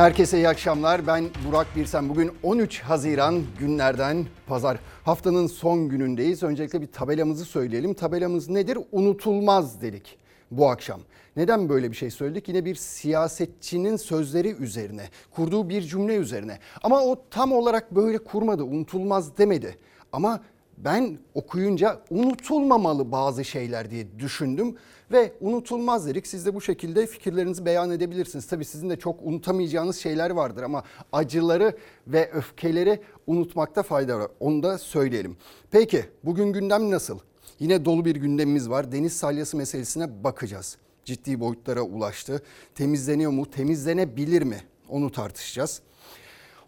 Herkese 0.00 0.36
iyi 0.36 0.48
akşamlar. 0.48 1.06
Ben 1.06 1.24
Burak 1.48 1.66
Birsen. 1.76 2.08
Bugün 2.08 2.32
13 2.42 2.80
Haziran 2.80 3.42
günlerden 3.58 4.26
pazar. 4.46 4.78
Haftanın 5.04 5.46
son 5.46 5.88
günündeyiz. 5.88 6.42
Öncelikle 6.42 6.80
bir 6.80 6.86
tabelamızı 6.86 7.44
söyleyelim. 7.44 7.94
Tabelamız 7.94 8.48
nedir? 8.48 8.78
Unutulmaz 8.92 9.82
dedik 9.82 10.18
bu 10.50 10.70
akşam. 10.70 11.00
Neden 11.36 11.68
böyle 11.68 11.90
bir 11.90 11.96
şey 11.96 12.10
söyledik? 12.10 12.48
Yine 12.48 12.64
bir 12.64 12.74
siyasetçinin 12.74 13.96
sözleri 13.96 14.48
üzerine, 14.48 15.08
kurduğu 15.30 15.68
bir 15.68 15.82
cümle 15.82 16.16
üzerine. 16.16 16.58
Ama 16.82 17.00
o 17.00 17.22
tam 17.30 17.52
olarak 17.52 17.94
böyle 17.94 18.18
kurmadı, 18.18 18.62
unutulmaz 18.62 19.38
demedi. 19.38 19.78
Ama 20.12 20.40
ben 20.78 21.18
okuyunca 21.34 22.00
unutulmamalı 22.10 23.12
bazı 23.12 23.44
şeyler 23.44 23.90
diye 23.90 24.18
düşündüm 24.18 24.76
ve 25.12 25.32
unutulmaz 25.40 26.06
dedik. 26.06 26.26
Siz 26.26 26.46
de 26.46 26.54
bu 26.54 26.60
şekilde 26.60 27.06
fikirlerinizi 27.06 27.64
beyan 27.64 27.90
edebilirsiniz. 27.90 28.46
Tabii 28.46 28.64
sizin 28.64 28.90
de 28.90 28.96
çok 28.98 29.16
unutamayacağınız 29.22 29.96
şeyler 29.96 30.30
vardır 30.30 30.62
ama 30.62 30.82
acıları 31.12 31.76
ve 32.06 32.30
öfkeleri 32.32 33.00
unutmakta 33.26 33.82
fayda 33.82 34.18
var. 34.18 34.30
Onu 34.40 34.62
da 34.62 34.78
söyleyelim. 34.78 35.36
Peki 35.70 36.04
bugün 36.24 36.52
gündem 36.52 36.90
nasıl? 36.90 37.18
Yine 37.58 37.84
dolu 37.84 38.04
bir 38.04 38.16
gündemimiz 38.16 38.70
var. 38.70 38.92
Deniz 38.92 39.12
salyası 39.12 39.56
meselesine 39.56 40.24
bakacağız. 40.24 40.76
Ciddi 41.04 41.40
boyutlara 41.40 41.82
ulaştı. 41.82 42.42
Temizleniyor 42.74 43.30
mu? 43.30 43.50
Temizlenebilir 43.50 44.42
mi? 44.42 44.60
Onu 44.88 45.12
tartışacağız. 45.12 45.82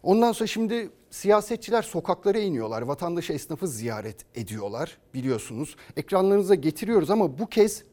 Ondan 0.02 0.33
sonra 0.33 0.47
şimdi 0.47 0.91
siyasetçiler 1.11 1.83
sokaklara 1.83 2.38
iniyorlar. 2.38 2.83
Vatandaş 2.83 3.30
esnafı 3.30 3.69
ziyaret 3.69 4.16
ediyorlar 4.34 4.98
biliyorsunuz. 5.14 5.77
Ekranlarınıza 5.97 6.55
getiriyoruz 6.55 7.11
ama 7.11 7.38
bu 7.38 7.47
kez 7.47 7.84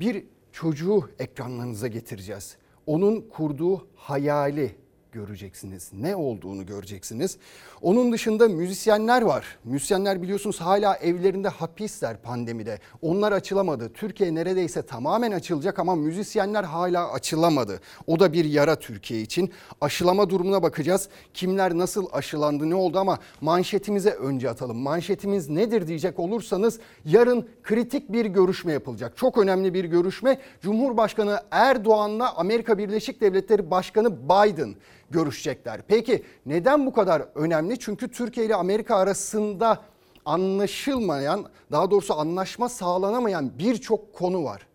bir 0.00 0.24
çocuğu 0.52 1.10
ekranlarınıza 1.18 1.86
getireceğiz. 1.86 2.56
Onun 2.86 3.20
kurduğu 3.20 3.88
hayali 3.94 4.76
göreceksiniz. 5.18 5.90
Ne 5.92 6.16
olduğunu 6.16 6.66
göreceksiniz. 6.66 7.38
Onun 7.82 8.12
dışında 8.12 8.48
müzisyenler 8.48 9.22
var. 9.22 9.58
Müzisyenler 9.64 10.22
biliyorsunuz 10.22 10.60
hala 10.60 10.96
evlerinde 10.96 11.48
hapisler 11.48 12.22
pandemide. 12.22 12.78
Onlar 13.02 13.32
açılamadı. 13.32 13.92
Türkiye 13.92 14.34
neredeyse 14.34 14.82
tamamen 14.82 15.32
açılacak 15.32 15.78
ama 15.78 15.94
müzisyenler 15.94 16.64
hala 16.64 17.12
açılamadı. 17.12 17.80
O 18.06 18.20
da 18.20 18.32
bir 18.32 18.44
yara 18.44 18.76
Türkiye 18.76 19.20
için. 19.20 19.52
Aşılama 19.80 20.30
durumuna 20.30 20.62
bakacağız. 20.62 21.08
Kimler 21.34 21.78
nasıl 21.78 22.06
aşılandı 22.12 22.70
ne 22.70 22.74
oldu 22.74 22.98
ama 22.98 23.18
manşetimize 23.40 24.10
önce 24.10 24.50
atalım. 24.50 24.78
Manşetimiz 24.78 25.48
nedir 25.48 25.86
diyecek 25.86 26.18
olursanız 26.18 26.80
yarın 27.04 27.48
kritik 27.62 28.12
bir 28.12 28.24
görüşme 28.24 28.72
yapılacak. 28.72 29.16
Çok 29.16 29.38
önemli 29.38 29.74
bir 29.74 29.84
görüşme. 29.84 30.38
Cumhurbaşkanı 30.60 31.40
Erdoğan'la 31.50 32.36
Amerika 32.36 32.78
Birleşik 32.78 33.20
Devletleri 33.20 33.70
Başkanı 33.70 34.10
Biden 34.28 34.74
görüşecekler. 35.10 35.80
Peki 35.88 36.22
neden 36.46 36.86
bu 36.86 36.92
kadar 36.92 37.22
önemli? 37.34 37.78
Çünkü 37.78 38.08
Türkiye 38.08 38.46
ile 38.46 38.54
Amerika 38.54 38.96
arasında 38.96 39.82
anlaşılmayan, 40.24 41.46
daha 41.72 41.90
doğrusu 41.90 42.14
anlaşma 42.14 42.68
sağlanamayan 42.68 43.58
birçok 43.58 44.14
konu 44.14 44.44
var. 44.44 44.66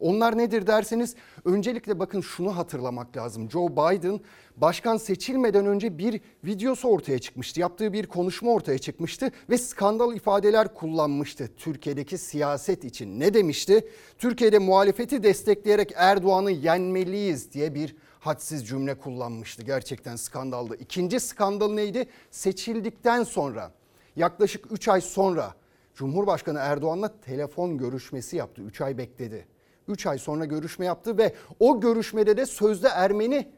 Onlar 0.00 0.38
nedir 0.38 0.66
derseniz 0.66 1.14
öncelikle 1.44 1.98
bakın 1.98 2.20
şunu 2.20 2.56
hatırlamak 2.56 3.16
lazım. 3.16 3.50
Joe 3.50 3.68
Biden 3.68 4.20
başkan 4.56 4.96
seçilmeden 4.96 5.66
önce 5.66 5.98
bir 5.98 6.20
videosu 6.44 6.88
ortaya 6.88 7.18
çıkmıştı. 7.18 7.60
Yaptığı 7.60 7.92
bir 7.92 8.06
konuşma 8.06 8.50
ortaya 8.50 8.78
çıkmıştı 8.78 9.30
ve 9.50 9.58
skandal 9.58 10.16
ifadeler 10.16 10.74
kullanmıştı 10.74 11.50
Türkiye'deki 11.56 12.18
siyaset 12.18 12.84
için. 12.84 13.20
Ne 13.20 13.34
demişti? 13.34 13.88
Türkiye'de 14.18 14.58
muhalefeti 14.58 15.22
destekleyerek 15.22 15.92
Erdoğan'ı 15.96 16.50
yenmeliyiz 16.50 17.52
diye 17.52 17.74
bir 17.74 17.96
hadsiz 18.26 18.68
cümle 18.68 18.94
kullanmıştı. 18.98 19.62
Gerçekten 19.62 20.16
skandaldı. 20.16 20.76
İkinci 20.76 21.20
skandal 21.20 21.72
neydi? 21.72 22.08
Seçildikten 22.30 23.24
sonra 23.24 23.72
yaklaşık 24.16 24.72
3 24.72 24.88
ay 24.88 25.00
sonra 25.00 25.54
Cumhurbaşkanı 25.94 26.58
Erdoğan'la 26.58 27.20
telefon 27.20 27.78
görüşmesi 27.78 28.36
yaptı. 28.36 28.62
3 28.62 28.80
ay 28.80 28.98
bekledi. 28.98 29.46
3 29.88 30.06
ay 30.06 30.18
sonra 30.18 30.44
görüşme 30.44 30.86
yaptı 30.86 31.18
ve 31.18 31.34
o 31.60 31.80
görüşmede 31.80 32.36
de 32.36 32.46
sözde 32.46 32.88
Ermeni 32.88 33.48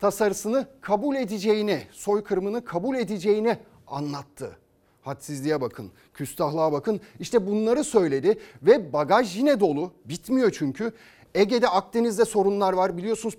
tasarısını 0.00 0.66
kabul 0.80 1.16
edeceğini, 1.16 1.82
soykırımını 1.92 2.64
kabul 2.64 2.96
edeceğini 2.96 3.58
anlattı. 3.86 4.56
Hadsizliğe 5.02 5.60
bakın, 5.60 5.92
küstahlığa 6.14 6.72
bakın. 6.72 7.00
İşte 7.20 7.46
bunları 7.46 7.84
söyledi 7.84 8.38
ve 8.62 8.92
bagaj 8.92 9.36
yine 9.36 9.60
dolu. 9.60 9.92
Bitmiyor 10.04 10.50
çünkü. 10.50 10.92
Ege'de 11.36 11.68
Akdeniz'de 11.68 12.24
sorunlar 12.24 12.72
var. 12.72 12.96
Biliyorsunuz 12.96 13.36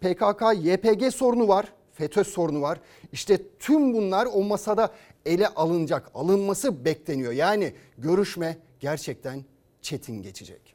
PKK, 0.00 0.42
YPG 0.56 1.14
sorunu 1.14 1.48
var. 1.48 1.72
FETÖ 1.92 2.24
sorunu 2.24 2.60
var. 2.60 2.80
İşte 3.12 3.40
tüm 3.58 3.94
bunlar 3.94 4.28
o 4.32 4.42
masada 4.42 4.94
ele 5.26 5.48
alınacak. 5.48 6.10
Alınması 6.14 6.84
bekleniyor. 6.84 7.32
Yani 7.32 7.74
görüşme 7.98 8.58
gerçekten 8.80 9.44
çetin 9.82 10.22
geçecek. 10.22 10.74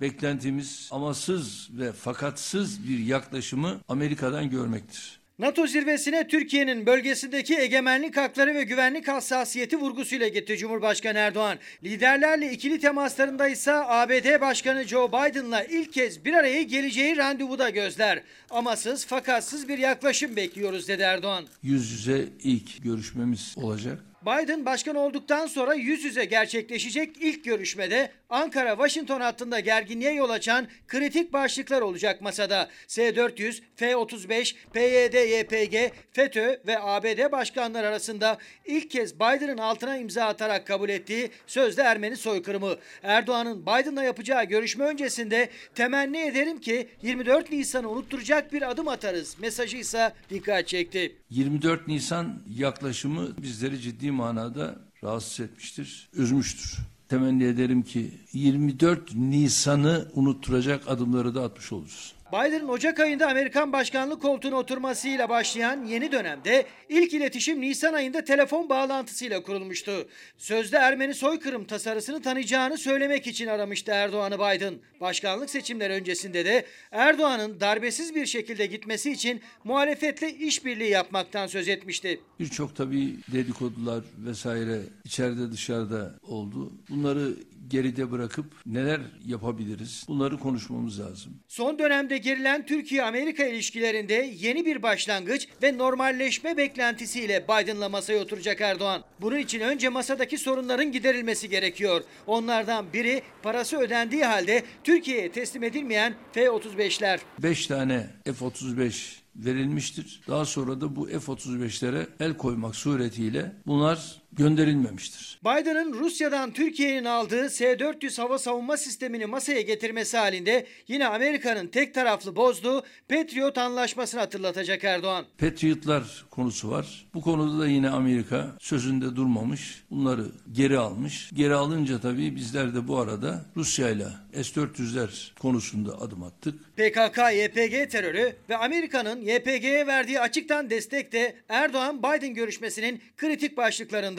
Beklentimiz 0.00 0.88
amasız 0.92 1.70
ve 1.72 1.92
fakatsız 1.92 2.88
bir 2.88 2.98
yaklaşımı 2.98 3.80
Amerika'dan 3.88 4.50
görmektir. 4.50 5.23
NATO 5.38 5.66
zirvesine 5.66 6.28
Türkiye'nin 6.28 6.86
bölgesindeki 6.86 7.54
egemenlik 7.58 8.16
hakları 8.16 8.54
ve 8.54 8.62
güvenlik 8.62 9.08
hassasiyeti 9.08 9.76
vurgusuyla 9.76 10.28
gitti 10.28 10.56
Cumhurbaşkanı 10.56 11.18
Erdoğan. 11.18 11.58
Liderlerle 11.84 12.52
ikili 12.52 12.80
temaslarında 12.80 13.48
ise 13.48 13.72
ABD 13.72 14.40
Başkanı 14.40 14.84
Joe 14.84 15.08
Biden'la 15.08 15.64
ilk 15.64 15.92
kez 15.92 16.24
bir 16.24 16.34
araya 16.34 16.62
geleceği 16.62 17.16
randevuda 17.16 17.70
gözler. 17.70 18.22
Amasız 18.50 19.06
fakatsız 19.06 19.68
bir 19.68 19.78
yaklaşım 19.78 20.36
bekliyoruz 20.36 20.88
dedi 20.88 21.02
Erdoğan. 21.02 21.44
Yüz 21.62 21.90
yüze 21.90 22.24
ilk 22.42 22.84
görüşmemiz 22.84 23.54
olacak. 23.56 23.98
Biden 24.26 24.66
başkan 24.66 24.96
olduktan 24.96 25.46
sonra 25.46 25.74
yüz 25.74 26.04
yüze 26.04 26.24
gerçekleşecek 26.24 27.16
ilk 27.20 27.44
görüşmede 27.44 28.10
Ankara-Washington 28.34 29.20
hattında 29.20 29.60
gerginliğe 29.60 30.12
yol 30.12 30.30
açan 30.30 30.66
kritik 30.88 31.32
başlıklar 31.32 31.80
olacak 31.82 32.20
masada. 32.20 32.68
S-400, 32.86 33.62
F-35, 33.76 34.54
PYD-YPG, 34.74 35.90
FETÖ 36.12 36.60
ve 36.66 36.80
ABD 36.80 37.32
başkanları 37.32 37.86
arasında 37.86 38.38
ilk 38.66 38.90
kez 38.90 39.14
Biden'ın 39.14 39.58
altına 39.58 39.96
imza 39.96 40.24
atarak 40.24 40.66
kabul 40.66 40.88
ettiği 40.88 41.30
sözde 41.46 41.82
Ermeni 41.82 42.16
soykırımı. 42.16 42.76
Erdoğan'ın 43.02 43.62
Biden'la 43.62 44.02
yapacağı 44.02 44.44
görüşme 44.44 44.84
öncesinde 44.84 45.50
temenni 45.74 46.18
ederim 46.18 46.60
ki 46.60 46.88
24 47.02 47.52
Nisan'ı 47.52 47.90
unutturacak 47.90 48.52
bir 48.52 48.70
adım 48.70 48.88
atarız 48.88 49.36
mesajı 49.38 49.76
ise 49.76 50.12
dikkat 50.30 50.68
çekti. 50.68 51.16
24 51.30 51.88
Nisan 51.88 52.42
yaklaşımı 52.56 53.42
bizleri 53.42 53.80
ciddi 53.80 54.10
manada 54.10 54.76
rahatsız 55.04 55.40
etmiştir, 55.40 56.10
üzmüştür. 56.12 56.93
Temenni 57.14 57.44
ederim 57.44 57.82
ki 57.82 58.10
24 58.32 59.14
Nisan'ı 59.14 60.08
unutturacak 60.14 60.88
adımları 60.88 61.34
da 61.34 61.42
atmış 61.42 61.72
oluruz. 61.72 62.12
Biden'ın 62.34 62.68
Ocak 62.68 63.00
ayında 63.00 63.28
Amerikan 63.28 63.72
başkanlık 63.72 64.22
koltuğuna 64.22 64.56
oturmasıyla 64.56 65.28
başlayan 65.28 65.84
yeni 65.84 66.12
dönemde 66.12 66.66
ilk 66.88 67.14
iletişim 67.14 67.60
Nisan 67.60 67.94
ayında 67.94 68.24
telefon 68.24 68.68
bağlantısıyla 68.68 69.42
kurulmuştu. 69.42 70.08
Sözde 70.38 70.76
Ermeni 70.76 71.14
soykırım 71.14 71.64
tasarısını 71.64 72.22
tanıyacağını 72.22 72.78
söylemek 72.78 73.26
için 73.26 73.46
aramıştı 73.46 73.92
Erdoğan'ı 73.92 74.34
Biden. 74.34 74.74
Başkanlık 75.00 75.50
seçimleri 75.50 75.92
öncesinde 75.92 76.44
de 76.44 76.66
Erdoğan'ın 76.90 77.60
darbesiz 77.60 78.14
bir 78.14 78.26
şekilde 78.26 78.66
gitmesi 78.66 79.12
için 79.12 79.40
muhalefetle 79.64 80.34
işbirliği 80.34 80.90
yapmaktan 80.90 81.46
söz 81.46 81.68
etmişti. 81.68 82.20
Birçok 82.40 82.76
tabii 82.76 83.16
dedikodular 83.32 84.04
vesaire 84.18 84.80
içeride 85.04 85.52
dışarıda 85.52 86.14
oldu. 86.22 86.72
Bunları 86.88 87.34
geride 87.68 88.10
bırakıp 88.10 88.46
neler 88.66 89.00
yapabiliriz? 89.26 90.04
Bunları 90.08 90.38
konuşmamız 90.38 91.00
lazım. 91.00 91.32
Son 91.48 91.78
dönemde 91.78 92.18
gerilen 92.18 92.66
Türkiye-Amerika 92.66 93.44
ilişkilerinde 93.44 94.32
yeni 94.38 94.66
bir 94.66 94.82
başlangıç 94.82 95.48
ve 95.62 95.78
normalleşme 95.78 96.56
beklentisiyle 96.56 97.44
Biden'la 97.44 97.88
masaya 97.88 98.18
oturacak 98.18 98.60
Erdoğan. 98.60 99.04
Bunun 99.20 99.38
için 99.38 99.60
önce 99.60 99.88
masadaki 99.88 100.38
sorunların 100.38 100.92
giderilmesi 100.92 101.48
gerekiyor. 101.48 102.02
Onlardan 102.26 102.92
biri 102.92 103.22
parası 103.42 103.76
ödendiği 103.78 104.24
halde 104.24 104.62
Türkiye'ye 104.84 105.32
teslim 105.32 105.62
edilmeyen 105.62 106.14
F-35'ler. 106.32 107.18
5 107.42 107.66
tane 107.66 108.06
F-35 108.24 109.24
verilmiştir. 109.36 110.20
Daha 110.28 110.44
sonra 110.44 110.80
da 110.80 110.96
bu 110.96 111.06
F-35'lere 111.06 112.06
el 112.20 112.36
koymak 112.36 112.76
suretiyle 112.76 113.52
bunlar 113.66 114.22
gönderilmemiştir. 114.36 115.40
Biden'ın 115.44 115.92
Rusya'dan 115.92 116.52
Türkiye'nin 116.52 117.04
aldığı 117.04 117.50
S-400 117.50 118.20
hava 118.20 118.38
savunma 118.38 118.76
sistemini 118.76 119.26
masaya 119.26 119.60
getirmesi 119.60 120.16
halinde 120.16 120.66
yine 120.88 121.06
Amerika'nın 121.06 121.66
tek 121.66 121.94
taraflı 121.94 122.36
bozduğu 122.36 122.82
Patriot 123.08 123.58
anlaşmasını 123.58 124.20
hatırlatacak 124.20 124.84
Erdoğan. 124.84 125.24
Patriotlar 125.38 126.24
konusu 126.30 126.70
var. 126.70 127.06
Bu 127.14 127.20
konuda 127.20 127.58
da 127.62 127.66
yine 127.66 127.90
Amerika 127.90 128.56
sözünde 128.60 129.16
durmamış. 129.16 129.84
Bunları 129.90 130.24
geri 130.52 130.78
almış. 130.78 131.30
Geri 131.34 131.54
alınca 131.54 132.00
tabii 132.00 132.36
bizler 132.36 132.74
de 132.74 132.88
bu 132.88 132.98
arada 132.98 133.44
Rusya 133.56 133.90
ile 133.90 134.06
S-400'ler 134.32 135.34
konusunda 135.40 136.00
adım 136.00 136.22
attık. 136.22 136.54
PKK-YPG 136.76 137.88
terörü 137.88 138.36
ve 138.48 138.56
Amerika'nın 138.56 139.20
YPG'ye 139.20 139.86
verdiği 139.86 140.20
açıktan 140.20 140.70
destek 140.70 141.12
de 141.12 141.36
Erdoğan-Biden 141.48 142.34
görüşmesinin 142.34 143.02
kritik 143.16 143.56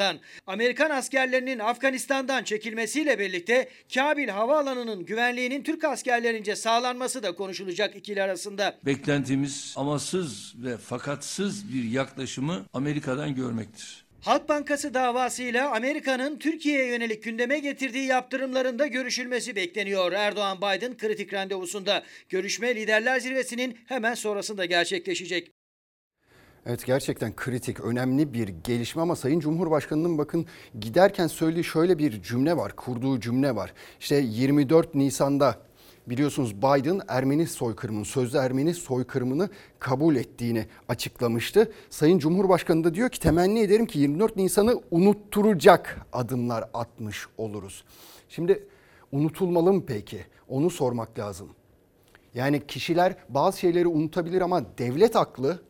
başlıklarından. 0.05 0.19
Amerikan 0.47 0.89
askerlerinin 0.89 1.59
Afganistan'dan 1.59 2.43
çekilmesiyle 2.43 3.19
birlikte 3.19 3.69
Kabil 3.93 4.27
Havaalanı'nın 4.27 5.05
güvenliğinin 5.05 5.63
Türk 5.63 5.83
askerlerince 5.83 6.55
sağlanması 6.55 7.23
da 7.23 7.35
konuşulacak 7.35 7.95
ikili 7.95 8.21
arasında. 8.21 8.75
Beklentimiz 8.85 9.73
amasız 9.77 10.53
ve 10.57 10.77
fakatsız 10.77 11.73
bir 11.73 11.83
yaklaşımı 11.83 12.65
Amerika'dan 12.73 13.35
görmektir. 13.35 14.05
Halk 14.21 14.49
Bankası 14.49 14.93
davasıyla 14.93 15.75
Amerika'nın 15.75 16.39
Türkiye'ye 16.39 16.87
yönelik 16.87 17.23
gündeme 17.23 17.59
getirdiği 17.59 18.05
yaptırımların 18.07 18.79
da 18.79 18.87
görüşülmesi 18.87 19.55
bekleniyor. 19.55 20.11
Erdoğan-Biden 20.11 20.97
kritik 20.97 21.33
randevusunda. 21.33 22.03
Görüşme 22.29 22.75
liderler 22.75 23.19
zirvesinin 23.19 23.77
hemen 23.85 24.13
sonrasında 24.13 24.65
gerçekleşecek. 24.65 25.51
Evet 26.67 26.85
gerçekten 26.85 27.35
kritik, 27.35 27.79
önemli 27.79 28.33
bir 28.33 28.47
gelişme 28.47 29.01
ama 29.01 29.15
Sayın 29.15 29.39
Cumhurbaşkanı'nın 29.39 30.17
bakın 30.17 30.45
giderken 30.79 31.27
söylediği 31.27 31.63
şöyle 31.63 31.97
bir 31.97 32.21
cümle 32.21 32.57
var, 32.57 32.75
kurduğu 32.75 33.19
cümle 33.19 33.55
var. 33.55 33.73
İşte 33.99 34.15
24 34.15 34.95
Nisan'da 34.95 35.55
biliyorsunuz 36.07 36.55
Biden 36.57 37.01
Ermeni 37.07 37.47
soykırımını, 37.47 38.05
sözde 38.05 38.37
Ermeni 38.37 38.73
soykırımını 38.73 39.49
kabul 39.79 40.15
ettiğini 40.15 40.65
açıklamıştı. 40.89 41.71
Sayın 41.89 42.19
Cumhurbaşkanı 42.19 42.83
da 42.83 42.93
diyor 42.93 43.09
ki 43.09 43.19
temenni 43.19 43.59
ederim 43.59 43.85
ki 43.85 43.99
24 43.99 44.35
Nisan'ı 44.35 44.81
unutturacak 44.91 46.07
adımlar 46.13 46.69
atmış 46.73 47.27
oluruz. 47.37 47.83
Şimdi 48.29 48.67
unutulmalı 49.11 49.73
mı 49.73 49.83
peki? 49.87 50.25
Onu 50.49 50.69
sormak 50.69 51.19
lazım. 51.19 51.49
Yani 52.33 52.67
kişiler 52.67 53.15
bazı 53.29 53.59
şeyleri 53.59 53.87
unutabilir 53.87 54.41
ama 54.41 54.77
devlet 54.77 55.15
aklı 55.15 55.61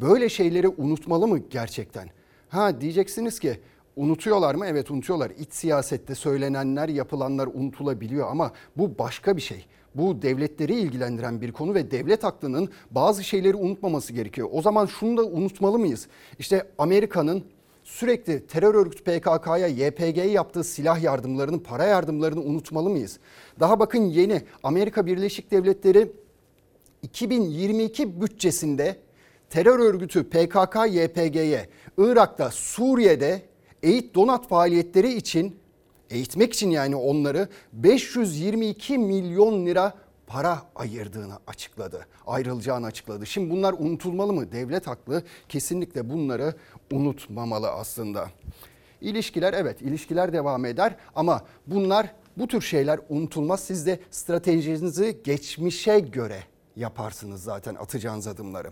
böyle 0.00 0.28
şeyleri 0.28 0.68
unutmalı 0.68 1.28
mı 1.28 1.38
gerçekten? 1.38 2.08
Ha 2.48 2.80
diyeceksiniz 2.80 3.40
ki 3.40 3.60
unutuyorlar 3.96 4.54
mı? 4.54 4.66
Evet 4.66 4.90
unutuyorlar. 4.90 5.30
İç 5.38 5.52
siyasette 5.52 6.14
söylenenler, 6.14 6.88
yapılanlar 6.88 7.46
unutulabiliyor 7.46 8.30
ama 8.30 8.52
bu 8.76 8.98
başka 8.98 9.36
bir 9.36 9.42
şey. 9.42 9.66
Bu 9.94 10.22
devletleri 10.22 10.74
ilgilendiren 10.74 11.40
bir 11.40 11.52
konu 11.52 11.74
ve 11.74 11.90
devlet 11.90 12.24
aklının 12.24 12.68
bazı 12.90 13.24
şeyleri 13.24 13.56
unutmaması 13.56 14.12
gerekiyor. 14.12 14.48
O 14.52 14.62
zaman 14.62 14.86
şunu 14.86 15.16
da 15.16 15.24
unutmalı 15.24 15.78
mıyız? 15.78 16.08
İşte 16.38 16.66
Amerika'nın 16.78 17.44
sürekli 17.84 18.46
terör 18.46 18.74
örgütü 18.74 19.04
PKK'ya, 19.04 19.66
YPG'ye 19.66 20.30
yaptığı 20.30 20.64
silah 20.64 21.02
yardımlarını, 21.02 21.62
para 21.62 21.84
yardımlarını 21.84 22.40
unutmalı 22.40 22.90
mıyız? 22.90 23.18
Daha 23.60 23.80
bakın 23.80 24.04
yeni 24.04 24.42
Amerika 24.62 25.06
Birleşik 25.06 25.50
Devletleri 25.50 26.12
2022 27.02 28.20
bütçesinde 28.20 28.96
terör 29.50 29.78
örgütü 29.78 30.24
PKK, 30.24 30.76
YPG'ye 30.90 31.68
Irak'ta, 31.98 32.50
Suriye'de 32.50 33.42
eğit 33.82 34.14
donat 34.14 34.48
faaliyetleri 34.48 35.12
için 35.12 35.60
eğitmek 36.10 36.52
için 36.52 36.70
yani 36.70 36.96
onları 36.96 37.48
522 37.72 38.98
milyon 38.98 39.66
lira 39.66 39.94
para 40.26 40.62
ayırdığını 40.74 41.34
açıkladı. 41.46 42.06
Ayrılacağını 42.26 42.86
açıkladı. 42.86 43.26
Şimdi 43.26 43.50
bunlar 43.50 43.72
unutulmalı 43.78 44.32
mı? 44.32 44.52
Devlet 44.52 44.86
haklı. 44.86 45.22
Kesinlikle 45.48 46.10
bunları 46.10 46.54
unutmamalı 46.92 47.70
aslında. 47.70 48.30
İlişkiler 49.00 49.52
evet 49.52 49.82
ilişkiler 49.82 50.32
devam 50.32 50.64
eder 50.64 50.96
ama 51.14 51.44
bunlar 51.66 52.14
bu 52.36 52.48
tür 52.48 52.60
şeyler 52.60 53.00
unutulmaz. 53.08 53.60
Siz 53.60 53.86
de 53.86 54.00
stratejinizi 54.10 55.20
geçmişe 55.24 55.98
göre 56.00 56.42
yaparsınız 56.78 57.42
zaten 57.42 57.74
atacağınız 57.74 58.26
adımları. 58.26 58.70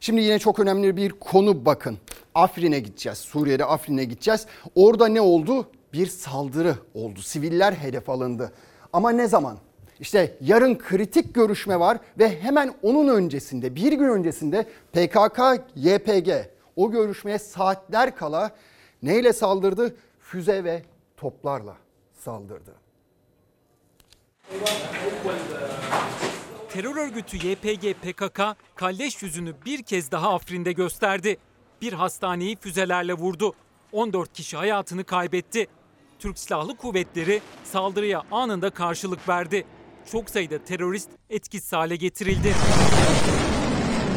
Şimdi 0.00 0.20
yine 0.20 0.38
çok 0.38 0.58
önemli 0.58 0.96
bir 0.96 1.10
konu 1.10 1.64
bakın. 1.64 1.98
Afrin'e 2.34 2.80
gideceğiz. 2.80 3.18
Suriye'de 3.18 3.64
Afrin'e 3.64 4.04
gideceğiz. 4.04 4.46
Orada 4.74 5.08
ne 5.08 5.20
oldu? 5.20 5.70
Bir 5.92 6.06
saldırı 6.06 6.74
oldu. 6.94 7.22
Siviller 7.22 7.72
hedef 7.72 8.10
alındı. 8.10 8.52
Ama 8.92 9.10
ne 9.10 9.28
zaman? 9.28 9.58
İşte 10.00 10.36
yarın 10.40 10.78
kritik 10.78 11.34
görüşme 11.34 11.80
var 11.80 11.98
ve 12.18 12.42
hemen 12.42 12.74
onun 12.82 13.08
öncesinde 13.08 13.74
bir 13.74 13.92
gün 13.92 14.08
öncesinde 14.08 14.66
PKK 14.92 15.40
YPG 15.76 16.30
o 16.76 16.90
görüşmeye 16.90 17.38
saatler 17.38 18.16
kala 18.16 18.50
neyle 19.02 19.32
saldırdı? 19.32 19.96
Füze 20.20 20.64
ve 20.64 20.82
toplarla 21.16 21.76
saldırdı. 22.24 22.74
Terör 26.76 26.96
örgütü 26.96 27.36
YPG 27.36 27.94
PKK 28.02 28.40
kalleş 28.74 29.22
yüzünü 29.22 29.54
bir 29.66 29.82
kez 29.82 30.10
daha 30.10 30.34
Afrin'de 30.34 30.72
gösterdi. 30.72 31.36
Bir 31.82 31.92
hastaneyi 31.92 32.56
füzelerle 32.56 33.14
vurdu. 33.14 33.54
14 33.92 34.32
kişi 34.32 34.56
hayatını 34.56 35.04
kaybetti. 35.04 35.66
Türk 36.18 36.38
Silahlı 36.38 36.76
Kuvvetleri 36.76 37.40
saldırıya 37.64 38.22
anında 38.30 38.70
karşılık 38.70 39.28
verdi. 39.28 39.66
Çok 40.12 40.30
sayıda 40.30 40.64
terörist 40.64 41.10
etkisiz 41.30 41.72
hale 41.72 41.96
getirildi. 41.96 42.54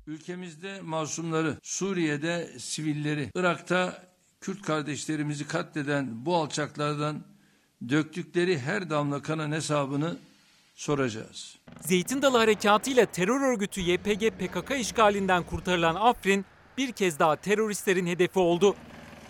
Ülkemizde 0.07 0.81
masumları, 0.81 1.57
Suriye'de 1.63 2.59
sivilleri, 2.59 3.29
Irak'ta 3.35 4.03
Kürt 4.41 4.61
kardeşlerimizi 4.61 5.47
katleden 5.47 6.25
bu 6.25 6.35
alçaklardan 6.35 7.23
döktükleri 7.89 8.59
her 8.59 8.89
damla 8.89 9.21
kanın 9.21 9.51
hesabını 9.51 10.17
soracağız. 10.79 11.57
Zeytin 11.81 12.21
Dalı 12.21 12.37
Harekatı 12.37 12.89
ile 12.89 13.05
terör 13.05 13.41
örgütü 13.41 13.81
YPG 13.81 14.29
PKK 14.29 14.79
işgalinden 14.79 15.43
kurtarılan 15.43 15.95
Afrin 15.95 16.45
bir 16.77 16.91
kez 16.91 17.19
daha 17.19 17.35
teröristlerin 17.35 18.07
hedefi 18.07 18.39
oldu. 18.39 18.75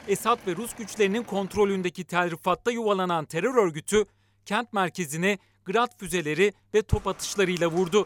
Esad 0.08 0.40
ve 0.48 0.56
Rus 0.56 0.76
güçlerinin 0.76 1.24
kontrolündeki 1.24 2.04
Tel 2.04 2.32
Rifat'ta 2.32 2.72
yuvalanan 2.72 3.26
terör 3.26 3.56
örgütü 3.56 4.06
kent 4.46 4.74
merkezine 4.74 5.38
grad 5.66 5.98
füzeleri 5.98 6.54
ve 6.74 6.82
top 6.82 7.08
atışlarıyla 7.08 7.68
vurdu. 7.68 8.06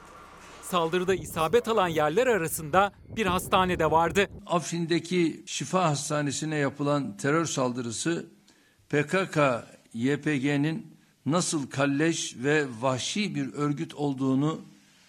Saldırıda 0.62 1.16
isabet 1.16 1.68
alan 1.68 1.88
yerler 1.88 2.28
arasında 2.28 2.92
bir 3.16 3.26
hastane 3.26 3.80
de 3.80 3.92
vardı. 3.92 4.30
Afrin'deki 4.46 5.44
Şifa 5.46 5.90
Hastanesi'ne 5.90 6.56
yapılan 6.56 7.18
terör 7.18 7.46
saldırısı 7.46 8.26
PKK 8.90 9.38
YPG'nin 9.94 10.93
nasıl 11.26 11.70
kalleş 11.70 12.36
ve 12.38 12.66
vahşi 12.82 13.36
bir 13.36 13.54
örgüt 13.54 13.96
olduğunu 13.96 14.62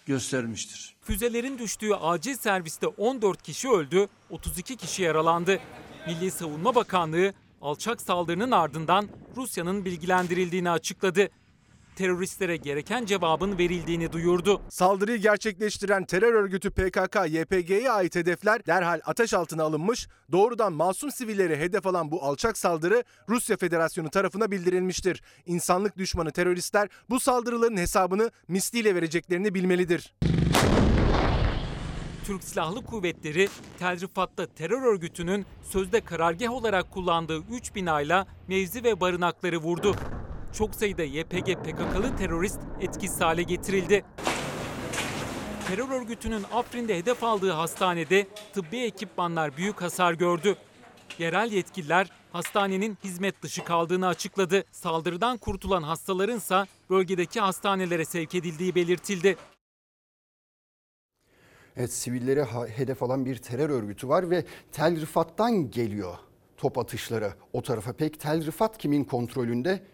göstermiştir. 0.07 0.95
Füzelerin 1.03 1.59
düştüğü 1.59 1.95
acil 1.95 2.37
serviste 2.37 2.87
14 2.87 3.43
kişi 3.43 3.69
öldü, 3.69 4.09
32 4.31 4.77
kişi 4.77 5.03
yaralandı. 5.03 5.61
Milli 6.07 6.31
Savunma 6.31 6.75
Bakanlığı 6.75 7.33
alçak 7.63 8.01
saldırının 8.01 8.51
ardından 8.51 9.09
Rusya'nın 9.37 9.85
bilgilendirildiğini 9.85 10.71
açıkladı. 10.71 11.29
Teröristlere 11.97 12.57
gereken 12.57 13.07
cevabın 13.07 13.59
verildiğini 13.59 14.13
duyurdu. 14.13 14.63
Saldırıyı 14.69 15.19
gerçekleştiren 15.19 16.05
terör 16.05 16.33
örgütü 16.35 16.71
PKK, 16.71 17.17
YPG'ye 17.29 17.91
ait 17.91 18.17
hedefler 18.17 18.67
derhal 18.67 19.01
ateş 19.05 19.35
altına 19.35 19.63
alınmış, 19.63 20.09
doğrudan 20.33 20.73
masum 20.73 21.11
sivilleri 21.11 21.57
hedef 21.57 21.87
alan 21.87 22.11
bu 22.11 22.23
alçak 22.23 22.59
saldırı 22.59 23.05
Rusya 23.29 23.57
Federasyonu 23.57 24.11
tarafına 24.11 24.51
bildirilmiştir. 24.51 25.23
İnsanlık 25.47 25.99
düşmanı 25.99 26.33
teröristler 26.33 26.89
bu 27.11 27.21
saldırıların 27.21 27.77
hesabını 27.77 28.31
misliyle 28.49 28.95
vereceklerini 28.95 29.55
bilmelidir. 29.55 30.15
Türk 32.27 32.45
Silahlı 32.45 32.85
Kuvvetleri 32.85 33.49
Tel 33.79 34.01
Rifat'ta 34.01 34.47
terör 34.47 34.83
örgütünün 34.83 35.47
sözde 35.63 36.01
karargah 36.01 36.51
olarak 36.51 36.91
kullandığı 36.91 37.43
3 37.51 37.75
binayla 37.75 38.27
mevzi 38.49 38.85
ve 38.85 39.01
barınakları 39.01 39.59
vurdu. 39.59 39.97
Çok 40.55 40.75
sayıda 40.75 41.03
YPG 41.03 41.55
PKK'lı 41.55 42.17
terörist 42.17 42.61
etkisiz 42.81 43.21
hale 43.21 43.43
getirildi. 43.43 44.05
Terör 45.69 45.89
örgütünün 45.89 46.43
Afrin'de 46.53 46.99
hedef 46.99 47.25
aldığı 47.25 47.51
hastanede 47.51 48.27
tıbbi 48.53 48.79
ekipmanlar 48.79 49.57
büyük 49.57 49.83
hasar 49.83 50.13
gördü. 50.13 50.57
Yerel 51.19 51.53
yetkililer 51.53 52.11
hastanenin 52.33 52.99
hizmet 53.05 53.43
dışı 53.43 53.65
kaldığını 53.65 54.07
açıkladı. 54.07 54.65
Saldırıdan 54.73 55.37
kurtulan 55.37 55.83
hastalarınsa 55.83 56.67
bölgedeki 56.91 57.41
hastanelere 57.41 58.05
sevk 58.05 58.35
edildiği 58.35 58.75
belirtildi. 58.75 59.37
Evet 61.77 61.93
sivilleri 61.93 62.45
hedef 62.69 63.03
alan 63.03 63.27
bir 63.27 63.37
terör 63.37 63.71
örgütü 63.71 64.09
var 64.09 64.31
ve 64.31 64.45
Tel 64.73 65.01
Rifat'tan 65.01 65.71
geliyor 65.71 66.19
top 66.57 66.79
atışları 66.79 67.33
o 67.53 67.63
tarafa. 67.63 67.93
Pek 67.93 68.21
Tel 68.21 68.47
Rifat 68.47 68.79
kimin 68.79 69.05
kontrolünde? 69.05 69.94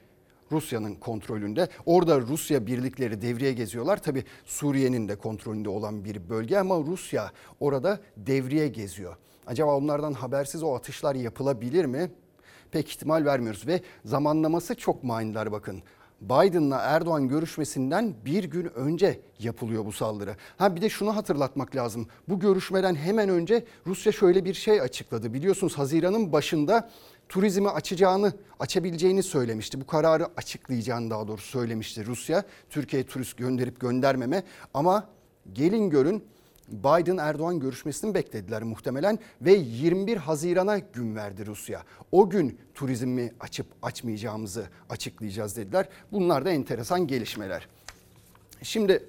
Rusya'nın 0.53 0.95
kontrolünde. 0.95 1.69
Orada 1.87 2.21
Rusya 2.21 2.67
birlikleri 2.67 3.23
devreye 3.23 3.53
geziyorlar. 3.53 4.03
Tabi 4.03 4.25
Suriye'nin 4.45 5.09
de 5.09 5.17
kontrolünde 5.17 5.69
olan 5.69 6.05
bir 6.05 6.29
bölge 6.29 6.59
ama 6.59 6.79
Rusya 6.79 7.33
orada 7.61 8.01
devriye 8.17 8.69
geziyor. 8.69 9.17
Acaba 9.47 9.77
onlardan 9.77 10.13
habersiz 10.13 10.63
o 10.63 10.75
atışlar 10.75 11.15
yapılabilir 11.15 11.85
mi? 11.85 12.11
Pek 12.71 12.89
ihtimal 12.89 13.25
vermiyoruz 13.25 13.67
ve 13.67 13.81
zamanlaması 14.05 14.75
çok 14.75 15.05
manidar 15.05 15.53
bakın. 15.53 15.83
Biden'la 16.21 16.79
Erdoğan 16.79 17.29
görüşmesinden 17.29 18.15
bir 18.25 18.45
gün 18.45 18.71
önce 18.75 19.21
yapılıyor 19.39 19.85
bu 19.85 19.93
saldırı. 19.93 20.37
Ha 20.57 20.77
bir 20.77 20.81
de 20.81 20.89
şunu 20.89 21.17
hatırlatmak 21.17 21.77
lazım. 21.77 22.07
Bu 22.29 22.41
görüşmeden 22.41 22.95
hemen 22.95 23.29
önce 23.29 23.65
Rusya 23.87 24.13
şöyle 24.13 24.45
bir 24.45 24.55
şey 24.55 24.81
açıkladı. 24.81 25.35
Biliyorsunuz 25.35 25.79
Haziran'ın 25.79 26.33
başında 26.33 26.91
turizmi 27.31 27.69
açacağını, 27.69 28.33
açabileceğini 28.61 29.23
söylemişti. 29.23 29.81
Bu 29.81 29.87
kararı 29.87 30.27
açıklayacağını 30.37 31.11
daha 31.11 31.29
doğrusu 31.29 31.47
söylemişti 31.47 32.07
Rusya. 32.07 32.45
Türkiye'ye 32.71 33.07
turist 33.07 33.37
gönderip 33.37 33.81
göndermeme 33.81 34.43
ama 34.75 35.09
gelin 35.53 35.91
görün 35.91 36.25
Biden 36.69 37.17
Erdoğan 37.17 37.61
görüşmesini 37.61 38.15
beklediler 38.15 38.63
muhtemelen 38.63 39.19
ve 39.43 39.53
21 39.53 40.17
Haziran'a 40.17 40.79
gün 40.79 41.17
verdi 41.17 41.47
Rusya. 41.47 41.83
O 42.13 42.31
gün 42.31 42.59
turizmi 42.75 43.33
açıp 43.41 43.67
açmayacağımızı 43.83 44.69
açıklayacağız 44.91 45.57
dediler. 45.57 45.89
Bunlar 46.13 46.45
da 46.45 46.51
enteresan 46.51 47.07
gelişmeler. 47.07 47.69
Şimdi 48.63 49.05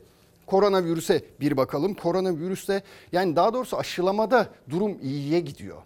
koronavirüse 0.45 1.23
bir 1.39 1.57
bakalım. 1.57 1.93
Koronavirüste 1.93 2.83
yani 3.11 3.35
daha 3.35 3.53
doğrusu 3.53 3.77
aşılamada 3.77 4.49
durum 4.69 4.97
iyiye 5.01 5.39
gidiyor. 5.39 5.77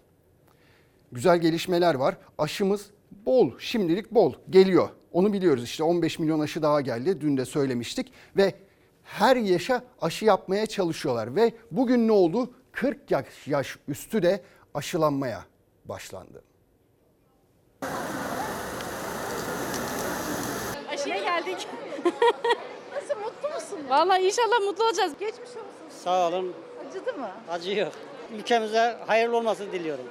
Güzel 1.12 1.38
gelişmeler 1.38 1.94
var. 1.94 2.16
Aşımız 2.38 2.90
bol, 3.10 3.58
şimdilik 3.58 4.10
bol 4.10 4.32
geliyor. 4.50 4.88
Onu 5.12 5.32
biliyoruz 5.32 5.64
işte 5.64 5.82
15 5.82 6.18
milyon 6.18 6.40
aşı 6.40 6.62
daha 6.62 6.80
geldi. 6.80 7.20
Dün 7.20 7.36
de 7.36 7.44
söylemiştik 7.44 8.12
ve 8.36 8.54
her 9.02 9.36
yaşa 9.36 9.82
aşı 10.00 10.24
yapmaya 10.24 10.66
çalışıyorlar 10.66 11.36
ve 11.36 11.52
bugün 11.70 12.08
ne 12.08 12.12
oldu? 12.12 12.50
40 12.72 13.10
yaş, 13.10 13.26
yaş 13.46 13.76
üstü 13.88 14.22
de 14.22 14.42
aşılanmaya 14.74 15.44
başlandı. 15.84 16.42
Aşıya 20.88 21.18
geldik. 21.18 21.68
Nasıl 22.94 23.20
mutlu 23.20 23.48
musun? 23.54 23.78
Vallahi 23.88 24.22
inşallah 24.22 24.60
mutlu 24.60 24.84
olacağız. 24.84 25.12
Geçmiş 25.20 25.48
olsun. 25.50 25.62
Sağ 26.04 26.28
olun. 26.28 26.54
Acıdı 26.88 27.12
mı? 27.12 27.30
Acıyor. 27.48 27.92
Ülkemize 28.38 28.98
hayırlı 29.06 29.36
olmasını 29.36 29.72
diliyorum. 29.72 30.04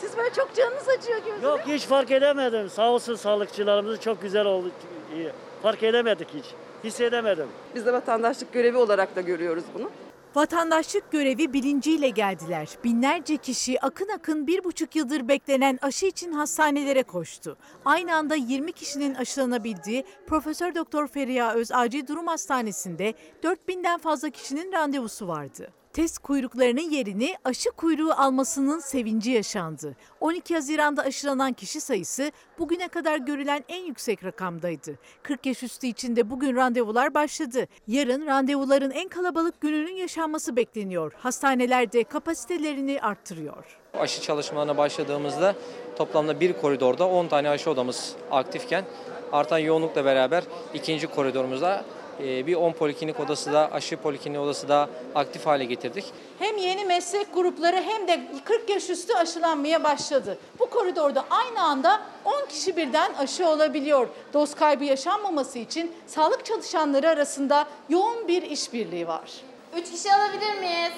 Siz 0.00 0.16
böyle 0.16 0.34
çok 0.34 0.54
canınız 0.54 0.88
acıyor 0.88 1.18
gözüm. 1.26 1.42
Yok 1.42 1.60
hiç 1.66 1.82
fark 1.82 2.10
edemedim. 2.10 2.70
Sağ 2.70 2.90
olsun 2.90 3.14
sağlıkçılarımız 3.14 4.00
çok 4.00 4.22
güzel 4.22 4.46
oldu. 4.46 4.70
İyi. 5.14 5.32
Fark 5.62 5.82
edemedik 5.82 6.28
hiç. 6.34 6.44
Hissedemedim. 6.84 7.48
Biz 7.74 7.86
de 7.86 7.92
vatandaşlık 7.92 8.52
görevi 8.52 8.76
olarak 8.76 9.16
da 9.16 9.20
görüyoruz 9.20 9.64
bunu. 9.74 9.90
Vatandaşlık 10.34 11.12
görevi 11.12 11.52
bilinciyle 11.52 12.08
geldiler. 12.08 12.68
Binlerce 12.84 13.36
kişi 13.36 13.80
akın 13.80 14.08
akın 14.08 14.46
bir 14.46 14.64
buçuk 14.64 14.96
yıldır 14.96 15.28
beklenen 15.28 15.78
aşı 15.82 16.06
için 16.06 16.32
hastanelere 16.32 17.02
koştu. 17.02 17.56
Aynı 17.84 18.14
anda 18.14 18.34
20 18.34 18.72
kişinin 18.72 19.14
aşılanabildiği 19.14 20.04
Profesör 20.26 20.74
Doktor 20.74 21.06
Feriha 21.06 21.54
Öz 21.54 21.72
Acil 21.72 22.06
Durum 22.06 22.26
Hastanesi'nde 22.26 23.14
4000'den 23.42 23.98
fazla 23.98 24.30
kişinin 24.30 24.72
randevusu 24.72 25.28
vardı. 25.28 25.79
Test 25.92 26.18
kuyruklarının 26.18 26.90
yerini 26.90 27.36
aşı 27.44 27.70
kuyruğu 27.70 28.12
almasının 28.12 28.78
sevinci 28.78 29.30
yaşandı. 29.30 29.96
12 30.20 30.54
Haziran'da 30.54 31.02
aşılanan 31.02 31.52
kişi 31.52 31.80
sayısı 31.80 32.32
bugüne 32.58 32.88
kadar 32.88 33.18
görülen 33.18 33.64
en 33.68 33.84
yüksek 33.84 34.24
rakamdaydı. 34.24 34.98
40 35.22 35.46
yaş 35.46 35.62
üstü 35.62 35.86
için 35.86 36.16
de 36.16 36.30
bugün 36.30 36.56
randevular 36.56 37.14
başladı. 37.14 37.66
Yarın 37.86 38.26
randevuların 38.26 38.90
en 38.90 39.08
kalabalık 39.08 39.60
gününün 39.60 39.94
yaşanması 39.94 40.56
bekleniyor. 40.56 41.12
Hastaneler 41.18 41.92
de 41.92 42.04
kapasitelerini 42.04 43.00
arttırıyor. 43.00 43.78
Aşı 43.94 44.22
çalışmalarına 44.22 44.76
başladığımızda 44.76 45.54
toplamda 45.96 46.40
bir 46.40 46.52
koridorda 46.52 47.08
10 47.08 47.28
tane 47.28 47.48
aşı 47.48 47.70
odamız 47.70 48.14
aktifken 48.30 48.84
artan 49.32 49.58
yoğunlukla 49.58 50.04
beraber 50.04 50.44
ikinci 50.74 51.06
koridorumuzda 51.06 51.84
bir 52.22 52.54
10 52.54 52.72
poliklinik 52.72 53.20
odası 53.20 53.52
da 53.52 53.72
aşı 53.72 53.96
poliklinik 53.96 54.40
odası 54.40 54.68
da 54.68 54.88
aktif 55.14 55.46
hale 55.46 55.64
getirdik. 55.64 56.04
Hem 56.38 56.56
yeni 56.56 56.84
meslek 56.84 57.34
grupları 57.34 57.76
hem 57.76 58.08
de 58.08 58.20
40 58.44 58.70
yaş 58.70 58.90
üstü 58.90 59.14
aşılanmaya 59.14 59.84
başladı. 59.84 60.38
Bu 60.58 60.70
koridorda 60.70 61.24
aynı 61.30 61.62
anda 61.62 62.00
10 62.24 62.46
kişi 62.48 62.76
birden 62.76 63.12
aşı 63.14 63.48
olabiliyor. 63.48 64.08
Doz 64.32 64.54
kaybı 64.54 64.84
yaşanmaması 64.84 65.58
için 65.58 65.92
sağlık 66.06 66.44
çalışanları 66.44 67.08
arasında 67.08 67.66
yoğun 67.88 68.28
bir 68.28 68.42
işbirliği 68.42 69.08
var. 69.08 69.30
3 69.76 69.90
kişi 69.90 70.12
alabilir 70.14 70.58
miyiz? 70.60 70.92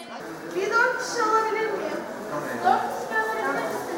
Bir 0.57 0.71
4 0.71 0.71
kişi 0.99 1.23
alabilir 1.23 1.71
miyim? 1.71 2.01
4 2.65 2.81
kişi 2.81 3.19
alabilir 3.19 3.65
misiniz? 3.65 3.93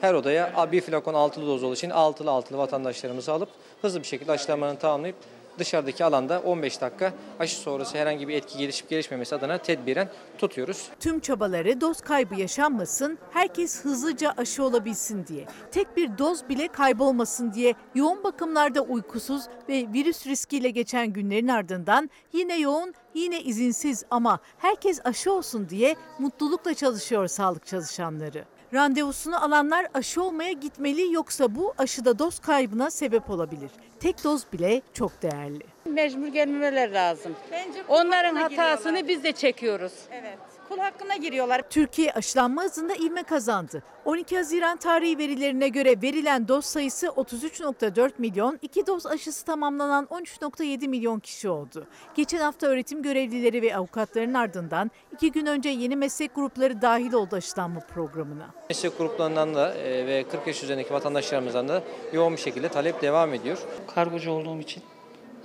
Her 0.00 0.14
odaya 0.14 0.68
bir 0.72 0.80
flakon 0.80 1.14
altılı 1.14 1.46
doz 1.46 1.62
olduğu 1.62 1.74
için 1.74 1.90
altılı 1.90 2.30
altılı 2.30 2.58
vatandaşlarımızı 2.58 3.32
alıp 3.32 3.48
hızlı 3.82 4.00
bir 4.00 4.06
şekilde 4.06 4.32
aşılamalarını 4.32 4.78
tamamlayıp 4.78 5.16
dışarıdaki 5.58 6.04
alanda 6.04 6.40
15 6.40 6.80
dakika 6.80 7.12
aşı 7.38 7.56
sonrası 7.56 7.98
herhangi 7.98 8.28
bir 8.28 8.34
etki 8.34 8.58
gelişip 8.58 8.88
gelişmemesi 8.88 9.34
adına 9.34 9.58
tedbiren 9.58 10.08
tutuyoruz. 10.38 10.88
Tüm 11.00 11.20
çabaları 11.20 11.80
doz 11.80 12.00
kaybı 12.00 12.34
yaşanmasın, 12.34 13.18
herkes 13.30 13.84
hızlıca 13.84 14.34
aşı 14.36 14.64
olabilsin 14.64 15.26
diye. 15.26 15.46
Tek 15.70 15.96
bir 15.96 16.18
doz 16.18 16.48
bile 16.48 16.68
kaybolmasın 16.68 17.52
diye 17.52 17.74
yoğun 17.94 18.24
bakımlarda 18.24 18.80
uykusuz 18.80 19.42
ve 19.68 19.86
virüs 19.92 20.26
riskiyle 20.26 20.70
geçen 20.70 21.12
günlerin 21.12 21.48
ardından 21.48 22.10
yine 22.32 22.58
yoğun, 22.60 22.94
yine 23.14 23.42
izinsiz 23.42 24.04
ama 24.10 24.38
herkes 24.58 25.00
aşı 25.04 25.32
olsun 25.32 25.68
diye 25.68 25.96
mutlulukla 26.18 26.74
çalışıyor 26.74 27.26
sağlık 27.26 27.66
çalışanları. 27.66 28.44
Randevusunu 28.74 29.44
alanlar 29.44 29.86
aşı 29.94 30.22
olmaya 30.22 30.52
gitmeli 30.52 31.12
yoksa 31.12 31.54
bu 31.54 31.74
aşıda 31.78 32.18
doz 32.18 32.38
kaybına 32.38 32.90
sebep 32.90 33.30
olabilir. 33.30 33.70
Tek 34.00 34.24
doz 34.24 34.42
bile 34.52 34.82
çok 34.92 35.22
değerli. 35.22 35.60
Mecbur 35.84 36.26
gelmemeler 36.26 36.90
lazım. 36.92 37.36
Bence 37.52 37.82
Onların 37.88 38.36
hatasını 38.36 39.08
biz 39.08 39.24
de 39.24 39.32
çekiyoruz. 39.32 39.92
Evet. 40.10 40.38
Kul 40.68 40.78
hakkına 40.78 41.16
giriyorlar. 41.16 41.62
Türkiye 41.70 42.12
aşılanma 42.12 42.62
hızında 42.62 42.94
ivme 42.94 43.22
kazandı. 43.22 43.82
12 44.04 44.36
Haziran 44.36 44.76
tarihi 44.76 45.18
verilerine 45.18 45.68
göre 45.68 46.02
verilen 46.02 46.48
doz 46.48 46.64
sayısı 46.64 47.06
33.4 47.06 48.10
milyon, 48.18 48.58
2 48.62 48.86
doz 48.86 49.06
aşısı 49.06 49.44
tamamlanan 49.44 50.04
13.7 50.04 50.88
milyon 50.88 51.20
kişi 51.20 51.48
oldu. 51.48 51.86
Geçen 52.14 52.38
hafta 52.38 52.66
öğretim 52.66 53.02
görevlileri 53.02 53.62
ve 53.62 53.76
avukatların 53.76 54.34
ardından 54.34 54.90
iki 55.12 55.32
gün 55.32 55.46
önce 55.46 55.68
yeni 55.68 55.96
meslek 55.96 56.34
grupları 56.34 56.82
dahil 56.82 57.12
oldu 57.12 57.36
aşılanma 57.36 57.80
programına. 57.80 58.50
Meslek 58.68 58.98
gruplarından 58.98 59.54
da 59.54 59.74
e, 59.74 60.06
ve 60.06 60.24
40 60.28 60.46
yaş 60.46 60.62
üzerindeki 60.62 60.94
vatandaşlarımızdan 60.94 61.68
da 61.68 61.82
yoğun 62.12 62.32
bir 62.32 62.40
şekilde 62.40 62.68
talep 62.68 63.02
devam 63.02 63.34
ediyor. 63.34 63.58
Kargocu 63.94 64.30
olduğum 64.30 64.60
için. 64.60 64.82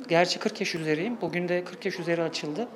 Gerçi 0.08 0.40
40 0.40 0.60
yaş 0.60 0.76
üzeriyim. 0.76 1.18
Bugün 1.22 1.50
de 1.50 1.64
40 1.64 1.86
yaş 1.86 2.00
üzeri 2.00 2.24
açıldı. 2.24 2.68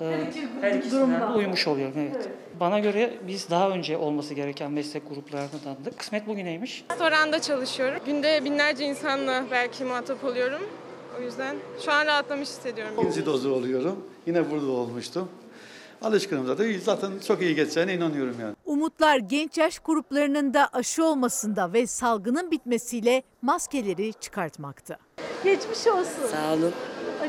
Ee, 0.00 0.30
Her 0.60 0.74
ikisinden 0.74 1.20
de 1.20 1.24
uymuş 1.26 1.68
oluyorum 1.68 1.94
evet. 1.98 2.28
Bana 2.60 2.78
göre 2.78 3.14
biz 3.28 3.50
daha 3.50 3.70
önce 3.70 3.96
olması 3.96 4.34
gereken 4.34 4.72
meslek 4.72 5.08
gruplarındandık. 5.08 5.98
Kısmet 5.98 6.26
bugüneymiş. 6.26 6.84
Restoranda 6.90 7.40
çalışıyorum. 7.42 7.98
Günde 8.06 8.44
binlerce 8.44 8.84
insanla 8.84 9.44
belki 9.50 9.84
muhatap 9.84 10.24
oluyorum. 10.24 10.60
O 11.18 11.22
yüzden 11.22 11.56
şu 11.84 11.92
an 11.92 12.06
rahatlamış 12.06 12.48
hissediyorum. 12.48 12.94
İkinci 12.98 13.26
dozu 13.26 13.52
oluyorum. 13.54 14.04
Yine 14.26 14.50
burada 14.50 14.70
olmuştum. 14.70 15.28
Alışkınım 16.02 16.46
zaten. 16.46 16.78
Zaten 16.84 17.10
çok 17.26 17.42
iyi 17.42 17.54
geçeceğine 17.54 17.94
inanıyorum 17.94 18.36
yani. 18.40 18.54
Umutlar 18.64 19.16
genç 19.18 19.58
yaş 19.58 19.78
gruplarının 19.78 20.54
da 20.54 20.68
aşı 20.72 21.04
olmasında 21.04 21.72
ve 21.72 21.86
salgının 21.86 22.50
bitmesiyle 22.50 23.22
maskeleri 23.42 24.12
çıkartmakta. 24.12 24.96
Geçmiş 25.44 25.86
olsun. 25.86 26.26
Sağ 26.30 26.52
olun. 26.54 26.72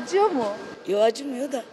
Acıyor 0.02 0.30
mu? 0.30 0.44
Yok 0.88 1.02
acımıyor 1.02 1.52
da. 1.52 1.64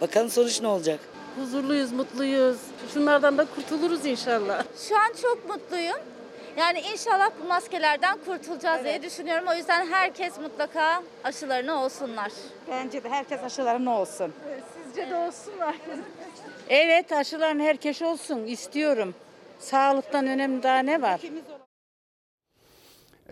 Bakalım 0.00 0.30
sonuç 0.30 0.60
ne 0.60 0.68
olacak? 0.68 1.00
Huzurluyuz, 1.36 1.92
mutluyuz. 1.92 2.58
Şunlardan 2.94 3.38
da 3.38 3.44
kurtuluruz 3.54 4.06
inşallah. 4.06 4.64
Şu 4.88 4.96
an 4.98 5.12
çok 5.22 5.48
mutluyum. 5.48 5.96
Yani 6.56 6.80
inşallah 6.80 7.30
bu 7.44 7.48
maskelerden 7.48 8.18
kurtulacağız 8.26 8.84
diye 8.84 9.02
düşünüyorum. 9.02 9.44
O 9.50 9.54
yüzden 9.54 9.86
herkes 9.86 10.38
mutlaka 10.38 11.02
aşılarını 11.24 11.82
olsunlar. 11.82 12.32
Bence 12.68 13.04
de 13.04 13.08
herkes 13.08 13.42
aşılarını 13.44 13.98
olsun. 13.98 14.32
Sizce 14.84 15.10
de 15.10 15.16
olsunlar. 15.16 15.74
Evet 16.68 17.12
aşıların 17.12 17.60
herkes 17.60 18.02
olsun 18.02 18.44
istiyorum. 18.46 19.14
Sağlıktan 19.58 20.26
önemli 20.26 20.62
daha 20.62 20.78
ne 20.78 21.02
var? 21.02 21.20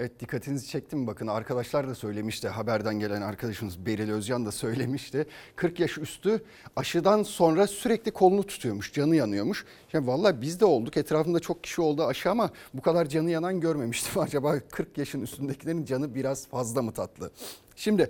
Evet 0.00 0.20
dikkatinizi 0.20 0.68
çektim 0.68 1.06
bakın 1.06 1.26
arkadaşlar 1.26 1.88
da 1.88 1.94
söylemişti 1.94 2.48
haberden 2.48 3.00
gelen 3.00 3.22
arkadaşımız 3.22 3.86
Beril 3.86 4.10
Özcan 4.10 4.46
da 4.46 4.52
söylemişti. 4.52 5.26
40 5.56 5.80
yaş 5.80 5.98
üstü 5.98 6.42
aşıdan 6.76 7.22
sonra 7.22 7.66
sürekli 7.66 8.10
kolunu 8.10 8.46
tutuyormuş 8.46 8.92
canı 8.92 9.16
yanıyormuş. 9.16 9.64
Yani 9.92 10.06
vallahi 10.06 10.40
biz 10.40 10.60
de 10.60 10.64
olduk 10.64 10.96
etrafımda 10.96 11.40
çok 11.40 11.64
kişi 11.64 11.80
oldu 11.80 12.04
aşı 12.04 12.30
ama 12.30 12.50
bu 12.74 12.82
kadar 12.82 13.08
canı 13.08 13.30
yanan 13.30 13.60
görmemiştim. 13.60 14.20
Acaba 14.22 14.60
40 14.70 14.98
yaşın 14.98 15.22
üstündekilerin 15.22 15.84
canı 15.84 16.14
biraz 16.14 16.46
fazla 16.46 16.82
mı 16.82 16.92
tatlı? 16.92 17.30
Şimdi 17.76 18.08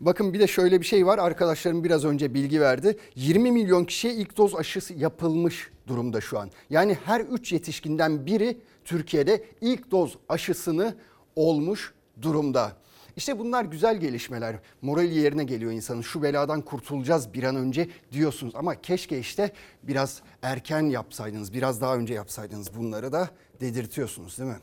Bakın 0.00 0.32
bir 0.32 0.40
de 0.40 0.46
şöyle 0.46 0.80
bir 0.80 0.86
şey 0.86 1.06
var 1.06 1.18
arkadaşlarım 1.18 1.84
biraz 1.84 2.04
önce 2.04 2.34
bilgi 2.34 2.60
verdi. 2.60 2.98
20 3.14 3.52
milyon 3.52 3.84
kişiye 3.84 4.14
ilk 4.14 4.36
doz 4.36 4.54
aşısı 4.54 4.94
yapılmış 4.94 5.70
durumda 5.86 6.20
şu 6.20 6.38
an. 6.38 6.50
Yani 6.70 6.98
her 7.04 7.20
3 7.20 7.52
yetişkinden 7.52 8.26
biri 8.26 8.58
Türkiye'de 8.84 9.44
ilk 9.60 9.90
doz 9.90 10.16
aşısını 10.28 10.94
olmuş 11.36 11.94
durumda. 12.22 12.72
İşte 13.16 13.38
bunlar 13.38 13.64
güzel 13.64 13.96
gelişmeler. 13.96 14.56
Morali 14.82 15.14
yerine 15.14 15.44
geliyor 15.44 15.72
insanın. 15.72 16.02
Şu 16.02 16.22
beladan 16.22 16.60
kurtulacağız 16.60 17.34
bir 17.34 17.42
an 17.42 17.56
önce 17.56 17.88
diyorsunuz. 18.12 18.54
Ama 18.56 18.80
keşke 18.80 19.18
işte 19.18 19.52
biraz 19.82 20.22
erken 20.42 20.82
yapsaydınız, 20.82 21.52
biraz 21.52 21.80
daha 21.80 21.96
önce 21.96 22.14
yapsaydınız 22.14 22.76
bunları 22.76 23.12
da 23.12 23.30
dedirtiyorsunuz 23.60 24.38
değil 24.38 24.50
mi? 24.50 24.58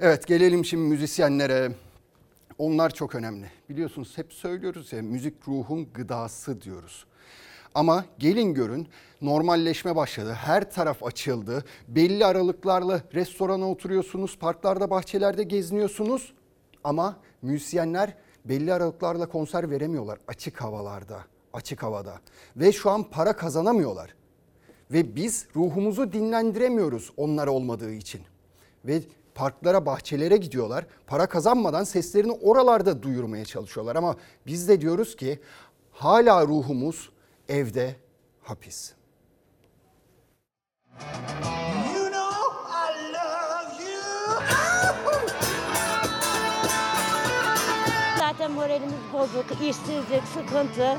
Evet 0.00 0.26
gelelim 0.26 0.64
şimdi 0.64 0.88
müzisyenlere. 0.88 1.72
Onlar 2.58 2.94
çok 2.94 3.14
önemli. 3.14 3.50
Biliyorsunuz 3.68 4.18
hep 4.18 4.32
söylüyoruz 4.32 4.92
ya 4.92 5.02
müzik 5.02 5.48
ruhun 5.48 5.92
gıdası 5.92 6.62
diyoruz. 6.62 7.06
Ama 7.74 8.04
gelin 8.18 8.54
görün 8.54 8.88
normalleşme 9.22 9.96
başladı. 9.96 10.32
Her 10.32 10.70
taraf 10.70 11.02
açıldı. 11.02 11.64
Belli 11.88 12.26
aralıklarla 12.26 13.02
restorana 13.14 13.70
oturuyorsunuz, 13.70 14.38
parklarda, 14.38 14.90
bahçelerde 14.90 15.42
geziniyorsunuz. 15.42 16.32
Ama 16.84 17.16
müzisyenler 17.42 18.14
belli 18.44 18.72
aralıklarla 18.72 19.28
konser 19.28 19.70
veremiyorlar 19.70 20.18
açık 20.28 20.60
havalarda, 20.60 21.20
açık 21.52 21.82
havada. 21.82 22.20
Ve 22.56 22.72
şu 22.72 22.90
an 22.90 23.02
para 23.02 23.36
kazanamıyorlar. 23.36 24.14
Ve 24.90 25.16
biz 25.16 25.46
ruhumuzu 25.56 26.12
dinlendiremiyoruz 26.12 27.12
onlar 27.16 27.46
olmadığı 27.46 27.92
için. 27.92 28.20
Ve 28.84 29.02
parklara, 29.34 29.86
bahçelere 29.86 30.36
gidiyorlar. 30.36 30.86
Para 31.06 31.26
kazanmadan 31.26 31.84
seslerini 31.84 32.32
oralarda 32.32 33.02
duyurmaya 33.02 33.44
çalışıyorlar. 33.44 33.96
Ama 33.96 34.16
biz 34.46 34.68
de 34.68 34.80
diyoruz 34.80 35.16
ki 35.16 35.38
hala 35.92 36.46
ruhumuz 36.46 37.10
evde 37.48 37.96
hapis. 38.42 38.94
Zaten 48.18 48.50
moralimiz 48.50 48.94
bozuk, 49.12 49.46
işsizlik, 49.52 50.22
sıkıntı. 50.34 50.98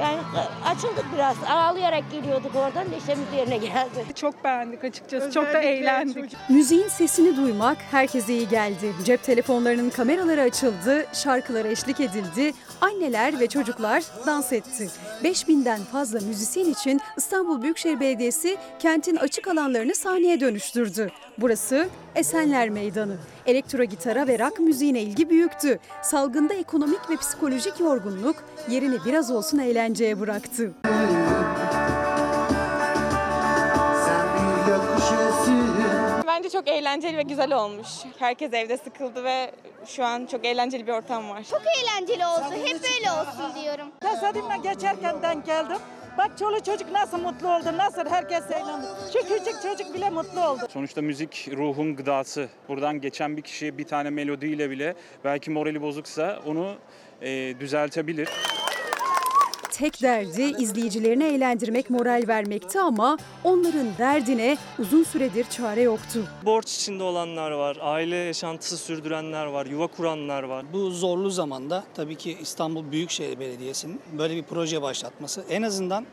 Yani 0.00 0.18
açıldık 0.64 1.04
biraz. 1.14 1.36
Ağlayarak 1.48 2.10
geliyorduk 2.12 2.52
oradan 2.54 2.90
neşemiz 2.90 3.32
yerine 3.36 3.56
geldi. 3.56 4.04
Çok 4.14 4.44
beğendik 4.44 4.84
açıkçası. 4.84 5.30
Çok 5.30 5.44
da 5.44 5.58
eğlendik. 5.58 6.36
Müziğin 6.48 6.88
sesini 6.88 7.36
duymak 7.36 7.78
herkese 7.90 8.32
iyi 8.32 8.48
geldi. 8.48 8.94
Cep 9.04 9.22
telefonlarının 9.22 9.90
kameraları 9.90 10.42
açıldı, 10.42 11.06
şarkılara 11.12 11.68
eşlik 11.68 12.00
edildi, 12.00 12.52
anneler 12.80 13.40
ve 13.40 13.46
çocuklar 13.46 14.02
dans 14.26 14.52
etti. 14.52 14.88
5000'den 15.24 15.80
fazla 15.92 16.20
müzisyen 16.20 16.70
için 16.70 17.00
İstanbul 17.16 17.62
Büyükşehir 17.62 18.00
Belediyesi 18.00 18.56
kentin 18.78 19.16
açık 19.16 19.48
alanlarını 19.48 19.94
sahneye 19.94 20.40
dönüştürdü. 20.40 21.10
Burası 21.38 21.88
Esenler 22.14 22.68
Meydanı. 22.68 23.16
Elektro 23.46 23.84
gitara 23.84 24.26
ve 24.26 24.38
rock 24.38 24.60
müziğine 24.60 25.00
ilgi 25.00 25.30
büyüktü. 25.30 25.78
Salgında 26.02 26.54
ekonomik 26.54 27.10
ve 27.10 27.16
psikolojik 27.16 27.80
yorgunluk 27.80 28.44
yerini 28.68 28.96
biraz 29.06 29.30
olsun 29.30 29.58
eğlenceye 29.58 30.20
bıraktı. 30.20 30.72
Bence 36.26 36.50
çok 36.50 36.68
eğlenceli 36.68 37.16
ve 37.16 37.22
güzel 37.22 37.52
olmuş. 37.52 37.88
Herkes 38.18 38.52
evde 38.52 38.76
sıkıldı 38.78 39.24
ve 39.24 39.50
şu 39.86 40.04
an 40.04 40.26
çok 40.26 40.44
eğlenceli 40.44 40.86
bir 40.86 40.92
ortam 40.92 41.30
var. 41.30 41.42
Çok 41.50 41.62
eğlenceli 41.78 42.26
oldu. 42.26 42.54
Hep 42.64 42.80
böyle 42.82 43.12
olsun 43.12 43.62
diyorum. 43.62 43.86
Tesadüfen 44.00 44.62
geçerken 44.62 45.22
denk 45.22 45.46
geldim. 45.46 45.76
Bak 46.18 46.38
çoluk 46.38 46.64
çocuk 46.64 46.92
nasıl 46.92 47.18
mutlu 47.18 47.48
oldu, 47.56 47.76
nasıl 47.76 48.06
herkes 48.10 48.50
eğlendi. 48.50 48.86
Şu 49.12 49.18
küçük 49.28 49.62
çocuk 49.62 49.94
bile 49.94 50.10
mutlu 50.10 50.46
oldu. 50.48 50.62
Sonuçta 50.70 51.02
müzik 51.02 51.48
ruhun 51.56 51.96
gıdası. 51.96 52.48
Buradan 52.68 53.00
geçen 53.00 53.36
bir 53.36 53.42
kişi 53.42 53.78
bir 53.78 53.84
tane 53.84 54.10
melodiyle 54.10 54.70
bile 54.70 54.94
belki 55.24 55.50
morali 55.50 55.82
bozuksa 55.82 56.40
onu 56.46 56.74
e, 57.22 57.60
düzeltebilir. 57.60 58.28
Tek 59.78 60.02
derdi 60.02 60.42
izleyicilerini 60.42 61.24
eğlendirmek, 61.24 61.90
moral 61.90 62.24
vermekti 62.28 62.80
ama 62.80 63.18
onların 63.44 63.86
derdine 63.98 64.56
uzun 64.78 65.02
süredir 65.04 65.44
çare 65.50 65.82
yoktu. 65.82 66.24
Borç 66.44 66.74
içinde 66.76 67.02
olanlar 67.02 67.50
var, 67.50 67.78
aile 67.80 68.16
yaşantısı 68.16 68.76
sürdürenler 68.76 69.46
var, 69.46 69.66
yuva 69.66 69.86
kuranlar 69.86 70.42
var. 70.42 70.64
Bu 70.72 70.90
zorlu 70.90 71.30
zamanda 71.30 71.84
tabii 71.94 72.14
ki 72.14 72.38
İstanbul 72.42 72.92
Büyükşehir 72.92 73.38
Belediyesi'nin 73.40 74.00
böyle 74.18 74.36
bir 74.36 74.42
proje 74.42 74.82
başlatması 74.82 75.44
en 75.50 75.62
azından 75.62 76.06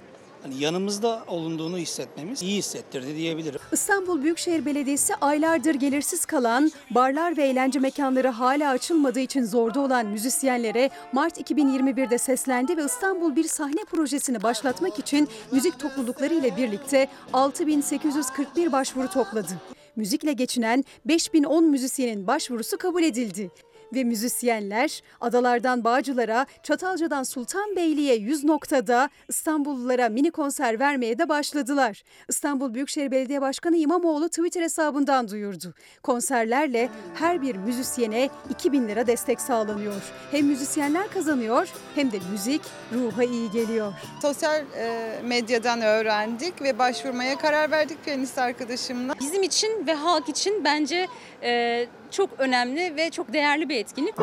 hani 0.43 0.63
yanımızda 0.63 1.23
olunduğunu 1.27 1.77
hissetmemiz 1.77 2.43
iyi 2.43 2.57
hissettirdi 2.57 3.15
diyebilirim. 3.15 3.59
İstanbul 3.71 4.23
Büyükşehir 4.23 4.65
Belediyesi 4.65 5.15
aylardır 5.15 5.75
gelirsiz 5.75 6.25
kalan, 6.25 6.71
barlar 6.89 7.37
ve 7.37 7.43
eğlence 7.43 7.79
mekanları 7.79 8.27
hala 8.27 8.69
açılmadığı 8.69 9.19
için 9.19 9.43
zorda 9.45 9.79
olan 9.79 10.05
müzisyenlere 10.05 10.89
Mart 11.13 11.51
2021'de 11.51 12.17
seslendi 12.17 12.77
ve 12.77 12.85
İstanbul 12.85 13.35
bir 13.35 13.43
sahne 13.43 13.83
projesini 13.91 14.43
başlatmak 14.43 14.99
için 14.99 15.29
müzik 15.51 15.79
toplulukları 15.79 16.33
ile 16.33 16.57
birlikte 16.57 17.07
6841 17.33 18.71
başvuru 18.71 19.09
topladı. 19.09 19.51
Müzikle 19.95 20.33
geçinen 20.33 20.83
5010 21.05 21.65
müzisyenin 21.65 22.27
başvurusu 22.27 22.77
kabul 22.77 23.03
edildi 23.03 23.51
ve 23.93 24.03
müzisyenler 24.03 25.01
adalardan 25.21 25.83
Bağcılar'a, 25.83 26.45
Çatalca'dan 26.63 27.23
Sultanbeyli'ye 27.23 28.15
100 28.15 28.43
noktada 28.43 29.09
İstanbullulara 29.27 30.09
mini 30.09 30.31
konser 30.31 30.79
vermeye 30.79 31.17
de 31.17 31.29
başladılar. 31.29 32.03
İstanbul 32.29 32.73
Büyükşehir 32.73 33.11
Belediye 33.11 33.41
Başkanı 33.41 33.77
İmamoğlu 33.77 34.29
Twitter 34.29 34.61
hesabından 34.61 35.29
duyurdu. 35.29 35.73
Konserlerle 36.03 36.89
her 37.15 37.41
bir 37.41 37.55
müzisyene 37.55 38.29
2000 38.49 38.87
lira 38.87 39.07
destek 39.07 39.41
sağlanıyor. 39.41 40.01
Hem 40.31 40.45
müzisyenler 40.45 41.11
kazanıyor 41.11 41.67
hem 41.95 42.11
de 42.11 42.19
müzik 42.31 42.61
ruha 42.93 43.23
iyi 43.23 43.51
geliyor. 43.51 43.93
Sosyal 44.21 44.63
e, 44.77 45.21
medyadan 45.23 45.81
öğrendik 45.81 46.61
ve 46.61 46.79
başvurmaya 46.79 47.37
karar 47.37 47.71
verdik 47.71 48.05
piyanist 48.05 48.37
arkadaşımla. 48.37 49.13
Bizim 49.19 49.43
için 49.43 49.87
ve 49.87 49.93
halk 49.93 50.29
için 50.29 50.63
bence 50.63 51.07
e, 51.43 51.87
çok 52.11 52.29
önemli 52.39 52.95
ve 52.95 53.09
çok 53.09 53.33
değerli 53.33 53.69
bir 53.69 53.77
etkinlik. 53.77 54.15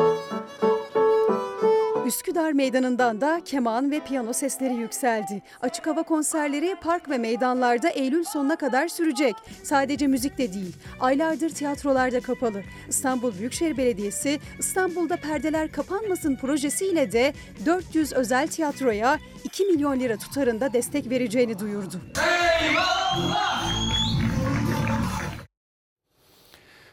Üsküdar 2.05 2.51
Meydanı'ndan 2.51 3.21
da 3.21 3.41
keman 3.45 3.91
ve 3.91 3.99
piyano 3.99 4.33
sesleri 4.33 4.73
yükseldi. 4.73 5.41
Açık 5.61 5.87
hava 5.87 6.03
konserleri 6.03 6.75
park 6.81 7.09
ve 7.09 7.17
meydanlarda 7.17 7.89
Eylül 7.89 8.23
sonuna 8.23 8.55
kadar 8.55 8.87
sürecek. 8.87 9.35
Sadece 9.63 10.07
müzik 10.07 10.37
de 10.37 10.53
değil, 10.53 10.75
aylardır 10.99 11.49
tiyatrolarda 11.49 12.19
kapalı. 12.19 12.63
İstanbul 12.87 13.33
Büyükşehir 13.39 13.77
Belediyesi 13.77 14.39
İstanbul'da 14.59 15.17
perdeler 15.17 15.71
kapanmasın 15.71 16.35
projesiyle 16.35 17.11
de 17.11 17.33
400 17.65 18.13
özel 18.13 18.47
tiyatroya 18.47 19.19
2 19.43 19.65
milyon 19.65 19.99
lira 19.99 20.17
tutarında 20.17 20.73
destek 20.73 21.09
vereceğini 21.09 21.59
duyurdu. 21.59 22.01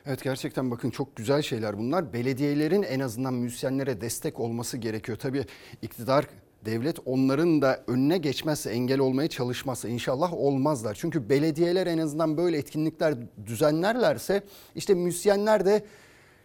Evet 0.09 0.23
gerçekten 0.23 0.71
bakın 0.71 0.91
çok 0.91 1.17
güzel 1.17 1.43
şeyler 1.43 1.79
bunlar. 1.79 2.13
Belediyelerin 2.13 2.83
en 2.83 3.01
azından 3.01 3.35
müzisyenlere 3.35 4.01
destek 4.01 4.41
olması 4.41 4.77
gerekiyor. 4.77 5.19
Tabii 5.19 5.45
iktidar 5.83 6.27
devlet 6.65 6.99
onların 7.05 7.63
da 7.63 7.85
önüne 7.87 8.19
geçmezse 8.19 8.71
engel 8.71 8.99
olmaya 8.99 9.29
çalışmazsa 9.29 9.89
inşallah 9.89 10.33
olmazlar. 10.33 10.95
Çünkü 11.01 11.29
belediyeler 11.29 11.87
en 11.87 11.99
azından 11.99 12.37
böyle 12.37 12.59
etkinlikler 12.59 13.15
düzenlerlerse 13.47 14.43
işte 14.75 14.95
müzisyenler 14.95 15.67
de 15.67 15.85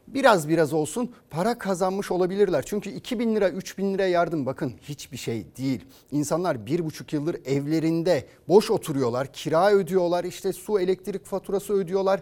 biraz 0.07 0.49
biraz 0.49 0.73
olsun 0.73 1.11
para 1.29 1.57
kazanmış 1.57 2.11
olabilirler. 2.11 2.63
Çünkü 2.67 2.89
2000 2.89 3.35
lira 3.35 3.49
3000 3.49 3.93
lira 3.93 4.05
yardım 4.05 4.45
bakın 4.45 4.73
hiçbir 4.81 5.17
şey 5.17 5.45
değil. 5.57 5.85
İnsanlar 6.11 6.65
bir 6.65 6.85
buçuk 6.85 7.13
yıldır 7.13 7.35
evlerinde 7.45 8.25
boş 8.47 8.71
oturuyorlar, 8.71 9.33
kira 9.33 9.71
ödüyorlar, 9.71 10.23
işte 10.23 10.53
su 10.53 10.79
elektrik 10.79 11.25
faturası 11.25 11.73
ödüyorlar. 11.73 12.21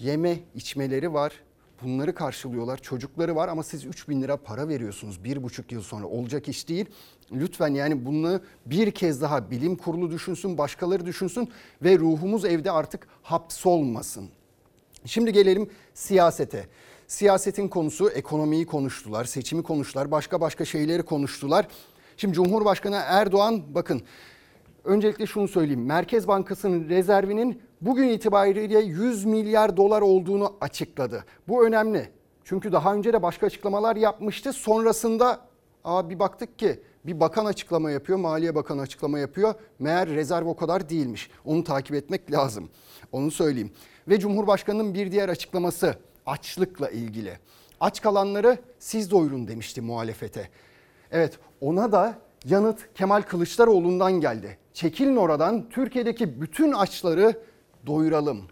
Yeme 0.00 0.38
içmeleri 0.54 1.14
var. 1.14 1.32
Bunları 1.82 2.14
karşılıyorlar. 2.14 2.78
Çocukları 2.78 3.36
var 3.36 3.48
ama 3.48 3.62
siz 3.62 3.84
3 3.84 4.08
bin 4.08 4.22
lira 4.22 4.36
para 4.36 4.68
veriyorsunuz 4.68 5.24
bir 5.24 5.42
buçuk 5.42 5.72
yıl 5.72 5.82
sonra. 5.82 6.06
Olacak 6.06 6.48
iş 6.48 6.68
değil. 6.68 6.86
Lütfen 7.32 7.68
yani 7.68 8.06
bunu 8.06 8.40
bir 8.66 8.90
kez 8.90 9.22
daha 9.22 9.50
bilim 9.50 9.76
kurulu 9.76 10.10
düşünsün, 10.10 10.58
başkaları 10.58 11.06
düşünsün 11.06 11.48
ve 11.82 11.98
ruhumuz 11.98 12.44
evde 12.44 12.70
artık 12.70 13.08
hapsolmasın. 13.22 14.28
Şimdi 15.04 15.32
gelelim 15.32 15.70
siyasete. 15.94 16.66
Siyasetin 17.06 17.68
konusu 17.68 18.10
ekonomiyi 18.10 18.66
konuştular, 18.66 19.24
seçimi 19.24 19.62
konuştular, 19.62 20.10
başka 20.10 20.40
başka 20.40 20.64
şeyleri 20.64 21.02
konuştular. 21.02 21.68
Şimdi 22.16 22.34
Cumhurbaşkanı 22.34 22.96
Erdoğan 23.06 23.74
bakın 23.74 24.02
öncelikle 24.84 25.26
şunu 25.26 25.48
söyleyeyim. 25.48 25.86
Merkez 25.86 26.28
Bankası'nın 26.28 26.88
rezervinin 26.88 27.62
bugün 27.80 28.08
itibariyle 28.08 28.78
100 28.78 29.24
milyar 29.24 29.76
dolar 29.76 30.02
olduğunu 30.02 30.56
açıkladı. 30.60 31.24
Bu 31.48 31.66
önemli. 31.66 32.08
Çünkü 32.44 32.72
daha 32.72 32.94
önce 32.94 33.12
de 33.12 33.22
başka 33.22 33.46
açıklamalar 33.46 33.96
yapmıştı. 33.96 34.52
Sonrasında 34.52 35.40
aa, 35.84 36.10
bir 36.10 36.18
baktık 36.18 36.58
ki 36.58 36.80
bir 37.06 37.20
bakan 37.20 37.44
açıklama 37.44 37.90
yapıyor, 37.90 38.18
Maliye 38.18 38.54
Bakanı 38.54 38.80
açıklama 38.80 39.18
yapıyor. 39.18 39.54
Meğer 39.78 40.08
rezerv 40.08 40.46
o 40.46 40.56
kadar 40.56 40.88
değilmiş. 40.88 41.30
Onu 41.44 41.64
takip 41.64 41.96
etmek 41.96 42.32
lazım. 42.32 42.68
Onu 43.12 43.30
söyleyeyim. 43.30 43.70
Ve 44.08 44.18
Cumhurbaşkanı'nın 44.18 44.94
bir 44.94 45.12
diğer 45.12 45.28
açıklaması 45.28 45.94
açlıkla 46.26 46.90
ilgili. 46.90 47.38
Aç 47.80 48.02
kalanları 48.02 48.58
siz 48.78 49.10
doyurun 49.10 49.48
demişti 49.48 49.80
muhalefete. 49.80 50.48
Evet 51.10 51.38
ona 51.60 51.92
da 51.92 52.18
yanıt 52.44 52.94
Kemal 52.94 53.22
Kılıçdaroğlu'ndan 53.22 54.12
geldi. 54.12 54.58
Çekilin 54.72 55.16
oradan 55.16 55.68
Türkiye'deki 55.68 56.40
bütün 56.40 56.72
açları 56.72 57.42
doyuralım 57.88 58.48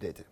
dedi. 0.00 0.24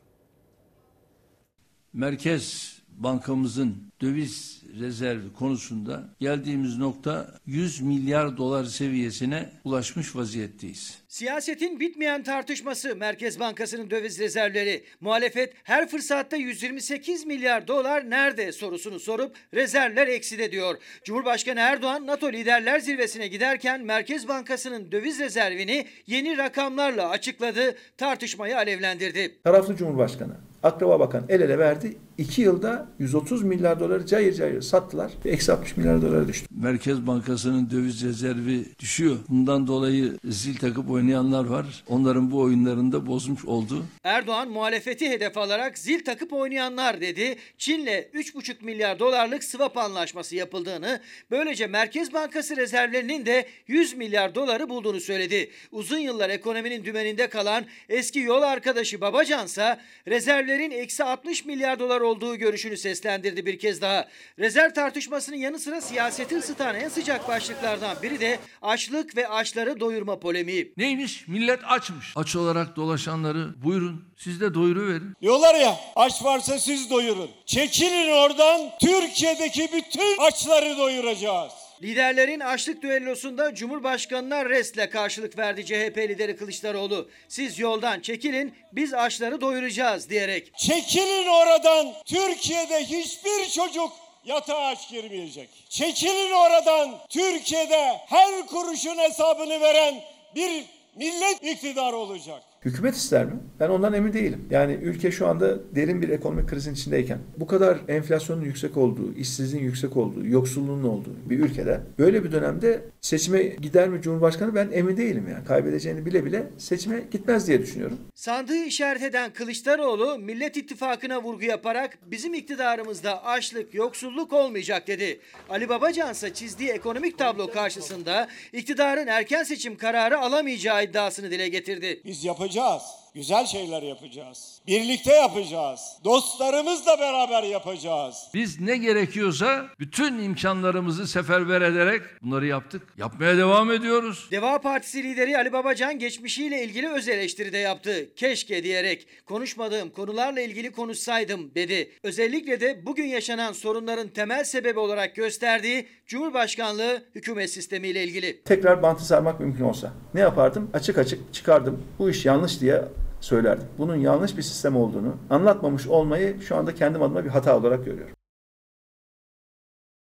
Merkez 1.92 2.78
Bankamızın 2.99 3.77
döviz 4.01 4.63
rezervi 4.81 5.33
konusunda 5.39 6.05
geldiğimiz 6.21 6.79
nokta 6.79 7.35
100 7.47 7.81
milyar 7.81 8.37
dolar 8.37 8.65
seviyesine 8.65 9.49
ulaşmış 9.65 10.17
vaziyetteyiz. 10.17 10.99
Siyasetin 11.09 11.81
bitmeyen 11.81 12.23
tartışması 12.23 12.97
Merkez 12.97 13.41
Bankası'nın 13.41 13.91
döviz 13.91 14.19
rezervleri. 14.19 14.85
Muhalefet 15.01 15.53
her 15.65 15.89
fırsatta 15.89 16.37
128 16.37 17.27
milyar 17.27 17.69
dolar 17.69 18.11
nerede 18.11 18.53
sorusunu 18.53 19.01
sorup 19.01 19.37
rezervler 19.55 20.07
ekside 20.07 20.53
diyor. 20.53 20.77
Cumhurbaşkanı 21.05 21.61
Erdoğan 21.61 22.07
NATO 22.07 22.33
liderler 22.33 22.81
zirvesine 22.81 23.29
giderken 23.29 23.85
Merkez 23.85 24.29
Bankası'nın 24.29 24.93
döviz 24.93 25.21
rezervini 25.21 25.87
yeni 26.07 26.37
rakamlarla 26.37 27.09
açıkladı, 27.09 27.75
tartışmayı 27.97 28.57
alevlendirdi. 28.57 29.39
Taraflı 29.45 29.77
Cumhurbaşkanı, 29.77 30.37
Akraba 30.63 31.01
Bakan 31.01 31.25
el 31.29 31.41
ele 31.41 31.59
verdi. 31.59 31.97
2 32.18 32.42
yılda 32.42 32.87
130 32.98 33.42
milyar 33.42 33.81
doları 33.81 34.07
cayır 34.07 34.35
cayır 34.35 34.61
sattılar 34.61 35.12
ve 35.24 35.31
eksi 35.31 35.52
60 35.52 35.76
milyar 35.76 36.02
dolara 36.02 36.28
düştü. 36.28 36.46
Merkez 36.50 37.07
Bankası'nın 37.07 37.70
döviz 37.70 38.04
rezervi 38.04 38.64
düşüyor. 38.78 39.16
Bundan 39.28 39.66
dolayı 39.66 40.18
zil 40.24 40.57
takıp 40.57 40.90
oynayanlar 40.90 41.44
var. 41.44 41.85
Onların 41.88 42.31
bu 42.31 42.40
oyunlarında 42.40 43.07
bozmuş 43.07 43.44
oldu. 43.44 43.85
Erdoğan 44.04 44.48
muhalefeti 44.50 45.09
hedef 45.09 45.38
alarak 45.38 45.78
zil 45.78 46.04
takıp 46.04 46.33
oynayanlar 46.33 47.00
dedi. 47.00 47.37
Çin'le 47.59 47.87
3,5 48.14 48.64
milyar 48.64 48.98
dolarlık 48.98 49.44
swap 49.44 49.76
anlaşması 49.76 50.37
yapıldığını, 50.37 51.00
böylece 51.31 51.66
Merkez 51.66 52.12
Bankası 52.12 52.57
rezervlerinin 52.57 53.26
de 53.26 53.46
100 53.66 53.96
milyar 53.96 54.35
doları 54.35 54.68
bulduğunu 54.68 55.00
söyledi. 55.00 55.50
Uzun 55.72 55.98
yıllar 55.98 56.31
ekonominin 56.31 56.85
dümeninde 56.85 57.28
kalan 57.28 57.64
eski 57.88 58.18
yol 58.20 58.42
arkadaşı 58.42 59.00
Babacansa 59.00 59.81
rezervlerin 60.09 60.70
eksi 60.70 61.04
60 61.04 61.44
milyar 61.44 61.78
dolar 61.78 62.00
olduğu 62.09 62.37
görüşünü 62.37 62.77
seslendirdi 62.77 63.47
bir 63.47 63.59
kez 63.59 63.81
daha. 63.81 64.09
Rezerv 64.38 64.75
tartışmasının 64.75 65.37
yanı 65.37 65.59
sıra 65.59 65.81
siyaseti 65.81 66.37
ısıtan 66.37 66.75
en 66.75 66.88
sıcak 66.88 67.29
başlıklardan 67.29 67.97
biri 68.03 68.21
de 68.21 68.38
açlık 68.62 69.16
ve 69.16 69.29
açları 69.29 69.81
doyurma 69.81 70.21
polemiği. 70.21 70.73
Neymiş? 70.77 71.29
Millet 71.29 71.61
açmış. 71.64 72.12
Aç 72.16 72.37
olarak 72.37 72.77
dolaşanları 72.77 73.62
buyurun 73.64 74.05
siz 74.16 74.40
de 74.40 74.55
doyuruverin. 74.55 75.12
Diyorlar 75.23 75.55
ya 75.55 75.77
aç 75.97 76.25
varsa 76.25 76.59
siz 76.59 76.90
doyurun. 76.90 77.31
Çekilin 77.47 78.11
oradan 78.11 78.61
Türkiye'deki 78.81 79.68
bütün 79.73 80.18
açları 80.18 80.79
doyuracağız. 80.79 81.67
Liderlerin 81.83 82.41
açlık 82.41 82.83
düellosunda 82.83 83.55
Cumhurbaşkanı'na 83.55 84.45
restle 84.45 84.91
karşılık 84.91 85.38
verdi 85.38 85.67
CHP 85.67 85.99
lideri 85.99 86.37
Kılıçdaroğlu. 86.37 87.09
Siz 87.29 87.59
yoldan 87.59 88.01
çekilin 88.01 88.55
biz 88.73 88.95
açları 88.95 89.41
doyuracağız 89.41 90.11
diyerek. 90.11 90.59
Çekilin 90.59 91.27
oradan 91.27 91.95
Türkiye'de 92.05 92.85
hiçbir 92.85 93.51
çocuk 93.51 93.93
yatağa 94.25 94.67
aç 94.67 94.91
girmeyecek. 94.91 95.49
Çekilin 95.69 96.33
oradan 96.33 96.99
Türkiye'de 97.09 97.97
her 98.07 98.47
kuruşun 98.47 98.99
hesabını 98.99 99.61
veren 99.61 99.95
bir 100.35 100.64
millet 100.97 101.45
iktidar 101.45 101.93
olacak. 101.93 102.43
Hükümet 102.64 102.94
ister 102.94 103.25
mi? 103.25 103.33
Ben 103.61 103.68
ondan 103.68 103.92
emin 103.92 104.12
değilim. 104.12 104.44
Yani 104.51 104.73
ülke 104.73 105.11
şu 105.11 105.27
anda 105.27 105.75
derin 105.75 106.03
bir 106.03 106.09
ekonomik 106.09 106.49
krizin 106.49 106.75
içindeyken 106.75 107.18
bu 107.37 107.47
kadar 107.47 107.79
enflasyonun 107.88 108.42
yüksek 108.42 108.77
olduğu, 108.77 109.14
işsizliğin 109.14 109.64
yüksek 109.64 109.97
olduğu, 109.97 110.27
yoksulluğun 110.27 110.83
olduğu 110.83 111.16
bir 111.31 111.38
ülkede 111.38 111.81
böyle 111.99 112.25
bir 112.25 112.33
dönemde 112.33 112.85
seçime 113.01 113.42
gider 113.42 113.88
mi 113.88 114.03
Cumhurbaşkanı 114.03 114.55
ben 114.55 114.68
emin 114.73 114.97
değilim 114.97 115.29
yani. 115.31 115.44
Kaybedeceğini 115.44 116.07
bile 116.07 116.25
bile 116.25 116.47
seçime 116.59 117.05
gitmez 117.11 117.49
diye 117.49 117.62
düşünüyorum. 117.62 117.99
Sandığı 118.14 118.64
işaret 118.64 119.03
eden 119.03 119.33
Kılıçdaroğlu 119.33 120.18
Millet 120.18 120.57
İttifakı'na 120.57 121.23
vurgu 121.23 121.44
yaparak 121.44 121.99
bizim 122.07 122.35
iktidarımızda 122.35 123.25
açlık, 123.25 123.75
yoksulluk 123.75 124.33
olmayacak 124.33 124.87
dedi. 124.87 125.21
Ali 125.51 125.68
Babacan 125.68 126.12
ise 126.12 126.35
çizdiği 126.35 126.71
ekonomik 126.71 127.18
tablo 127.18 127.51
karşısında 127.51 128.29
iktidarın 128.53 129.07
erken 129.07 129.42
seçim 129.42 129.77
kararı 129.77 130.18
alamayacağı 130.18 130.85
iddiasını 130.85 131.31
dile 131.31 131.49
getirdi. 131.49 132.01
Biz 132.05 132.25
yapacağız. 132.25 132.48
rejoice 132.49 133.08
Güzel 133.18 133.46
şeyler 133.46 133.83
yapacağız. 133.83 134.61
Birlikte 134.66 135.12
yapacağız. 135.12 135.81
Dostlarımızla 136.04 136.98
beraber 137.00 137.42
yapacağız. 137.42 138.28
Biz 138.35 138.61
ne 138.61 138.76
gerekiyorsa 138.76 139.66
bütün 139.78 140.18
imkanlarımızı 140.18 141.07
seferber 141.07 141.62
ederek 141.62 142.02
bunları 142.22 142.46
yaptık. 142.46 142.83
Yapmaya 142.96 143.37
devam 143.37 143.72
ediyoruz. 143.72 144.28
Deva 144.31 144.61
Partisi 144.61 145.02
lideri 145.02 145.38
Ali 145.38 145.52
Babacan 145.52 145.98
geçmişiyle 145.98 146.64
ilgili 146.64 146.88
öz 146.88 147.09
eleştiri 147.09 147.52
de 147.52 147.59
yaptı. 147.59 148.14
Keşke 148.16 148.64
diyerek 148.64 149.07
konuşmadığım 149.26 149.90
konularla 149.90 150.40
ilgili 150.40 150.72
konuşsaydım 150.72 151.54
dedi. 151.54 151.90
Özellikle 152.02 152.61
de 152.61 152.87
bugün 152.87 153.07
yaşanan 153.07 153.52
sorunların 153.52 154.09
temel 154.09 154.44
sebebi 154.44 154.78
olarak 154.78 155.16
gösterdiği 155.16 155.87
Cumhurbaşkanlığı 156.07 157.04
hükümet 157.14 157.50
sistemiyle 157.50 158.04
ilgili. 158.04 158.42
Tekrar 158.42 158.83
bantı 158.83 159.04
sarmak 159.04 159.40
mümkün 159.40 159.64
olsa 159.64 159.92
ne 160.14 160.20
yapardım? 160.20 160.70
Açık 160.74 160.98
açık 160.98 161.35
çıkardım. 161.35 161.85
Bu 161.98 162.11
iş 162.11 162.24
yanlış 162.24 162.61
diye 162.61 162.83
söylerdim. 163.20 163.68
Bunun 163.78 163.96
yanlış 163.96 164.37
bir 164.37 164.42
sistem 164.42 164.76
olduğunu 164.76 165.16
anlatmamış 165.31 165.87
olmayı 165.87 166.40
şu 166.40 166.57
anda 166.57 166.74
kendim 166.74 167.02
adıma 167.02 167.24
bir 167.24 167.31
hata 167.31 167.57
olarak 167.57 167.85
görüyorum. 167.85 168.14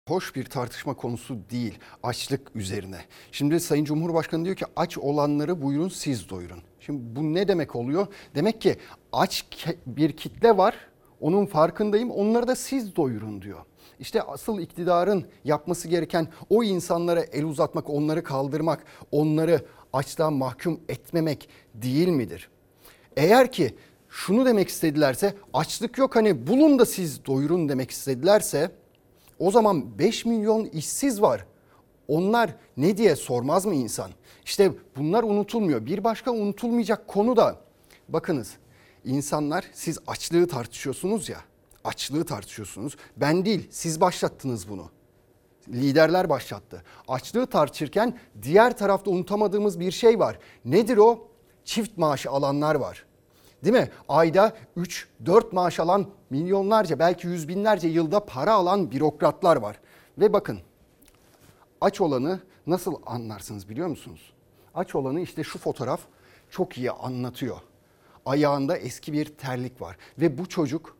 Hoş 0.07 0.35
bir 0.35 0.45
tartışma 0.45 0.93
konusu 0.93 1.37
değil 1.51 1.79
açlık 2.03 2.55
üzerine. 2.55 2.97
Şimdi 3.31 3.59
Sayın 3.59 3.85
Cumhurbaşkanı 3.85 4.45
diyor 4.45 4.55
ki 4.55 4.65
aç 4.75 4.97
olanları 4.97 5.61
buyurun 5.61 5.89
siz 5.89 6.29
doyurun. 6.29 6.59
Şimdi 6.79 7.15
bu 7.15 7.33
ne 7.33 7.47
demek 7.47 7.75
oluyor? 7.75 8.07
Demek 8.35 8.61
ki 8.61 8.77
aç 9.11 9.45
bir 9.87 10.11
kitle 10.11 10.57
var 10.57 10.75
onun 11.21 11.45
farkındayım 11.45 12.11
onları 12.11 12.47
da 12.47 12.55
siz 12.55 12.95
doyurun 12.95 13.41
diyor. 13.41 13.59
İşte 13.99 14.21
asıl 14.21 14.59
iktidarın 14.59 15.25
yapması 15.43 15.87
gereken 15.87 16.27
o 16.49 16.63
insanlara 16.63 17.21
el 17.21 17.43
uzatmak, 17.43 17.89
onları 17.89 18.23
kaldırmak, 18.23 18.83
onları 19.11 19.65
açlığa 19.93 20.31
mahkum 20.31 20.79
etmemek 20.89 21.49
değil 21.73 22.07
midir? 22.07 22.49
Eğer 23.15 23.51
ki 23.51 23.75
şunu 24.09 24.45
demek 24.45 24.69
istedilerse 24.69 25.33
açlık 25.53 25.97
yok 25.97 26.15
hani 26.15 26.47
bulun 26.47 26.79
da 26.79 26.85
siz 26.85 27.25
doyurun 27.25 27.69
demek 27.69 27.91
istedilerse 27.91 28.71
o 29.39 29.51
zaman 29.51 29.99
5 29.99 30.25
milyon 30.25 30.65
işsiz 30.65 31.21
var. 31.21 31.45
Onlar 32.07 32.55
ne 32.77 32.97
diye 32.97 33.15
sormaz 33.15 33.65
mı 33.65 33.75
insan? 33.75 34.11
İşte 34.45 34.71
bunlar 34.97 35.23
unutulmuyor. 35.23 35.85
Bir 35.85 36.03
başka 36.03 36.31
unutulmayacak 36.31 37.07
konu 37.07 37.37
da 37.37 37.59
bakınız 38.09 38.53
insanlar 39.05 39.65
siz 39.73 39.99
açlığı 40.07 40.47
tartışıyorsunuz 40.47 41.29
ya. 41.29 41.39
Açlığı 41.83 42.25
tartışıyorsunuz. 42.25 42.97
Ben 43.17 43.45
değil 43.45 43.67
siz 43.71 44.01
başlattınız 44.01 44.69
bunu. 44.69 44.89
Liderler 45.69 46.29
başlattı. 46.29 46.83
Açlığı 47.07 47.47
tartışırken 47.47 48.17
diğer 48.41 48.77
tarafta 48.77 49.11
unutamadığımız 49.11 49.79
bir 49.79 49.91
şey 49.91 50.19
var. 50.19 50.39
Nedir 50.65 50.97
o? 50.97 51.27
Çift 51.65 51.97
maaşı 51.97 52.29
alanlar 52.29 52.75
var. 52.75 53.05
Değil 53.63 53.75
mi? 53.75 53.89
Ayda 54.09 54.53
3-4 54.77 55.55
maaş 55.55 55.79
alan 55.79 56.09
milyonlarca 56.29 56.99
belki 56.99 57.27
yüz 57.27 57.47
binlerce 57.47 57.87
yılda 57.87 58.25
para 58.25 58.53
alan 58.53 58.91
bürokratlar 58.91 59.55
var. 59.55 59.79
Ve 60.17 60.33
bakın 60.33 60.59
aç 61.81 62.01
olanı 62.01 62.39
nasıl 62.67 62.95
anlarsınız 63.05 63.69
biliyor 63.69 63.87
musunuz? 63.87 64.33
Aç 64.75 64.95
olanı 64.95 65.21
işte 65.21 65.43
şu 65.43 65.59
fotoğraf 65.59 66.01
çok 66.49 66.77
iyi 66.77 66.91
anlatıyor. 66.91 67.57
Ayağında 68.25 68.77
eski 68.77 69.13
bir 69.13 69.25
terlik 69.25 69.81
var 69.81 69.97
ve 70.19 70.37
bu 70.37 70.49
çocuk 70.49 70.97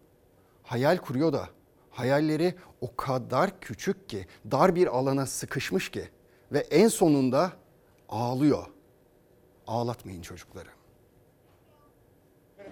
hayal 0.64 0.98
kuruyor 0.98 1.34
da 1.34 1.50
hayalleri 1.92 2.56
o 2.82 2.96
kadar 2.96 3.60
küçük 3.60 4.10
ki 4.10 4.28
dar 4.52 4.76
bir 4.76 4.88
alana 4.88 5.26
sıkışmış 5.26 5.92
ki 5.92 6.10
ve 6.52 6.60
en 6.60 6.88
sonunda 6.88 7.52
ağlıyor. 8.10 8.75
Ağlatmayın 9.68 10.22
çocukları. 10.22 10.70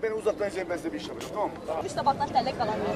Ben 0.04 0.12
uzaktan 0.12 0.48
izleyeyim 0.48 0.70
ben 0.70 0.78
size 0.78 0.94
bir 0.94 1.00
iş 1.00 1.08
yapacağım 1.08 1.34
tamam 1.36 1.50
mı? 1.50 1.88
İşte 1.88 2.06
baktan 2.06 2.28
tellek 2.28 2.58
kalamıyor. 2.58 2.88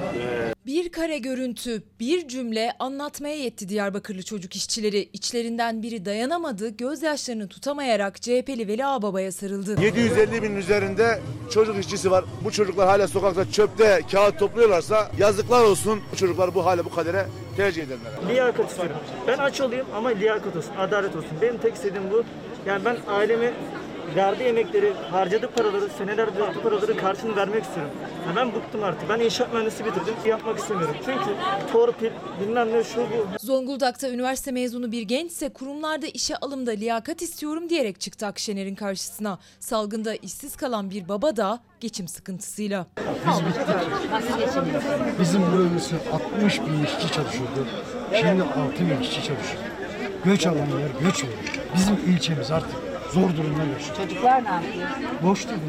Bir 0.66 0.92
kare 0.92 1.18
görüntü, 1.18 1.84
bir 2.00 2.28
cümle 2.28 2.72
anlatmaya 2.80 3.36
yetti 3.36 3.70
Diyarbakırlı 3.70 4.24
çocuk 4.24 4.56
işçileri. 4.56 5.10
İçlerinden 5.14 5.84
biri 5.84 6.06
dayanamadı, 6.06 6.70
gözyaşlarını 6.70 7.48
tutamayarak 7.48 8.22
CHP'li 8.22 8.68
Veli 8.68 8.86
Ağbaba'ya 8.86 9.32
sarıldı. 9.32 9.82
750 9.82 10.44
bin 10.44 10.56
üzerinde 10.56 11.20
çocuk 11.52 11.80
işçisi 11.80 12.12
var. 12.12 12.26
Bu 12.44 12.52
çocuklar 12.52 12.88
hala 12.88 13.08
sokakta 13.08 13.52
çöpte 13.52 14.02
kağıt 14.12 14.40
topluyorlarsa 14.40 15.12
yazıklar 15.20 15.64
olsun. 15.64 16.02
Bu 16.12 16.16
çocuklar 16.16 16.56
bu 16.56 16.66
hale 16.66 16.86
bu 16.86 16.90
kadere 16.90 17.26
tercih 17.58 17.84
ederler. 17.84 18.12
Liyakat 18.30 18.70
istiyorum. 18.70 18.96
Ben 19.28 19.38
aç 19.38 19.62
olayım 19.62 19.86
ama 19.96 20.10
liyakat 20.10 20.56
olsun, 20.56 20.76
adalet 20.78 21.16
olsun. 21.16 21.32
Benim 21.42 21.58
tek 21.58 21.76
istediğim 21.76 22.12
bu. 22.12 22.24
Yani 22.66 22.86
ben 22.86 22.98
ailemi 23.08 23.54
verdiği 24.18 24.44
emekleri, 24.44 24.94
harcadığı 25.12 25.52
paraları, 25.52 25.90
senelerdir 25.98 26.40
yaptığı 26.40 26.62
paraları 26.62 26.98
karşılığını 26.98 27.36
vermek 27.36 27.64
istiyorum. 27.64 27.92
Ya 28.30 28.36
ben 28.36 28.54
bıktım 28.56 28.84
artık. 28.84 29.10
Ben 29.10 29.20
inşaat 29.20 29.54
mühendisi 29.54 29.86
bitirdim. 29.86 30.14
Yapmak 30.26 30.60
istemiyorum. 30.60 30.96
Çünkü 31.06 31.36
torpil, 31.72 32.12
bilmem 32.42 32.74
ne 32.74 32.84
şu 32.84 33.00
bu. 33.00 33.46
Zonguldak''ta 33.46 34.10
üniversite 34.10 34.52
mezunu 34.52 34.92
bir 34.92 35.02
gençse 35.02 35.50
kurumlarda 35.50 36.08
işe 36.08 36.36
alımda 36.36 36.72
liyakat 36.72 37.22
istiyorum 37.22 37.70
diyerek 37.70 38.00
çıktı 38.00 38.26
Akşener'in 38.26 38.76
karşısına. 38.76 39.40
Salgında 39.60 40.16
işsiz 40.16 40.56
kalan 40.56 40.90
bir 40.90 41.08
baba 41.08 41.36
da 41.36 41.60
geçim 41.80 42.08
sıkıntısıyla. 42.08 42.86
Biz 42.98 43.46
bittik. 43.46 45.20
Bizim 45.20 45.42
burası 45.52 45.96
60 46.36 46.62
bin 46.62 46.84
işçi 46.84 47.12
çalışıyordu. 47.14 47.68
Şimdi 48.14 48.44
6 48.44 48.80
bin 48.80 49.02
işçi 49.02 49.24
çalışıyor. 49.24 49.64
Göç 50.26 50.48
alanlar 50.48 50.82
göç 51.02 51.24
veriyor. 51.24 51.40
Bizim 51.76 52.16
ilçemiz 52.16 52.52
artık 52.52 52.87
zor 53.22 53.38
durumda 53.38 53.64
yaşıyor. 53.74 53.98
Çocuklar 53.98 54.44
ne 54.44 54.48
yapıyor? 54.50 54.88
Boş 55.24 55.48
değil 55.48 55.60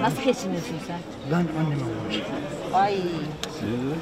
Nasıl 0.00 0.22
geçiniyorsun 0.22 0.76
sen? 0.86 0.98
Ben 1.30 1.36
anneme 1.36 1.82
maaşı. 2.06 2.22
Ay 2.74 2.94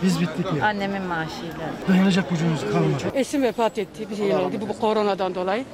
Biz 0.03 0.21
bittik 0.21 0.47
ya. 0.59 0.67
annemin 0.67 1.03
maaşıyla. 1.03 1.55
Dayanacak 1.89 2.31
gücümüz 2.31 2.61
kalmadı. 2.61 3.05
Eşim 3.15 3.43
vefat 3.43 3.79
etti 3.79 4.11
bir 4.11 4.17
yıl 4.17 4.41
oldu 4.41 4.55
bu 4.69 4.79
koronadan 4.81 5.35
dolayı. 5.35 5.65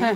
Heh. 0.00 0.14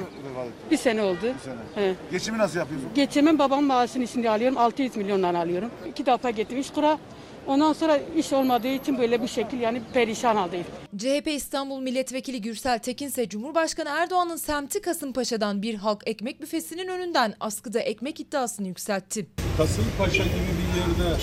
Bir 0.70 0.76
sene 0.76 1.02
oldu. 1.02 1.26
He. 1.74 1.94
Geçimi 2.10 2.38
nasıl 2.38 2.58
yapıyorsun? 2.58 2.88
Geçimim 2.94 3.38
babam 3.38 3.64
maaşını 3.64 4.04
içinde 4.04 4.30
alıyorum. 4.30 4.58
600 4.58 4.96
milyondan 4.96 5.34
alıyorum. 5.34 5.70
İki 5.88 6.06
defa 6.06 6.30
gittim 6.30 6.60
iş 6.60 6.70
kura. 6.70 6.98
Ondan 7.48 7.72
sonra 7.72 7.98
iş 8.16 8.32
olmadığı 8.32 8.68
için 8.68 8.98
böyle 8.98 9.22
bir 9.22 9.28
şekil 9.28 9.60
yani 9.60 9.82
perişan 9.94 10.36
haldeyim. 10.36 10.66
CHP 10.96 11.26
İstanbul 11.26 11.80
Milletvekili 11.80 12.40
Gürsel 12.40 12.78
Tekin 12.78 13.06
ise 13.06 13.28
Cumhurbaşkanı 13.28 13.88
Erdoğan'ın 13.88 14.36
semti 14.36 14.82
Kasımpaşa'dan 14.82 15.62
bir 15.62 15.74
halk 15.74 16.02
ekmek 16.06 16.42
büfesinin 16.42 16.88
önünden 16.88 17.34
askıda 17.40 17.80
ekmek 17.80 18.20
iddiasını 18.20 18.68
yükseltti. 18.68 19.26
Kasımpaşa 19.56 20.22
gibi 20.24 20.52
bir 20.58 20.80
yerde 20.80 21.16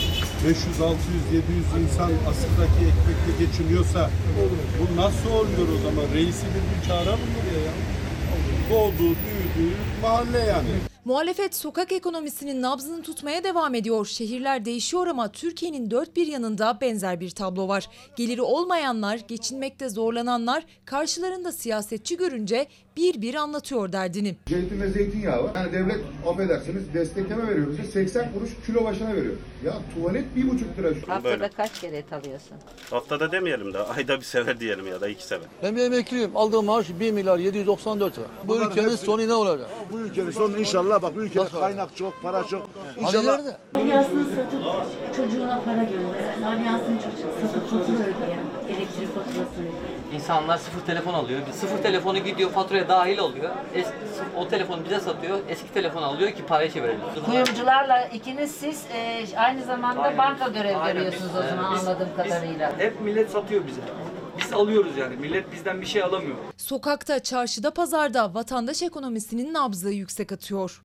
500, 0.47 0.81
600, 0.81 0.97
700 1.33 1.83
insan 1.83 2.11
asıldaki 2.29 2.81
ekmekle 2.91 3.45
geçiniyorsa 3.45 4.09
bu 4.79 5.01
nasıl 5.01 5.29
oluyor 5.29 5.79
o 5.79 5.81
zaman? 5.83 6.13
Reisi 6.13 6.45
bir 6.45 6.88
çağıra 6.88 7.11
mı 7.11 7.21
ya? 7.65 7.71
Doğduğu, 8.69 8.99
büyüdüğü 8.99 9.75
mahalle 10.01 10.39
yani. 10.39 10.94
Muhalefet 11.05 11.55
sokak 11.55 11.91
ekonomisinin 11.91 12.61
nabzını 12.61 13.01
tutmaya 13.03 13.43
devam 13.43 13.75
ediyor. 13.75 14.05
Şehirler 14.05 14.65
değişiyor 14.65 15.07
ama 15.07 15.31
Türkiye'nin 15.31 15.91
dört 15.91 16.15
bir 16.15 16.27
yanında 16.27 16.77
benzer 16.81 17.19
bir 17.19 17.29
tablo 17.29 17.67
var. 17.67 17.89
Geliri 18.15 18.41
olmayanlar, 18.41 19.19
geçinmekte 19.27 19.89
zorlananlar 19.89 20.65
karşılarında 20.85 21.51
siyasetçi 21.51 22.17
görünce 22.17 22.67
bir 22.97 23.21
bir 23.21 23.35
anlatıyor 23.35 23.91
derdini. 23.91 24.35
Zeytin 24.49 24.81
ve 24.81 24.89
zeytinyağı 24.89 25.43
var. 25.43 25.51
Yani 25.55 25.73
devlet 25.73 25.99
affedersiniz 26.27 26.93
destekleme 26.93 27.47
veriyor 27.47 27.67
bize 27.71 27.83
80 27.83 28.33
kuruş 28.33 28.49
kilo 28.65 28.85
başına 28.85 29.13
veriyor. 29.15 29.33
Ya 29.65 29.73
tuvalet 29.95 30.35
bir 30.35 30.49
buçuk 30.49 30.79
lira 30.79 30.93
şu. 30.93 31.07
Haftada 31.07 31.49
kaç 31.49 31.81
kere 31.81 31.97
et 31.97 32.13
alıyorsun? 32.13 32.57
Haftada 32.89 33.31
demeyelim 33.31 33.73
de 33.73 33.79
ayda 33.79 34.17
bir 34.17 34.25
sefer 34.25 34.59
diyelim 34.59 34.87
ya 34.87 35.01
da 35.01 35.07
iki 35.07 35.23
sefer. 35.23 35.47
Ben 35.63 35.75
bir 35.75 35.81
emekliyim. 35.81 36.37
Aldığım 36.37 36.65
maaş 36.65 36.87
1 36.99 37.11
milyar 37.11 37.37
794 37.37 38.17
lira. 38.17 38.25
Bu 38.47 38.57
ülkenin 38.57 38.95
sonu 38.95 39.27
ne 39.27 39.33
olacak? 39.33 39.69
Bu 39.91 39.99
ülkenin 39.99 40.31
sonu 40.31 40.57
inşallah 40.59 40.94
bak 41.01 41.15
bu 41.15 41.21
ülkede 41.23 41.49
kaynak 41.60 41.95
çok, 41.95 42.21
para 42.23 42.43
çok. 42.43 42.69
İnşallah? 42.99 43.39
Alyansını 43.75 44.23
satıp 44.25 45.15
çocuğuna 45.15 45.62
para 45.65 45.75
gönderen, 45.84 46.41
alyansını 46.41 46.97
çocuk 46.97 47.31
satıp 47.41 47.69
fatura 47.69 47.93
ödeyen, 48.03 48.39
elektrik 48.69 49.15
faturası 49.15 49.62
ödeyen. 49.62 50.15
İnsanlar 50.15 50.58
sıfır 50.58 50.86
telefon 50.86 51.13
alıyor. 51.13 51.39
Sıfır 51.53 51.77
telefonu 51.84 52.17
gidiyor 52.19 52.51
faturaya 52.51 52.89
dahil 52.89 53.17
oluyor. 53.17 53.49
Es- 53.75 53.91
o 54.38 54.47
telefonu 54.47 54.86
bize 54.86 54.99
satıyor. 54.99 55.38
Eski 55.49 55.73
telefon 55.73 56.03
alıyor 56.03 56.31
ki 56.31 56.45
parayı 56.45 56.71
çevirelim. 56.71 56.99
Kuyumcularla 57.25 58.01
ikiniz 58.05 58.51
siz 58.51 58.86
e, 58.93 59.25
aynı 59.38 59.63
zamanda 59.63 60.01
Aynen. 60.01 60.17
banka 60.17 60.47
görev 60.47 60.75
Aynen. 60.79 60.93
görüyorsunuz 60.93 61.31
o 61.36 61.41
Biz- 61.43 61.49
zaman 61.49 61.73
biz- 61.75 61.88
anladığım 61.88 62.10
biz- 62.17 62.29
kadarıyla. 62.34 62.71
Hep 62.77 63.01
millet 63.01 63.29
satıyor 63.31 63.67
bize. 63.67 63.81
Alıyoruz 64.55 64.97
yani. 64.97 65.15
Millet 65.15 65.51
bizden 65.51 65.81
bir 65.81 65.85
şey 65.85 66.03
alamıyor. 66.03 66.35
Sokakta, 66.57 67.23
çarşıda, 67.23 67.71
pazarda 67.73 68.33
vatandaş 68.33 68.81
ekonomisinin 68.83 69.53
nabzı 69.53 69.89
yüksek 69.89 70.31
atıyor. 70.31 70.81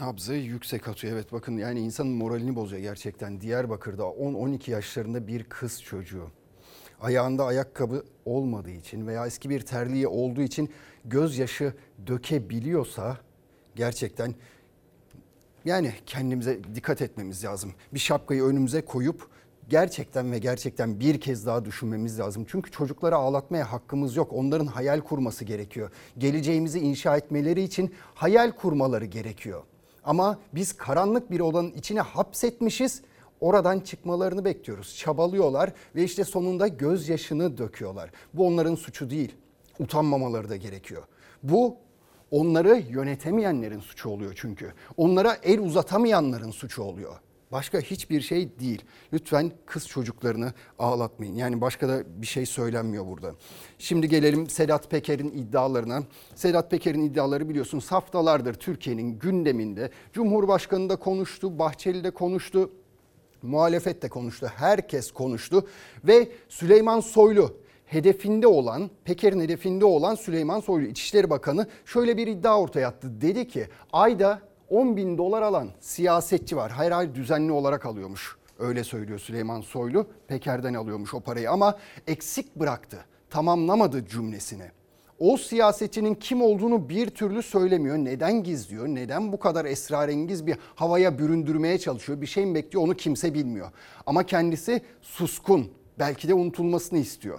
Nabzı 0.00 0.34
yüksek 0.34 0.88
atıyor. 0.88 1.12
Evet 1.12 1.32
bakın 1.32 1.56
yani 1.56 1.80
insanın 1.80 2.12
moralini 2.12 2.56
bozuyor 2.56 2.82
gerçekten. 2.82 3.40
Diyarbakır'da 3.40 4.02
10-12 4.02 4.70
yaşlarında 4.70 5.26
bir 5.26 5.44
kız 5.44 5.82
çocuğu. 5.82 6.26
Ayağında 7.00 7.44
ayakkabı 7.44 8.04
olmadığı 8.24 8.70
için 8.70 9.06
veya 9.06 9.26
eski 9.26 9.50
bir 9.50 9.60
terliği 9.60 10.08
olduğu 10.08 10.42
için 10.42 10.70
gözyaşı 11.04 11.74
dökebiliyorsa 12.06 13.18
gerçekten 13.76 14.34
yani 15.64 15.94
kendimize 16.06 16.60
dikkat 16.74 17.02
etmemiz 17.02 17.44
lazım. 17.44 17.74
Bir 17.94 17.98
şapkayı 17.98 18.42
önümüze 18.42 18.84
koyup 18.84 19.28
gerçekten 19.70 20.32
ve 20.32 20.38
gerçekten 20.38 21.00
bir 21.00 21.20
kez 21.20 21.46
daha 21.46 21.64
düşünmemiz 21.64 22.18
lazım. 22.18 22.46
Çünkü 22.48 22.70
çocukları 22.70 23.16
ağlatmaya 23.16 23.72
hakkımız 23.72 24.16
yok. 24.16 24.32
Onların 24.32 24.66
hayal 24.66 25.00
kurması 25.00 25.44
gerekiyor. 25.44 25.90
Geleceğimizi 26.18 26.80
inşa 26.80 27.16
etmeleri 27.16 27.62
için 27.62 27.94
hayal 28.14 28.52
kurmaları 28.52 29.04
gerekiyor. 29.04 29.62
Ama 30.04 30.38
biz 30.54 30.72
karanlık 30.72 31.30
bir 31.30 31.40
odanın 31.40 31.70
içine 31.72 32.00
hapsetmişiz. 32.00 33.02
Oradan 33.40 33.80
çıkmalarını 33.80 34.44
bekliyoruz. 34.44 34.96
Çabalıyorlar 34.96 35.72
ve 35.96 36.04
işte 36.04 36.24
sonunda 36.24 36.68
gözyaşını 36.68 37.58
döküyorlar. 37.58 38.10
Bu 38.34 38.46
onların 38.46 38.74
suçu 38.74 39.10
değil. 39.10 39.34
Utanmamaları 39.78 40.48
da 40.48 40.56
gerekiyor. 40.56 41.02
Bu 41.42 41.76
onları 42.30 42.82
yönetemeyenlerin 42.90 43.80
suçu 43.80 44.08
oluyor 44.08 44.32
çünkü. 44.36 44.72
Onlara 44.96 45.34
el 45.42 45.60
uzatamayanların 45.60 46.50
suçu 46.50 46.82
oluyor. 46.82 47.20
Başka 47.52 47.80
hiçbir 47.80 48.20
şey 48.20 48.58
değil. 48.58 48.82
Lütfen 49.12 49.52
kız 49.66 49.88
çocuklarını 49.88 50.52
ağlatmayın. 50.78 51.34
Yani 51.34 51.60
başka 51.60 51.88
da 51.88 52.02
bir 52.22 52.26
şey 52.26 52.46
söylenmiyor 52.46 53.06
burada. 53.06 53.34
Şimdi 53.78 54.08
gelelim 54.08 54.50
Sedat 54.50 54.90
Peker'in 54.90 55.30
iddialarına. 55.30 56.02
Sedat 56.34 56.70
Peker'in 56.70 57.02
iddiaları 57.02 57.48
biliyorsunuz 57.48 57.92
haftalardır 57.92 58.54
Türkiye'nin 58.54 59.18
gündeminde. 59.18 59.90
Cumhurbaşkanı 60.12 60.88
da 60.88 60.96
konuştu, 60.96 61.58
Bahçeli 61.58 62.04
de 62.04 62.10
konuştu. 62.10 62.70
Muhalefet 63.42 64.02
de 64.02 64.08
konuştu, 64.08 64.50
herkes 64.56 65.12
konuştu 65.12 65.66
ve 66.04 66.28
Süleyman 66.48 67.00
Soylu 67.00 67.56
hedefinde 67.86 68.46
olan, 68.46 68.90
Peker'in 69.04 69.40
hedefinde 69.40 69.84
olan 69.84 70.14
Süleyman 70.14 70.60
Soylu 70.60 70.86
İçişleri 70.86 71.30
Bakanı 71.30 71.66
şöyle 71.84 72.16
bir 72.16 72.26
iddia 72.26 72.60
ortaya 72.60 72.88
attı. 72.88 73.20
Dedi 73.20 73.48
ki 73.48 73.68
ayda 73.92 74.49
10 74.70 74.96
bin 74.96 75.18
dolar 75.18 75.42
alan 75.42 75.68
siyasetçi 75.80 76.56
var. 76.56 76.72
Her 76.72 76.92
ay 76.92 77.14
düzenli 77.14 77.52
olarak 77.52 77.86
alıyormuş. 77.86 78.36
Öyle 78.58 78.84
söylüyor 78.84 79.18
Süleyman 79.18 79.60
Soylu. 79.60 80.06
Peker'den 80.28 80.74
alıyormuş 80.74 81.14
o 81.14 81.20
parayı 81.20 81.50
ama 81.50 81.78
eksik 82.06 82.56
bıraktı. 82.56 83.04
Tamamlamadı 83.30 84.06
cümlesini. 84.06 84.64
O 85.18 85.36
siyasetçinin 85.36 86.14
kim 86.14 86.42
olduğunu 86.42 86.88
bir 86.88 87.10
türlü 87.10 87.42
söylemiyor. 87.42 87.96
Neden 87.96 88.42
gizliyor? 88.42 88.88
Neden 88.88 89.32
bu 89.32 89.38
kadar 89.38 89.64
esrarengiz 89.64 90.46
bir 90.46 90.56
havaya 90.74 91.18
büründürmeye 91.18 91.78
çalışıyor? 91.78 92.20
Bir 92.20 92.26
şey 92.26 92.46
mi 92.46 92.54
bekliyor 92.54 92.84
onu 92.84 92.94
kimse 92.94 93.34
bilmiyor. 93.34 93.70
Ama 94.06 94.22
kendisi 94.26 94.82
suskun. 95.02 95.70
Belki 95.98 96.28
de 96.28 96.34
unutulmasını 96.34 96.98
istiyor. 96.98 97.38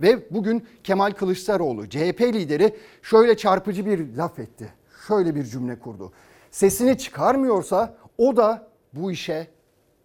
Ve 0.00 0.30
bugün 0.30 0.66
Kemal 0.84 1.10
Kılıçdaroğlu 1.10 1.88
CHP 1.88 2.20
lideri 2.20 2.76
şöyle 3.02 3.36
çarpıcı 3.36 3.86
bir 3.86 4.16
laf 4.16 4.38
etti. 4.38 4.72
Şöyle 5.08 5.34
bir 5.34 5.44
cümle 5.44 5.78
kurdu. 5.78 6.12
Sesini 6.50 6.98
çıkarmıyorsa 6.98 7.94
o 8.18 8.36
da 8.36 8.68
bu 8.92 9.12
işe 9.12 9.50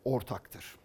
ortaktır. 0.06 0.76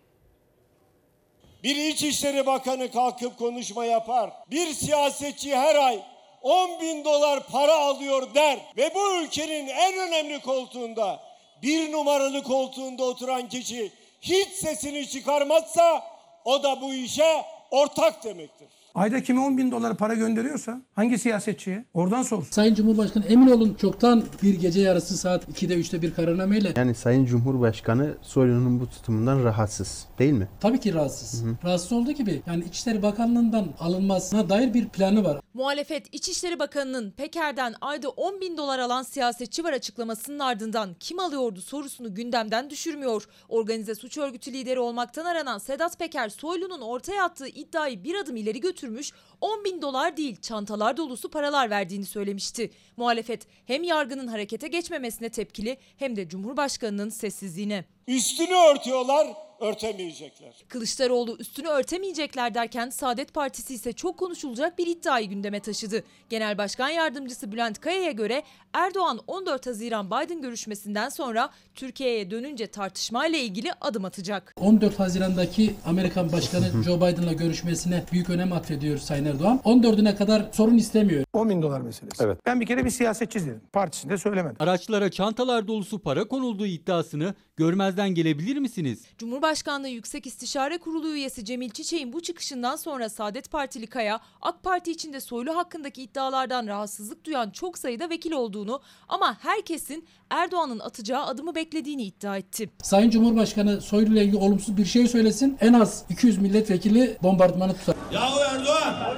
Bir 1.63 1.77
İçişleri 1.77 2.47
Bakanı 2.47 2.91
kalkıp 2.91 3.39
konuşma 3.39 3.85
yapar. 3.85 4.31
Bir 4.51 4.67
siyasetçi 4.67 5.57
her 5.57 5.75
ay 5.75 6.03
10 6.43 6.81
bin 6.81 7.05
dolar 7.05 7.47
para 7.47 7.75
alıyor 7.75 8.35
der 8.35 8.59
ve 8.77 8.95
bu 8.95 9.23
ülkenin 9.23 9.69
en 9.69 9.99
önemli 9.99 10.41
koltuğunda 10.41 11.21
bir 11.63 11.93
numaralı 11.93 12.43
koltuğunda 12.43 13.05
oturan 13.05 13.49
kişi 13.49 13.93
hiç 14.21 14.49
sesini 14.49 15.09
çıkarmazsa 15.09 16.05
o 16.45 16.63
da 16.63 16.81
bu 16.81 16.95
işe 16.95 17.45
ortak 17.71 18.25
demektir. 18.25 18.69
Ayda 18.95 19.23
kime 19.23 19.41
10 19.41 19.59
bin 19.59 19.71
dolar 19.71 19.97
para 19.97 20.15
gönderiyorsa 20.15 20.83
hangi 20.95 21.19
siyasetçiye 21.19 21.85
oradan 21.95 22.23
sor. 22.23 22.43
Sayın 22.51 22.75
Cumhurbaşkanı 22.75 23.25
emin 23.27 23.47
olun 23.51 23.75
çoktan 23.75 24.25
bir 24.43 24.55
gece 24.61 24.81
yarısı 24.81 25.17
saat 25.17 25.49
2'de 25.49 25.75
3'te 25.75 26.03
bir 26.03 26.15
kararnameyle 26.15 26.73
Yani 26.77 26.95
Sayın 26.95 27.25
Cumhurbaşkanı 27.25 28.15
Soylu'nun 28.23 28.81
bu 28.81 28.87
tutumundan 28.91 29.45
rahatsız 29.45 30.07
değil 30.19 30.33
mi? 30.33 30.49
tabii 30.61 30.81
ki 30.81 30.95
rahatsız. 30.95 31.45
Rahatsız 31.65 31.93
olduğu 31.93 32.13
gibi 32.13 32.43
yani 32.47 32.65
İçişleri 32.65 33.03
Bakanlığı'ndan 33.03 33.67
alınmasına 33.81 34.49
dair 34.49 34.75
bir 34.75 34.89
planı 34.89 35.25
var. 35.25 35.41
Muhalefet 35.55 36.15
İçişleri 36.15 36.59
Bakanı'nın 36.59 37.11
Peker'den 37.11 37.75
ayda 37.81 38.09
10 38.09 38.41
bin 38.41 38.57
dolar 38.57 38.79
alan 38.79 39.03
siyasetçi 39.03 39.65
var 39.65 39.73
açıklamasının 39.73 40.39
ardından 40.39 40.95
kim 41.01 41.19
alıyordu 41.19 41.61
sorusunu 41.61 42.15
gündemden 42.15 42.71
düşürmüyor. 42.71 43.25
Organize 43.49 43.95
suç 43.95 44.19
örgütü 44.19 44.53
lideri 44.53 44.81
olmaktan 44.81 45.25
aranan 45.25 45.59
Sedat 45.59 45.99
Peker 45.99 46.29
Soylu'nun 46.29 46.81
ortaya 46.81 47.25
attığı 47.25 47.49
iddiayı 47.49 48.05
bir 48.05 48.15
adım 48.15 48.37
ileri 48.37 48.61
götürmüş 48.81 49.13
10 49.41 49.65
bin 49.65 49.83
dolar 49.83 50.17
değil 50.17 50.37
çantalar 50.41 50.97
dolusu 50.97 51.31
paralar 51.31 51.71
verdiğini 51.71 52.07
söylemişti. 52.07 52.71
Muhalefet 52.97 53.47
hem 53.67 53.83
yargının 53.83 54.27
harekete 54.27 54.69
geçmemesine 54.69 55.29
tepkili 55.29 55.77
hem 55.97 56.17
de 56.17 56.29
Cumhurbaşkanı'nın 56.29 57.09
sessizliğine. 57.09 57.85
Üstünü 58.07 58.55
örtüyorlar, 58.55 59.27
örtemeyecekler. 59.61 60.65
Kılıçdaroğlu 60.69 61.37
üstünü 61.39 61.69
örtemeyecekler 61.69 62.55
derken 62.55 62.91
Saadet 62.91 63.35
Partisi 63.35 63.75
ise 63.75 63.93
çok 63.93 64.19
konuşulacak 64.19 64.79
bir 64.79 64.87
iddiayı 64.87 65.29
gündeme 65.29 65.61
taşıdı. 65.61 66.05
Genel 66.29 66.59
Başkan 66.59 66.89
Yardımcısı 66.89 67.53
Bülent 67.53 67.81
Kaya'ya 67.81 68.11
göre 68.11 68.43
Erdoğan 68.73 69.21
14 69.27 69.67
Haziran 69.67 70.07
Biden 70.11 70.41
görüşmesinden 70.41 71.09
sonra 71.09 71.51
Türkiye'ye 71.75 72.31
dönünce 72.31 72.67
tartışmayla 72.67 73.39
ilgili 73.39 73.73
adım 73.81 74.05
atacak. 74.05 74.55
14 74.61 74.99
Haziran'daki 74.99 75.75
Amerikan 75.87 76.33
Başkanı 76.33 76.83
Joe 76.85 76.97
Biden'la 76.97 77.33
görüşmesine 77.33 78.05
büyük 78.13 78.31
önem 78.31 78.53
atfediyor 78.53 78.99
Sayın 78.99 79.25
Erdoğan. 79.25 79.61
14'üne 79.65 80.17
kadar 80.17 80.49
sorun 80.53 80.77
istemiyor. 80.77 81.25
10 81.33 81.51
bin 81.51 81.63
dolar 81.63 81.81
meselesi. 81.81 82.25
Evet. 82.25 82.39
Ben 82.47 82.61
bir 82.61 82.67
kere 82.67 82.85
bir 82.85 82.91
siyasetçi 82.91 83.41
dedim. 83.41 83.61
Partisinde 83.73 84.19
söylemedim. 84.19 84.57
Araçlara 84.61 85.11
çantalar 85.11 85.69
dolusu 85.69 85.99
para 85.99 86.29
konulduğu 86.29 86.67
iddiasını 86.67 87.35
görmezden 87.57 88.09
gelebilir 88.09 88.57
misiniz? 88.57 89.05
Cumhurbaşkanlığı 89.51 89.89
Yüksek 89.89 90.27
İstişare 90.27 90.79
Kurulu 90.79 91.09
üyesi 91.09 91.45
Cemil 91.45 91.71
Çiçek'in 91.71 92.13
bu 92.13 92.23
çıkışından 92.23 92.77
sonra 92.77 93.09
Saadet 93.09 93.51
Partili 93.51 93.87
Kaya, 93.87 94.21
AK 94.43 94.63
Parti 94.63 94.91
içinde 94.91 95.21
Soylu 95.21 95.57
hakkındaki 95.57 96.03
iddialardan 96.03 96.67
rahatsızlık 96.67 97.25
duyan 97.25 97.51
çok 97.51 97.79
sayıda 97.79 98.11
vekil 98.11 98.33
olduğunu 98.33 98.81
ama 99.09 99.37
herkesin 99.41 100.09
Erdoğan'ın 100.31 100.79
atacağı 100.79 101.27
adımı 101.27 101.55
beklediğini 101.55 102.03
iddia 102.03 102.37
etti. 102.37 102.71
Sayın 102.83 103.11
Cumhurbaşkanı 103.11 103.81
Soylu 103.81 104.13
ile 104.13 104.25
ilgili 104.25 104.37
olumsuz 104.37 104.77
bir 104.77 104.85
şey 104.85 105.09
söylesin 105.09 105.59
en 105.61 105.73
az 105.73 106.05
200 106.09 106.39
milletvekili 106.39 107.19
bombardımanı 107.23 107.75
tutar. 107.75 107.95
Yahu 108.13 108.41
Erdoğan 108.41 109.17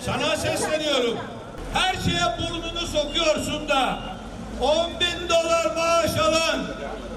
sana 0.00 0.36
sesleniyorum. 0.36 1.18
Her 1.72 1.94
şeye 1.94 2.38
burnunu 2.38 2.86
sokuyorsun 2.86 3.68
da 3.68 4.02
10 4.62 4.90
bin 5.00 5.28
dolar 5.28 5.76
maaş 5.76 6.18
alan 6.18 6.66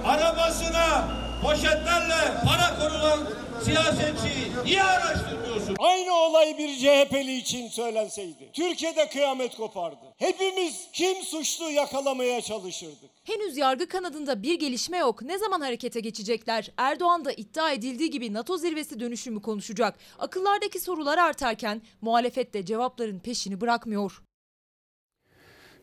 arabasına 0.05 1.21
poşetlerle 1.41 2.41
para 2.45 2.80
konulan 2.80 3.19
siyasetçiyi 3.63 4.51
niye 4.65 4.84
araştırmıyorsun? 4.84 5.75
Aynı 5.80 6.13
olay 6.13 6.58
bir 6.58 6.75
CHP'li 6.75 7.38
için 7.38 7.67
söylenseydi. 7.69 8.49
Türkiye'de 8.54 9.10
kıyamet 9.10 9.56
kopardı. 9.56 10.06
Hepimiz 10.17 10.88
kim 10.93 11.23
suçlu 11.23 11.71
yakalamaya 11.71 12.41
çalışırdık. 12.41 13.10
Henüz 13.23 13.58
yargı 13.58 13.88
kanadında 13.88 14.43
bir 14.43 14.60
gelişme 14.60 14.97
yok. 14.97 15.21
Ne 15.21 15.38
zaman 15.38 15.62
harekete 15.62 15.99
geçecekler? 15.99 16.71
Erdoğan 16.77 17.25
da 17.25 17.32
iddia 17.32 17.71
edildiği 17.71 18.10
gibi 18.10 18.34
NATO 18.34 18.58
zirvesi 18.58 18.99
dönüşümü 18.99 19.41
konuşacak. 19.41 19.99
Akıllardaki 20.19 20.80
sorular 20.80 21.17
artarken 21.17 21.82
muhalefet 22.01 22.54
de 22.54 22.65
cevapların 22.65 23.19
peşini 23.19 23.62
bırakmıyor. 23.62 24.21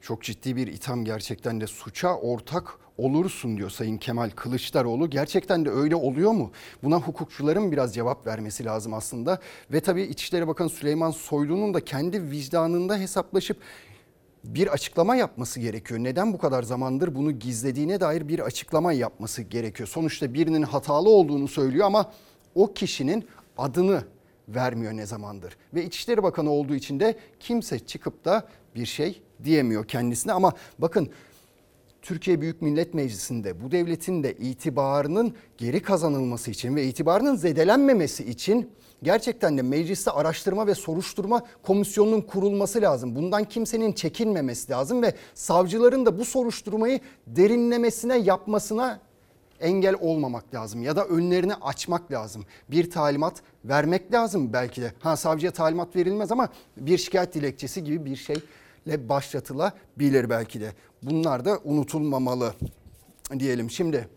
Çok 0.00 0.22
ciddi 0.22 0.56
bir 0.56 0.66
itham 0.66 1.04
gerçekten 1.04 1.60
de 1.60 1.66
suça 1.66 2.16
ortak 2.16 2.78
olursun 2.98 3.56
diyor 3.56 3.70
Sayın 3.70 3.98
Kemal 3.98 4.30
Kılıçdaroğlu. 4.30 5.10
Gerçekten 5.10 5.64
de 5.64 5.70
öyle 5.70 5.96
oluyor 5.96 6.32
mu? 6.32 6.50
Buna 6.82 6.96
hukukçuların 6.96 7.72
biraz 7.72 7.94
cevap 7.94 8.26
vermesi 8.26 8.64
lazım 8.64 8.94
aslında. 8.94 9.40
Ve 9.72 9.80
tabii 9.80 10.02
İçişleri 10.02 10.48
Bakanı 10.48 10.68
Süleyman 10.68 11.10
Soylu'nun 11.10 11.74
da 11.74 11.84
kendi 11.84 12.30
vicdanında 12.30 12.96
hesaplaşıp 12.96 13.56
bir 14.44 14.66
açıklama 14.66 15.16
yapması 15.16 15.60
gerekiyor. 15.60 16.00
Neden 16.00 16.32
bu 16.32 16.38
kadar 16.38 16.62
zamandır 16.62 17.14
bunu 17.14 17.32
gizlediğine 17.32 18.00
dair 18.00 18.28
bir 18.28 18.38
açıklama 18.38 18.92
yapması 18.92 19.42
gerekiyor. 19.42 19.88
Sonuçta 19.88 20.34
birinin 20.34 20.62
hatalı 20.62 21.08
olduğunu 21.08 21.48
söylüyor 21.48 21.86
ama 21.86 22.12
o 22.54 22.74
kişinin 22.74 23.28
adını 23.58 24.04
vermiyor 24.48 24.92
ne 24.92 25.06
zamandır. 25.06 25.56
Ve 25.74 25.84
İçişleri 25.84 26.22
Bakanı 26.22 26.50
olduğu 26.50 26.74
için 26.74 27.00
de 27.00 27.18
kimse 27.40 27.78
çıkıp 27.78 28.24
da 28.24 28.48
bir 28.74 28.86
şey 28.86 29.22
diyemiyor 29.44 29.88
kendisine 29.88 30.32
ama 30.32 30.52
bakın 30.78 31.10
Türkiye 32.02 32.40
Büyük 32.40 32.62
Millet 32.62 32.94
Meclisi'nde 32.94 33.64
bu 33.64 33.70
devletin 33.70 34.22
de 34.22 34.34
itibarının 34.34 35.34
geri 35.58 35.82
kazanılması 35.82 36.50
için 36.50 36.76
ve 36.76 36.84
itibarının 36.84 37.36
zedelenmemesi 37.36 38.24
için 38.30 38.70
gerçekten 39.02 39.58
de 39.58 39.62
mecliste 39.62 40.10
araştırma 40.10 40.66
ve 40.66 40.74
soruşturma 40.74 41.42
komisyonunun 41.62 42.20
kurulması 42.20 42.82
lazım. 42.82 43.14
Bundan 43.14 43.44
kimsenin 43.44 43.92
çekinmemesi 43.92 44.72
lazım 44.72 45.02
ve 45.02 45.14
savcıların 45.34 46.06
da 46.06 46.18
bu 46.18 46.24
soruşturmayı 46.24 47.00
derinlemesine 47.26 48.18
yapmasına 48.18 49.00
engel 49.60 49.94
olmamak 50.00 50.54
lazım 50.54 50.82
ya 50.82 50.96
da 50.96 51.04
önlerini 51.04 51.54
açmak 51.54 52.12
lazım. 52.12 52.44
Bir 52.70 52.90
talimat 52.90 53.42
vermek 53.64 54.12
lazım 54.12 54.52
belki 54.52 54.82
de. 54.82 54.92
Ha 55.00 55.16
savcıya 55.16 55.52
talimat 55.52 55.96
verilmez 55.96 56.32
ama 56.32 56.48
bir 56.76 56.98
şikayet 56.98 57.34
dilekçesi 57.34 57.84
gibi 57.84 58.04
bir 58.04 58.16
şeyle 58.88 59.08
başlatılabilir 59.08 60.30
belki 60.30 60.60
de. 60.60 60.72
Bunlar 61.02 61.44
da 61.44 61.58
unutulmamalı 61.64 62.54
diyelim. 63.38 63.70
Şimdi 63.70 64.08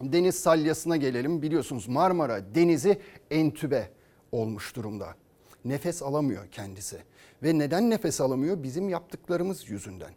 deniz 0.00 0.34
salyasına 0.34 0.96
gelelim. 0.96 1.42
Biliyorsunuz 1.42 1.88
Marmara 1.88 2.54
denizi 2.54 2.98
entübe 3.30 3.90
olmuş 4.32 4.76
durumda. 4.76 5.14
Nefes 5.64 6.02
alamıyor 6.02 6.46
kendisi. 6.52 6.96
Ve 7.42 7.58
neden 7.58 7.90
nefes 7.90 8.20
alamıyor? 8.20 8.62
Bizim 8.62 8.88
yaptıklarımız 8.88 9.70
yüzünden. 9.70 10.12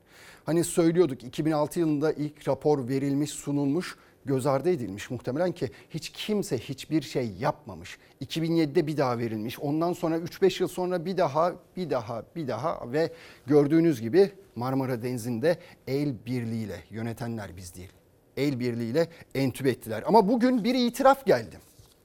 Hani 0.45 0.63
söylüyorduk 0.63 1.23
2006 1.23 1.79
yılında 1.79 2.13
ilk 2.13 2.47
rapor 2.47 2.87
verilmiş, 2.87 3.29
sunulmuş 3.31 3.97
göz 4.25 4.45
ardı 4.45 4.69
edilmiş 4.69 5.09
muhtemelen 5.09 5.51
ki 5.51 5.71
hiç 5.89 6.09
kimse 6.09 6.57
hiçbir 6.57 7.01
şey 7.01 7.31
yapmamış. 7.39 7.97
2007'de 8.21 8.87
bir 8.87 8.97
daha 8.97 9.17
verilmiş. 9.17 9.59
Ondan 9.59 9.93
sonra 9.93 10.17
3-5 10.17 10.61
yıl 10.61 10.67
sonra 10.67 11.05
bir 11.05 11.17
daha, 11.17 11.53
bir 11.77 11.89
daha, 11.89 12.23
bir 12.35 12.47
daha 12.47 12.91
ve 12.91 13.11
gördüğünüz 13.47 14.01
gibi 14.01 14.31
Marmara 14.55 15.03
Denizi'nde 15.03 15.57
el 15.87 16.13
birliğiyle 16.25 16.83
yönetenler 16.89 17.57
biz 17.57 17.75
değil. 17.75 17.91
El 18.37 18.59
birliğiyle 18.59 19.07
entübe 19.35 19.69
ettiler. 19.69 20.03
Ama 20.05 20.27
bugün 20.27 20.63
bir 20.63 20.75
itiraf 20.75 21.25
geldi. 21.25 21.59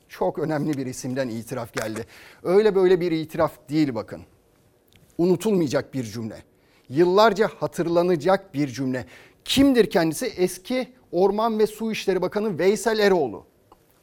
Çok 0.09 0.39
önemli 0.39 0.79
bir 0.79 0.87
isimden 0.87 1.29
itiraf 1.29 1.73
geldi. 1.73 2.07
Öyle 2.43 2.75
böyle 2.75 3.01
bir 3.01 3.13
itiraf 3.13 3.69
değil 3.69 3.95
bakın. 3.95 4.23
Unutulmayacak 5.19 5.95
bir 5.95 6.05
cümle. 6.05 6.43
Yıllarca 6.89 7.49
hatırlanacak 7.61 8.55
bir 8.55 8.69
cümle. 8.69 9.07
Kimdir 9.45 9.91
kendisi? 9.91 10.27
Eski 10.27 10.89
Orman 11.13 11.59
ve 11.59 11.67
Su 11.67 11.93
İşleri 11.93 12.23
Bakanı 12.23 12.59
Veysel 12.59 12.99
Eroğlu. 12.99 13.45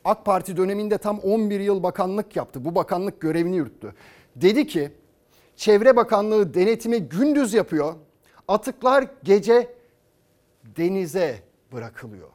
AK 0.05 0.25
Parti 0.25 0.57
döneminde 0.57 0.97
tam 0.97 1.19
11 1.19 1.59
yıl 1.59 1.83
bakanlık 1.83 2.35
yaptı. 2.35 2.65
Bu 2.65 2.75
bakanlık 2.75 3.21
görevini 3.21 3.55
yürüttü. 3.55 3.93
Dedi 4.35 4.67
ki 4.67 4.91
Çevre 5.55 5.95
Bakanlığı 5.95 6.53
denetimi 6.53 6.99
gündüz 6.99 7.53
yapıyor. 7.53 7.93
Atıklar 8.47 9.07
gece 9.23 9.67
denize 10.77 11.39
bırakılıyor. 11.71 12.27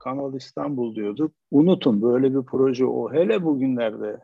Kanal 0.00 0.34
İstanbul 0.34 0.94
diyorduk. 0.94 1.32
Unutun 1.50 2.02
böyle 2.02 2.34
bir 2.34 2.42
proje 2.42 2.86
o. 2.86 3.12
Hele 3.12 3.44
bugünlerde 3.44 4.20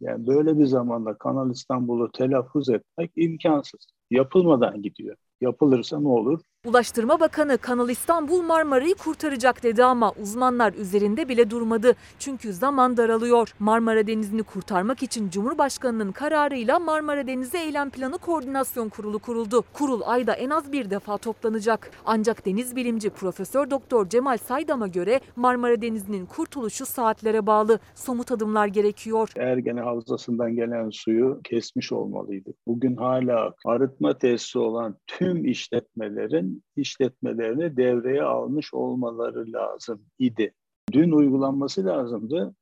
yani 0.00 0.26
böyle 0.26 0.58
bir 0.58 0.66
zamanda 0.66 1.14
Kanal 1.18 1.50
İstanbul'u 1.50 2.12
telaffuz 2.12 2.68
etmek 2.70 3.12
imkansız. 3.16 3.86
Yapılmadan 4.10 4.82
gidiyor. 4.82 5.16
Yapılırsa 5.40 6.00
ne 6.00 6.08
olur? 6.08 6.40
Ulaştırma 6.70 7.20
Bakanı 7.20 7.58
Kanal 7.58 7.88
İstanbul 7.88 8.42
Marmara'yı 8.42 8.94
kurtaracak 8.94 9.62
dedi 9.62 9.84
ama 9.84 10.12
uzmanlar 10.22 10.72
üzerinde 10.72 11.28
bile 11.28 11.50
durmadı. 11.50 11.92
Çünkü 12.18 12.52
zaman 12.52 12.96
daralıyor. 12.96 13.54
Marmara 13.58 14.06
Denizi'ni 14.06 14.42
kurtarmak 14.42 15.02
için 15.02 15.30
Cumhurbaşkanı'nın 15.30 16.12
kararıyla 16.12 16.78
Marmara 16.78 17.26
Denizi 17.26 17.58
Eylem 17.58 17.90
Planı 17.90 18.18
Koordinasyon 18.18 18.88
Kurulu 18.88 19.18
kuruldu. 19.18 19.64
Kurul 19.72 20.00
ayda 20.04 20.32
en 20.32 20.50
az 20.50 20.72
bir 20.72 20.90
defa 20.90 21.18
toplanacak. 21.18 21.90
Ancak 22.06 22.46
deniz 22.46 22.76
bilimci 22.76 23.10
Profesör 23.10 23.70
Doktor 23.70 24.08
Cemal 24.08 24.36
Saydam'a 24.38 24.86
göre 24.86 25.20
Marmara 25.36 25.82
Denizi'nin 25.82 26.26
kurtuluşu 26.26 26.86
saatlere 26.86 27.46
bağlı. 27.46 27.78
Somut 27.94 28.32
adımlar 28.32 28.66
gerekiyor. 28.66 29.32
Ergene 29.36 29.80
Havzası'ndan 29.80 30.56
gelen 30.56 30.90
suyu 30.90 31.40
kesmiş 31.44 31.92
olmalıydı. 31.92 32.50
Bugün 32.66 32.96
hala 32.96 33.54
arıtma 33.66 34.18
tesisi 34.18 34.58
olan 34.58 34.96
tüm 35.06 35.44
işletmelerin 35.44 36.49
işletmelerini 36.76 37.76
devreye 37.76 38.22
almış 38.22 38.74
olmaları 38.74 39.52
lazım 39.52 40.06
idi. 40.18 40.54
Dün 40.92 41.10
uygulanması 41.10 41.86
lazımdı. 41.86 42.54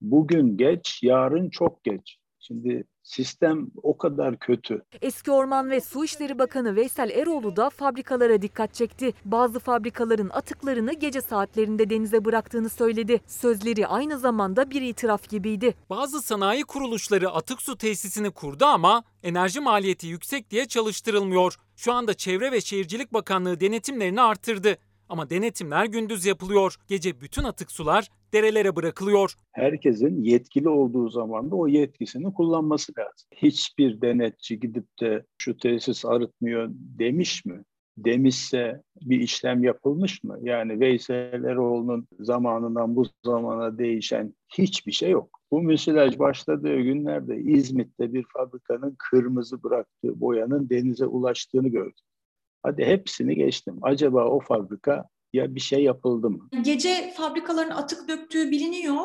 Bugün 0.00 0.56
geç, 0.56 1.00
yarın 1.02 1.50
çok 1.50 1.84
geç. 1.84 2.18
Şimdi 2.48 2.84
sistem 3.02 3.66
o 3.82 3.98
kadar 3.98 4.38
kötü. 4.38 4.82
Eski 5.02 5.30
Orman 5.30 5.70
ve 5.70 5.80
Su 5.80 6.04
İşleri 6.04 6.38
Bakanı 6.38 6.76
Veysel 6.76 7.10
Eroğlu 7.10 7.56
da 7.56 7.70
fabrikalara 7.70 8.42
dikkat 8.42 8.74
çekti. 8.74 9.12
Bazı 9.24 9.58
fabrikaların 9.58 10.30
atıklarını 10.30 10.92
gece 10.92 11.20
saatlerinde 11.20 11.90
denize 11.90 12.24
bıraktığını 12.24 12.68
söyledi. 12.68 13.20
Sözleri 13.26 13.86
aynı 13.86 14.18
zamanda 14.18 14.70
bir 14.70 14.82
itiraf 14.82 15.28
gibiydi. 15.28 15.74
Bazı 15.90 16.22
sanayi 16.22 16.64
kuruluşları 16.64 17.30
atık 17.30 17.62
su 17.62 17.78
tesisini 17.78 18.30
kurdu 18.30 18.64
ama 18.64 19.02
enerji 19.22 19.60
maliyeti 19.60 20.06
yüksek 20.06 20.50
diye 20.50 20.66
çalıştırılmıyor. 20.66 21.56
Şu 21.76 21.92
anda 21.92 22.14
Çevre 22.14 22.52
ve 22.52 22.60
Şehircilik 22.60 23.12
Bakanlığı 23.12 23.60
denetimlerini 23.60 24.20
artırdı. 24.20 24.76
Ama 25.08 25.30
denetimler 25.30 25.86
gündüz 25.86 26.26
yapılıyor. 26.26 26.76
Gece 26.88 27.20
bütün 27.20 27.44
atık 27.44 27.72
sular 27.72 28.08
derelere 28.32 28.76
bırakılıyor. 28.76 29.34
Herkesin 29.52 30.24
yetkili 30.24 30.68
olduğu 30.68 31.08
zaman 31.08 31.50
da 31.50 31.56
o 31.56 31.68
yetkisini 31.68 32.32
kullanması 32.34 32.92
lazım. 32.98 33.28
Hiçbir 33.34 34.00
denetçi 34.00 34.60
gidip 34.60 35.00
de 35.00 35.24
şu 35.38 35.56
tesis 35.56 36.04
arıtmıyor 36.04 36.68
demiş 36.72 37.44
mi? 37.44 37.64
Demişse 37.96 38.82
bir 39.02 39.20
işlem 39.20 39.64
yapılmış 39.64 40.24
mı? 40.24 40.38
Yani 40.42 40.80
Veysel 40.80 41.44
Eroğlu'nun 41.44 42.06
zamanından 42.20 42.96
bu 42.96 43.06
zamana 43.24 43.78
değişen 43.78 44.34
hiçbir 44.58 44.92
şey 44.92 45.10
yok. 45.10 45.40
Bu 45.50 45.62
müsilaj 45.62 46.18
başladığı 46.18 46.80
günlerde 46.80 47.36
İzmit'te 47.36 48.12
bir 48.12 48.24
fabrikanın 48.32 48.96
kırmızı 48.98 49.62
bıraktığı 49.62 50.20
boyanın 50.20 50.70
denize 50.70 51.06
ulaştığını 51.06 51.68
gördüm. 51.68 52.04
Hadi 52.62 52.84
hepsini 52.84 53.34
geçtim. 53.34 53.78
Acaba 53.82 54.24
o 54.24 54.40
fabrika 54.40 55.08
ya 55.32 55.54
bir 55.54 55.60
şey 55.60 55.82
yapıldı 55.82 56.30
mı? 56.30 56.48
Gece 56.62 57.12
fabrikaların 57.16 57.70
atık 57.70 58.08
döktüğü 58.08 58.50
biliniyor 58.50 59.04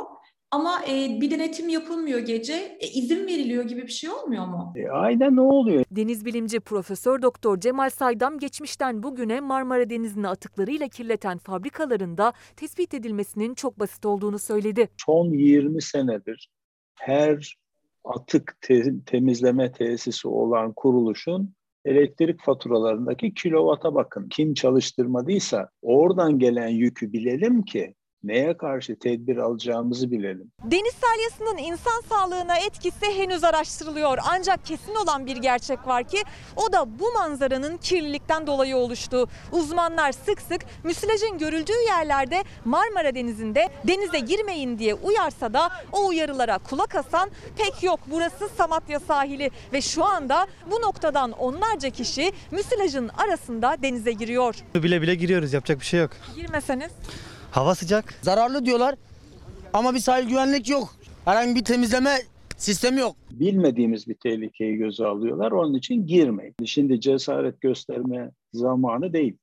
ama 0.51 0.81
e, 0.89 1.21
bir 1.21 1.31
denetim 1.31 1.69
yapılmıyor 1.69 2.19
gece. 2.19 2.77
E, 2.79 2.87
izin 2.87 3.27
veriliyor 3.27 3.63
gibi 3.63 3.81
bir 3.81 3.91
şey 3.91 4.09
olmuyor 4.09 4.45
mu? 4.47 4.73
E, 4.75 4.89
aynen 4.89 5.35
ne 5.35 5.41
oluyor? 5.41 5.85
Deniz 5.91 6.25
bilimci 6.25 6.59
Profesör 6.59 7.21
Doktor 7.21 7.59
Cemal 7.59 7.89
Saydam 7.89 8.39
geçmişten 8.39 9.03
bugüne 9.03 9.39
Marmara 9.39 9.89
Denizi'ni 9.89 10.27
atıklarıyla 10.27 10.87
kirleten 10.87 11.37
fabrikalarında 11.37 12.33
tespit 12.55 12.93
edilmesinin 12.93 13.53
çok 13.55 13.79
basit 13.79 14.05
olduğunu 14.05 14.39
söyledi. 14.39 14.89
Son 15.05 15.29
20 15.33 15.81
senedir 15.81 16.49
her 16.95 17.57
atık 18.05 18.57
te- 18.61 19.03
temizleme 19.05 19.71
tesisi 19.71 20.27
olan 20.27 20.73
kuruluşun 20.73 21.53
elektrik 21.85 22.41
faturalarındaki 22.41 23.33
kilovata 23.33 23.95
bakın. 23.95 24.29
Kim 24.29 24.53
çalıştırmadıysa 24.53 25.69
oradan 25.81 26.39
gelen 26.39 26.67
yükü 26.67 27.13
bilelim 27.13 27.63
ki 27.63 27.95
neye 28.23 28.57
karşı 28.57 28.99
tedbir 28.99 29.37
alacağımızı 29.37 30.11
bilelim. 30.11 30.51
Deniz 30.63 30.93
salyasının 30.93 31.57
insan 31.57 32.01
sağlığına 32.09 32.57
etkisi 32.57 33.05
henüz 33.17 33.43
araştırılıyor. 33.43 34.17
Ancak 34.29 34.65
kesin 34.65 34.95
olan 34.95 35.25
bir 35.25 35.37
gerçek 35.37 35.87
var 35.87 36.03
ki 36.03 36.17
o 36.55 36.73
da 36.73 36.99
bu 36.99 37.11
manzaranın 37.11 37.77
kirlilikten 37.77 38.47
dolayı 38.47 38.75
oluştuğu. 38.77 39.27
Uzmanlar 39.51 40.11
sık 40.11 40.41
sık 40.41 40.61
müsilajın 40.83 41.37
görüldüğü 41.37 41.81
yerlerde 41.87 42.43
Marmara 42.65 43.15
Denizi'nde 43.15 43.69
denize 43.87 44.19
girmeyin 44.19 44.79
diye 44.79 44.93
uyarsa 44.93 45.53
da 45.53 45.69
o 45.91 46.07
uyarılara 46.07 46.57
kulak 46.57 46.95
asan 46.95 47.31
pek 47.57 47.83
yok. 47.83 47.99
Burası 48.07 48.49
Samatya 48.57 48.99
sahili 48.99 49.51
ve 49.73 49.81
şu 49.81 50.03
anda 50.05 50.47
bu 50.71 50.81
noktadan 50.81 51.31
onlarca 51.31 51.89
kişi 51.89 52.31
müsilajın 52.51 53.07
arasında 53.07 53.75
denize 53.83 54.11
giriyor. 54.11 54.55
Bile 54.75 55.01
bile 55.01 55.15
giriyoruz 55.15 55.53
yapacak 55.53 55.79
bir 55.79 55.85
şey 55.85 55.99
yok. 55.99 56.11
Girmeseniz 56.35 56.91
Hava 57.53 57.75
sıcak. 57.75 58.13
Zararlı 58.21 58.65
diyorlar 58.65 58.95
ama 59.73 59.93
bir 59.93 59.99
sahil 59.99 60.27
güvenlik 60.29 60.69
yok. 60.69 60.95
Herhangi 61.25 61.55
bir 61.55 61.63
temizleme 61.65 62.17
sistemi 62.57 62.99
yok. 62.99 63.15
Bilmediğimiz 63.31 64.07
bir 64.07 64.15
tehlikeyi 64.15 64.77
göze 64.77 65.05
alıyorlar. 65.05 65.51
Onun 65.51 65.73
için 65.73 66.07
girmeyin. 66.07 66.55
Şimdi 66.65 67.01
cesaret 67.01 67.61
gösterme 67.61 68.31
zamanı 68.53 69.13
değil. 69.13 69.37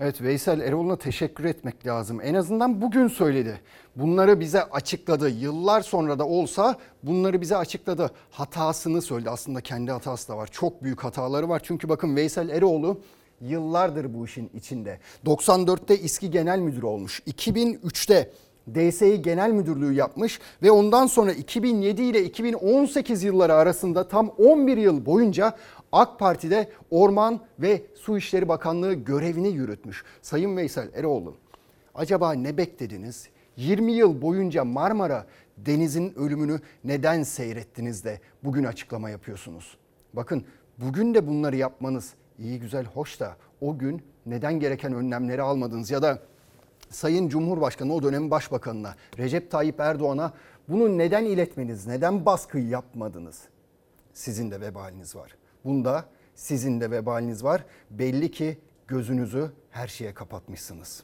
Evet 0.00 0.22
Veysel 0.22 0.60
Erol'una 0.60 0.96
teşekkür 0.96 1.44
etmek 1.44 1.86
lazım. 1.86 2.20
En 2.22 2.34
azından 2.34 2.80
bugün 2.80 3.08
söyledi. 3.08 3.60
Bunları 3.96 4.40
bize 4.40 4.62
açıkladı. 4.64 5.28
Yıllar 5.28 5.80
sonra 5.80 6.18
da 6.18 6.26
olsa 6.26 6.76
bunları 7.02 7.40
bize 7.40 7.56
açıkladı. 7.56 8.10
Hatasını 8.30 9.02
söyledi. 9.02 9.30
Aslında 9.30 9.60
kendi 9.60 9.90
hatası 9.92 10.28
da 10.28 10.36
var. 10.36 10.48
Çok 10.52 10.82
büyük 10.82 11.04
hataları 11.04 11.48
var. 11.48 11.60
Çünkü 11.64 11.88
bakın 11.88 12.16
Veysel 12.16 12.48
Eroğlu 12.48 13.00
yıllardır 13.40 14.14
bu 14.14 14.24
işin 14.24 14.50
içinde. 14.54 14.98
94'te 15.26 15.98
İSKİ 15.98 16.30
Genel 16.30 16.58
Müdürü 16.58 16.86
olmuş. 16.86 17.20
2003'te 17.26 18.30
DSİ 18.74 19.22
Genel 19.22 19.50
Müdürlüğü 19.50 19.92
yapmış 19.92 20.40
ve 20.62 20.70
ondan 20.70 21.06
sonra 21.06 21.32
2007 21.32 22.02
ile 22.02 22.24
2018 22.24 23.22
yılları 23.22 23.54
arasında 23.54 24.08
tam 24.08 24.28
11 24.28 24.76
yıl 24.76 25.06
boyunca 25.06 25.56
AK 25.92 26.18
Parti'de 26.18 26.70
Orman 26.90 27.40
ve 27.58 27.82
Su 27.94 28.18
İşleri 28.18 28.48
Bakanlığı 28.48 28.94
görevini 28.94 29.48
yürütmüş. 29.48 30.04
Sayın 30.22 30.56
Veysel 30.56 30.88
Eroğlu, 30.94 31.34
acaba 31.94 32.32
ne 32.32 32.56
beklediniz? 32.56 33.28
20 33.56 33.92
yıl 33.92 34.22
boyunca 34.22 34.64
Marmara 34.64 35.26
Deniz'in 35.56 36.14
ölümünü 36.18 36.60
neden 36.84 37.22
seyrettiniz 37.22 38.04
de 38.04 38.20
bugün 38.44 38.64
açıklama 38.64 39.10
yapıyorsunuz? 39.10 39.76
Bakın 40.14 40.44
bugün 40.78 41.14
de 41.14 41.26
bunları 41.26 41.56
yapmanız 41.56 42.14
iyi 42.38 42.60
güzel 42.60 42.84
hoş 42.84 43.20
da 43.20 43.36
o 43.60 43.78
gün 43.78 44.02
neden 44.26 44.60
gereken 44.60 44.92
önlemleri 44.92 45.42
almadınız 45.42 45.90
ya 45.90 46.02
da 46.02 46.18
Sayın 46.90 47.28
Cumhurbaşkanı 47.28 47.94
o 47.94 48.02
dönemin 48.02 48.30
başbakanına 48.30 48.94
Recep 49.18 49.50
Tayyip 49.50 49.80
Erdoğan'a 49.80 50.32
bunu 50.68 50.98
neden 50.98 51.24
iletmeniz, 51.24 51.86
neden 51.86 52.26
baskı 52.26 52.58
yapmadınız? 52.58 53.42
Sizin 54.14 54.50
de 54.50 54.60
vebaliniz 54.60 55.16
var. 55.16 55.36
Bunda 55.64 56.04
sizin 56.34 56.80
de 56.80 56.90
vebaliniz 56.90 57.44
var. 57.44 57.64
Belli 57.90 58.30
ki 58.30 58.58
gözünüzü 58.88 59.50
her 59.70 59.88
şeye 59.88 60.14
kapatmışsınız. 60.14 61.02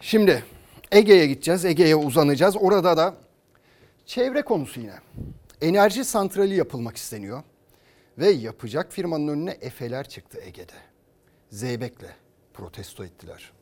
Şimdi 0.00 0.44
Ege'ye 0.92 1.26
gideceğiz. 1.26 1.64
Ege'ye 1.64 1.96
uzanacağız. 1.96 2.56
Orada 2.60 2.96
da 2.96 3.14
çevre 4.06 4.42
konusu 4.42 4.80
yine. 4.80 4.94
Enerji 5.60 6.04
santrali 6.04 6.54
yapılmak 6.54 6.96
isteniyor. 6.96 7.42
Ve 8.20 8.30
yapacak 8.30 8.92
firmanın 8.92 9.28
önüne 9.28 9.50
efeler 9.50 10.08
çıktı 10.08 10.38
Ege'de. 10.42 10.72
Zeybek'le 11.50 12.10
protesto 12.54 13.04
ettiler. 13.04 13.52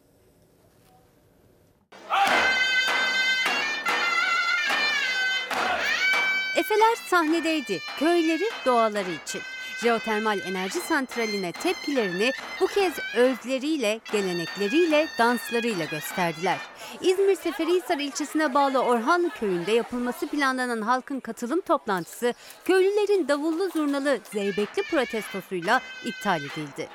Efeler 6.56 6.96
sahnedeydi. 7.10 7.78
Köyleri, 7.98 8.44
doğaları 8.66 9.10
için. 9.24 9.40
Jeotermal 9.82 10.40
enerji 10.40 10.78
santraline 10.78 11.52
tepkilerini 11.52 12.32
bu 12.60 12.66
kez 12.66 12.94
özleriyle, 13.16 14.00
gelenekleriyle, 14.12 15.08
danslarıyla 15.18 15.84
gösterdiler. 15.84 16.58
İzmir 17.00 17.34
Seferihisar 17.34 17.98
ilçesine 17.98 18.54
bağlı 18.54 18.78
Orhanlı 18.78 19.30
köyünde 19.30 19.72
yapılması 19.72 20.26
planlanan 20.26 20.82
halkın 20.82 21.20
katılım 21.20 21.60
toplantısı 21.60 22.34
köylülerin 22.64 23.28
davullu 23.28 23.70
zurnalı 23.70 24.18
zeybekli 24.32 24.82
protestosuyla 24.82 25.80
iptal 26.04 26.40
edildi. 26.40 26.88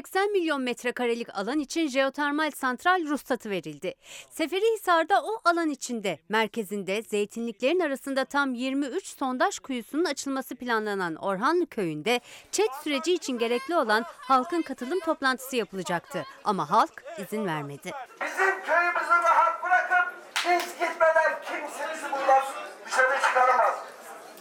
180 0.00 0.32
milyon 0.32 0.62
metrekarelik 0.62 1.38
alan 1.38 1.58
için 1.60 1.88
jeotermal 1.88 2.50
santral 2.50 3.08
ruhsatı 3.08 3.50
verildi. 3.50 3.94
Seferihisar'da 4.30 5.22
o 5.22 5.40
alan 5.44 5.70
içinde 5.70 6.18
merkezinde 6.28 7.02
zeytinliklerin 7.02 7.80
arasında 7.80 8.24
tam 8.24 8.54
23 8.54 9.06
sondaj 9.06 9.58
kuyusunun 9.58 10.04
açılması 10.04 10.56
planlanan 10.56 11.14
Orhanlı 11.16 11.66
köyünde 11.66 12.20
çet 12.52 12.70
süreci 12.84 13.14
için 13.14 13.38
gerekli 13.38 13.76
olan 13.76 14.04
halkın 14.08 14.62
katılım 14.62 15.00
toplantısı 15.00 15.56
yapılacaktı. 15.56 16.24
Ama 16.44 16.70
halk 16.70 17.04
izin 17.18 17.46
vermedi. 17.46 17.90
Bizim 18.20 18.62
köyümüzü 18.64 19.10
rahat 19.10 19.64
bırakıp 19.64 20.14
biz 20.46 20.72
gitmeden 20.72 21.40
kimsinizi 21.42 22.12
buradan 22.12 22.42
dışarı 22.86 23.20
çıkaramaz. 23.22 23.74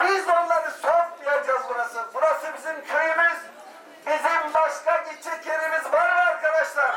Biz 0.01 0.24
onları 0.28 0.72
sokmayacağız 0.72 1.62
burası. 1.70 1.99
Burası 2.14 2.47
bizim 2.57 2.86
köyümüz. 2.86 3.59
Bizim 4.10 4.53
başka 4.53 5.03
gidecek 5.12 5.45
yerimiz 5.45 5.86
var 5.93 6.10
mı 6.16 6.22
arkadaşlar? 6.32 6.95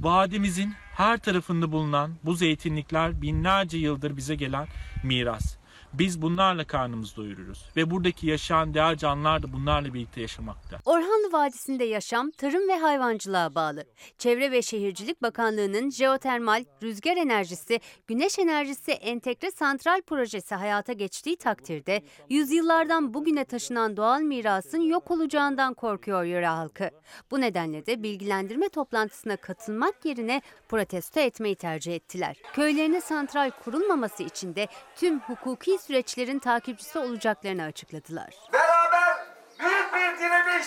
Vadimizin 0.00 0.74
her 0.96 1.18
tarafında 1.18 1.72
bulunan 1.72 2.10
bu 2.24 2.34
zeytinlikler 2.34 3.22
binlerce 3.22 3.78
yıldır 3.78 4.16
bize 4.16 4.34
gelen 4.34 4.66
miras. 5.02 5.56
Biz 5.98 6.22
bunlarla 6.22 6.64
karnımızı 6.64 7.16
doyururuz 7.16 7.64
ve 7.76 7.90
buradaki 7.90 8.26
yaşayan 8.26 8.74
diğer 8.74 8.96
canlılar 8.96 9.42
da 9.42 9.52
bunlarla 9.52 9.94
birlikte 9.94 10.20
yaşamakta. 10.20 10.78
Orhanlı 10.84 11.32
Vadisi'nde 11.32 11.84
yaşam 11.84 12.30
tarım 12.30 12.68
ve 12.68 12.78
hayvancılığa 12.78 13.54
bağlı. 13.54 13.84
Çevre 14.18 14.50
ve 14.50 14.62
Şehircilik 14.62 15.22
Bakanlığı'nın 15.22 15.90
jeotermal, 15.90 16.64
rüzgar 16.82 17.16
enerjisi, 17.16 17.80
güneş 18.06 18.38
enerjisi 18.38 18.92
entegre 18.92 19.50
santral 19.50 20.02
projesi 20.02 20.54
hayata 20.54 20.92
geçtiği 20.92 21.36
takdirde 21.36 22.02
yüzyıllardan 22.30 23.14
bugüne 23.14 23.44
taşınan 23.44 23.96
doğal 23.96 24.20
mirasın 24.20 24.80
yok 24.80 25.10
olacağından 25.10 25.74
korkuyor 25.74 26.24
yöre 26.24 26.46
halkı. 26.46 26.90
Bu 27.30 27.40
nedenle 27.40 27.86
de 27.86 28.02
bilgilendirme 28.02 28.68
toplantısına 28.68 29.36
katılmak 29.36 30.04
yerine 30.04 30.42
protesto 30.68 31.20
etmeyi 31.20 31.54
tercih 31.54 31.94
ettiler. 31.94 32.36
Köylerine 32.52 33.00
santral 33.00 33.50
kurulmaması 33.64 34.22
için 34.22 34.54
de 34.54 34.68
tüm 34.96 35.20
hukuki 35.20 35.78
süreçlerin 35.86 36.38
takipçisi 36.38 36.98
olacaklarını 36.98 37.62
açıkladılar. 37.62 38.34
Beraber 38.52 39.26
büyük 39.60 39.94
bir 39.94 40.18
direniş. 40.18 40.66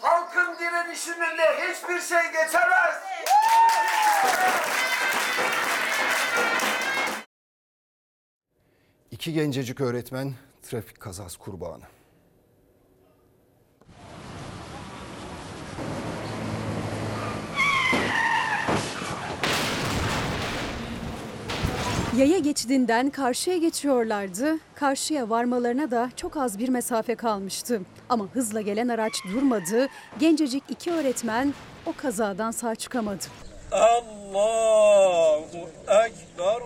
Halkın 0.00 0.58
direnişinin 0.58 1.38
de 1.38 1.68
hiçbir 1.68 2.00
şey 2.00 2.32
geçemez. 2.32 2.94
İki 9.10 9.32
gencecik 9.32 9.80
öğretmen 9.80 10.34
trafik 10.62 11.00
kazası 11.00 11.38
kurbanı. 11.38 11.84
Yaya 22.16 22.38
geçidinden 22.38 23.10
karşıya 23.10 23.56
geçiyorlardı. 23.56 24.58
Karşıya 24.74 25.30
varmalarına 25.30 25.90
da 25.90 26.10
çok 26.16 26.36
az 26.36 26.58
bir 26.58 26.68
mesafe 26.68 27.14
kalmıştı. 27.14 27.80
Ama 28.08 28.24
hızla 28.32 28.60
gelen 28.60 28.88
araç 28.88 29.12
durmadı. 29.32 29.88
Gencecik 30.18 30.62
iki 30.68 30.90
öğretmen 30.92 31.54
o 31.86 31.92
kazadan 31.96 32.50
sağ 32.50 32.74
çıkamadı. 32.74 33.24
Allahu 33.72 35.58
Ekber. 35.88 36.62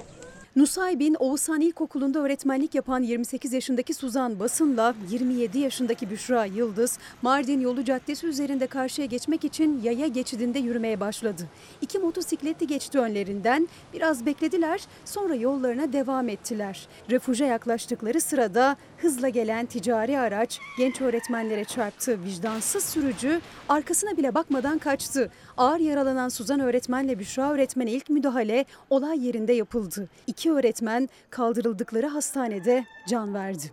Nusaybin 0.57 1.17
Oğuzhan 1.19 1.61
İlkokulu'nda 1.61 2.19
öğretmenlik 2.19 2.75
yapan 2.75 3.03
28 3.03 3.53
yaşındaki 3.53 3.95
Suzan 3.95 4.41
Basın'la 4.41 4.95
27 5.11 5.59
yaşındaki 5.59 6.11
Büşra 6.11 6.45
Yıldız, 6.45 6.99
Mardin 7.23 7.61
Yolu 7.61 7.85
Caddesi 7.85 8.27
üzerinde 8.27 8.67
karşıya 8.67 9.07
geçmek 9.07 9.45
için 9.45 9.81
yaya 9.83 10.07
geçidinde 10.07 10.59
yürümeye 10.59 11.01
başladı. 11.01 11.43
İki 11.81 11.99
motosikletli 11.99 12.67
geçti 12.67 12.99
önlerinden, 12.99 13.69
biraz 13.93 14.27
beklediler, 14.27 14.81
sonra 15.05 15.35
yollarına 15.35 15.93
devam 15.93 16.29
ettiler. 16.29 16.89
Refüje 17.11 17.45
yaklaştıkları 17.45 18.21
sırada 18.21 18.77
hızla 19.03 19.29
gelen 19.29 19.67
ticari 19.67 20.19
araç 20.19 20.61
genç 20.79 21.01
öğretmenlere 21.01 21.65
çarptı. 21.65 22.19
Vicdansız 22.25 22.85
sürücü 22.85 23.41
arkasına 23.69 24.17
bile 24.17 24.35
bakmadan 24.35 24.79
kaçtı. 24.79 25.31
Ağır 25.57 25.79
yaralanan 25.81 26.29
Suzan 26.29 26.61
öğretmenle 26.61 27.19
Büşra 27.19 27.53
öğretmene 27.53 27.91
ilk 27.91 28.11
müdahale 28.11 28.65
olay 28.91 29.27
yerinde 29.27 29.53
yapıldı. 29.53 30.09
İki 30.27 30.53
öğretmen 30.53 31.09
kaldırıldıkları 31.31 32.07
hastanede 32.07 32.85
can 33.09 33.35
verdi. 33.35 33.73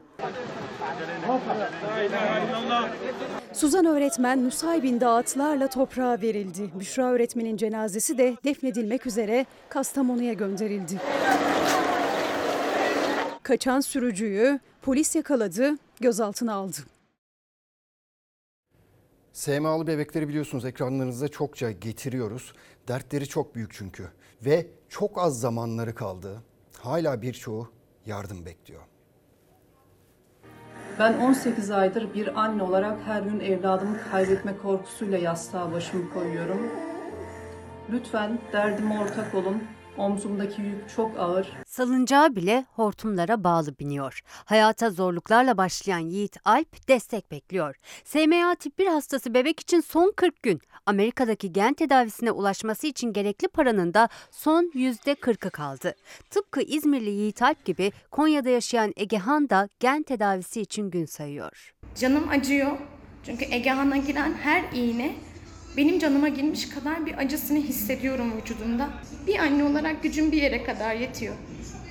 Suzan 3.54 3.86
öğretmen 3.86 4.46
Nusaybin'de 4.46 5.08
ağıtlarla 5.08 5.68
toprağa 5.68 6.22
verildi. 6.22 6.70
Büşra 6.80 7.04
öğretmenin 7.12 7.58
cenazesi 7.58 8.18
de 8.18 8.36
defnedilmek 8.44 9.08
üzere 9.08 9.46
Kastamonu'ya 9.70 10.34
gönderildi. 10.34 11.00
Kaçan 13.48 13.80
sürücüyü 13.80 14.60
polis 14.82 15.16
yakaladı, 15.16 15.78
gözaltına 16.02 16.54
aldı. 16.54 16.78
SMA'lı 19.34 19.88
bebekleri 19.88 20.28
biliyorsunuz 20.28 20.66
ekranlarınıza 20.66 21.28
çokça 21.28 21.72
getiriyoruz. 21.72 22.54
Dertleri 22.88 23.28
çok 23.28 23.56
büyük 23.56 23.74
çünkü 23.74 24.08
ve 24.46 24.68
çok 24.90 25.18
az 25.18 25.40
zamanları 25.40 25.96
kaldı. 25.96 26.44
Hala 26.78 27.22
birçoğu 27.22 27.72
yardım 28.06 28.46
bekliyor. 28.46 28.82
Ben 31.00 31.20
18 31.20 31.72
aydır 31.72 32.14
bir 32.14 32.42
anne 32.42 32.64
olarak 32.64 32.98
her 33.06 33.22
gün 33.22 33.40
evladımı 33.40 33.98
kaybetme 34.12 34.58
korkusuyla 34.58 35.18
yastığa 35.18 35.72
başımı 35.72 36.14
koyuyorum. 36.14 36.72
Lütfen 37.92 38.40
derdime 38.54 39.00
ortak 39.00 39.36
olun. 39.36 39.64
Omzumdaki 39.98 40.62
yük 40.62 40.90
çok 40.96 41.20
ağır. 41.20 41.48
Salıncağı 41.68 42.36
bile 42.36 42.66
hortumlara 42.76 43.44
bağlı 43.44 43.80
biniyor. 43.80 44.22
Hayata 44.46 44.90
zorluklarla 44.90 45.58
başlayan 45.58 46.00
Yiğit 46.00 46.38
Alp 46.46 46.88
destek 46.88 47.32
bekliyor. 47.32 47.76
SMA 48.04 48.56
tip 48.56 48.80
1 48.80 48.88
hastası 48.88 49.34
bebek 49.34 49.60
için 49.60 49.80
son 49.80 50.14
40 50.16 50.44
gün. 50.44 50.62
Amerika'daki 50.86 51.54
gen 51.54 51.74
tedavisine 51.74 52.32
ulaşması 52.32 52.88
için 52.88 53.14
gerekli 53.14 53.48
paranın 53.48 53.94
da 53.94 54.10
son 54.32 54.72
%40'ı 54.76 55.52
kaldı. 55.52 55.96
Tıpkı 56.30 56.62
İzmirli 56.62 57.10
Yiğit 57.10 57.42
Alp 57.42 57.66
gibi 57.66 57.92
Konya'da 58.12 58.50
yaşayan 58.50 58.94
Egehan 58.96 59.50
da 59.50 59.70
gen 59.80 60.04
tedavisi 60.04 60.62
için 60.62 60.90
gün 60.90 61.06
sayıyor. 61.06 61.74
Canım 61.96 62.30
acıyor. 62.30 62.78
Çünkü 63.26 63.46
Egehan'a 63.52 63.98
giren 63.98 64.34
her 64.34 64.64
iğne 64.74 65.16
benim 65.78 66.00
canıma 66.00 66.28
girmiş 66.28 66.70
kadar 66.70 67.06
bir 67.06 67.18
acısını 67.18 67.58
hissediyorum 67.58 68.34
vücudumda. 68.42 68.90
Bir 69.28 69.40
anne 69.40 69.64
olarak 69.64 70.04
gücüm 70.04 70.32
bir 70.32 70.42
yere 70.42 70.64
kadar 70.64 70.96
yetiyor. 70.96 71.36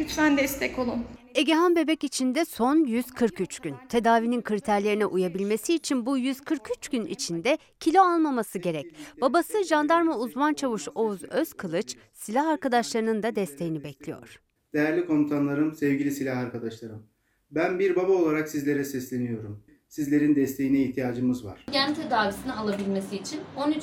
Lütfen 0.00 0.36
destek 0.36 0.78
olun. 0.78 1.04
Egehan 1.34 1.76
bebek 1.76 2.04
için 2.04 2.34
de 2.34 2.44
son 2.44 2.84
143 2.84 3.60
gün. 3.60 3.74
Tedavinin 3.88 4.42
kriterlerine 4.42 5.06
uyabilmesi 5.06 5.74
için 5.74 6.06
bu 6.06 6.18
143 6.18 6.88
gün 6.88 7.06
içinde 7.06 7.58
kilo 7.80 8.00
almaması 8.00 8.58
gerek. 8.58 8.86
Babası 9.20 9.64
jandarma 9.64 10.18
uzman 10.18 10.54
çavuş 10.54 10.88
Oğuz 10.94 11.24
Özkılıç 11.24 11.96
silah 12.12 12.46
arkadaşlarının 12.46 13.22
da 13.22 13.36
desteğini 13.36 13.84
bekliyor. 13.84 14.40
Değerli 14.74 15.06
komutanlarım, 15.06 15.74
sevgili 15.74 16.10
silah 16.10 16.38
arkadaşlarım. 16.38 17.02
Ben 17.50 17.78
bir 17.78 17.96
baba 17.96 18.12
olarak 18.12 18.48
sizlere 18.48 18.84
sesleniyorum. 18.84 19.65
Sizlerin 19.96 20.36
desteğine 20.36 20.78
ihtiyacımız 20.78 21.44
var. 21.44 21.64
Gen 21.72 21.94
tedavisini 21.94 22.52
alabilmesi 22.52 23.16
için 23.16 23.40
13,5 23.56 23.74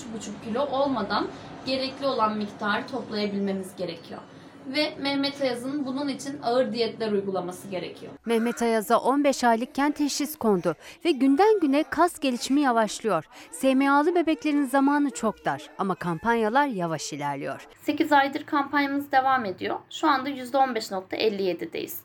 kilo 0.45 0.66
olmadan 0.66 1.28
gerekli 1.66 2.05
olan 2.05 2.38
miktarı 2.38 2.88
toplayabilmemiz 2.88 3.76
gerekiyor. 3.76 4.22
Ve 4.76 4.93
Mehmet 5.01 5.41
Ayaz'ın 5.41 5.86
bunun 5.86 6.07
için 6.07 6.41
ağır 6.41 6.74
diyetler 6.74 7.11
uygulaması 7.11 7.68
gerekiyor. 7.68 8.11
Mehmet 8.26 8.61
Ayaz'a 8.61 8.97
15 8.97 9.43
aylıkken 9.43 9.91
teşhis 9.91 10.36
kondu 10.36 10.76
ve 11.05 11.11
günden 11.11 11.59
güne 11.59 11.84
kas 11.84 12.20
gelişimi 12.20 12.61
yavaşlıyor. 12.61 13.26
SMA'lı 13.51 14.16
bebeklerin 14.16 14.66
zamanı 14.66 15.09
çok 15.09 15.45
dar 15.45 15.70
ama 15.78 15.95
kampanyalar 15.95 16.68
yavaş 16.68 17.14
ilerliyor. 17.14 17.68
8 17.82 18.11
aydır 18.11 18.43
kampanyamız 18.43 19.11
devam 19.11 19.45
ediyor. 19.45 19.80
Şu 19.89 20.07
anda 20.07 20.30
%15.57'deyiz. 20.30 21.95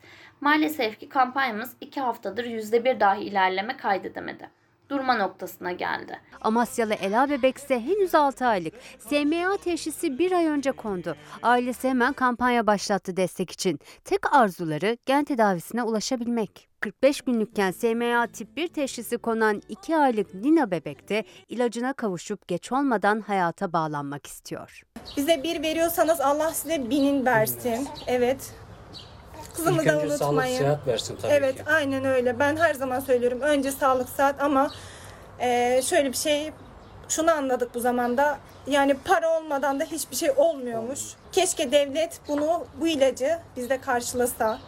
Maalesef 0.41 1.01
ki 1.01 1.09
kampanyamız 1.09 1.71
2 1.81 2.01
haftadır 2.01 2.45
%1 2.45 3.01
dahi 3.01 3.21
ilerleme 3.23 3.77
kaydedemedi. 3.77 4.51
Durma 4.91 5.15
noktasına 5.15 5.73
geldi. 5.73 6.21
Amasyalı 6.41 6.95
Ela 6.95 7.31
bebekse 7.31 7.81
henüz 7.81 8.15
6 8.15 8.47
aylık. 8.47 8.75
SMA 8.99 9.57
teşhisi 9.57 10.19
bir 10.19 10.33
ay 10.33 10.47
önce 10.47 10.73
kondu. 10.73 11.17
Ailesi 11.43 11.89
hemen 11.89 12.13
kampanya 12.13 12.67
başlattı 12.67 13.17
destek 13.17 13.51
için. 13.51 13.79
Tek 14.05 14.35
arzuları 14.35 14.97
gen 15.07 15.25
tedavisine 15.25 15.83
ulaşabilmek. 15.83 16.69
45 16.81 17.21
günlükken 17.21 17.71
SMA 17.71 18.27
tip 18.27 18.57
1 18.57 18.69
teşhisi 18.69 19.19
konan 19.19 19.63
2 19.69 19.97
aylık 19.97 20.35
Nina 20.35 20.71
bebek 20.71 21.09
de 21.09 21.25
ilacına 21.49 21.93
kavuşup 21.93 22.49
geç 22.49 22.73
olmadan 22.73 23.21
hayata 23.21 23.73
bağlanmak 23.73 24.27
istiyor. 24.27 24.83
Bize 25.17 25.43
bir 25.43 25.63
veriyorsanız 25.63 26.21
Allah 26.21 26.51
size 26.55 26.91
binin 26.91 27.27
versin. 27.27 27.89
Evet. 28.07 28.55
Kızımı 29.59 29.83
İlk 29.83 29.89
da 29.89 29.95
önce 29.95 30.17
sağlık, 30.17 30.23
unutmayın. 30.33 30.59
sıhhat 30.59 30.87
versin 30.87 31.19
tabii 31.23 31.33
evet, 31.33 31.57
ki. 31.57 31.63
aynen 31.67 32.05
öyle. 32.05 32.39
Ben 32.39 32.57
her 32.57 32.75
zaman 32.75 33.01
söylüyorum. 33.01 33.41
Önce 33.41 33.73
sağlık, 33.73 34.09
sıhhat 34.09 34.43
ama 34.43 34.71
e, 35.41 35.81
şöyle 35.83 36.13
bir 36.13 36.17
şey 36.17 36.53
şunu 37.09 37.31
anladık 37.31 37.75
bu 37.75 37.81
zamanda. 37.81 38.39
Yani 38.67 38.95
para 39.05 39.39
olmadan 39.39 39.81
da 39.81 39.85
hiçbir 39.85 40.17
şey 40.17 40.31
olmuyormuş. 40.37 41.01
Keşke 41.33 41.73
devlet 41.73 42.21
bunu 42.29 42.67
bu 42.81 42.89
ilacı 42.89 43.39
bizde 43.57 43.81
karşılasa. 43.81 44.59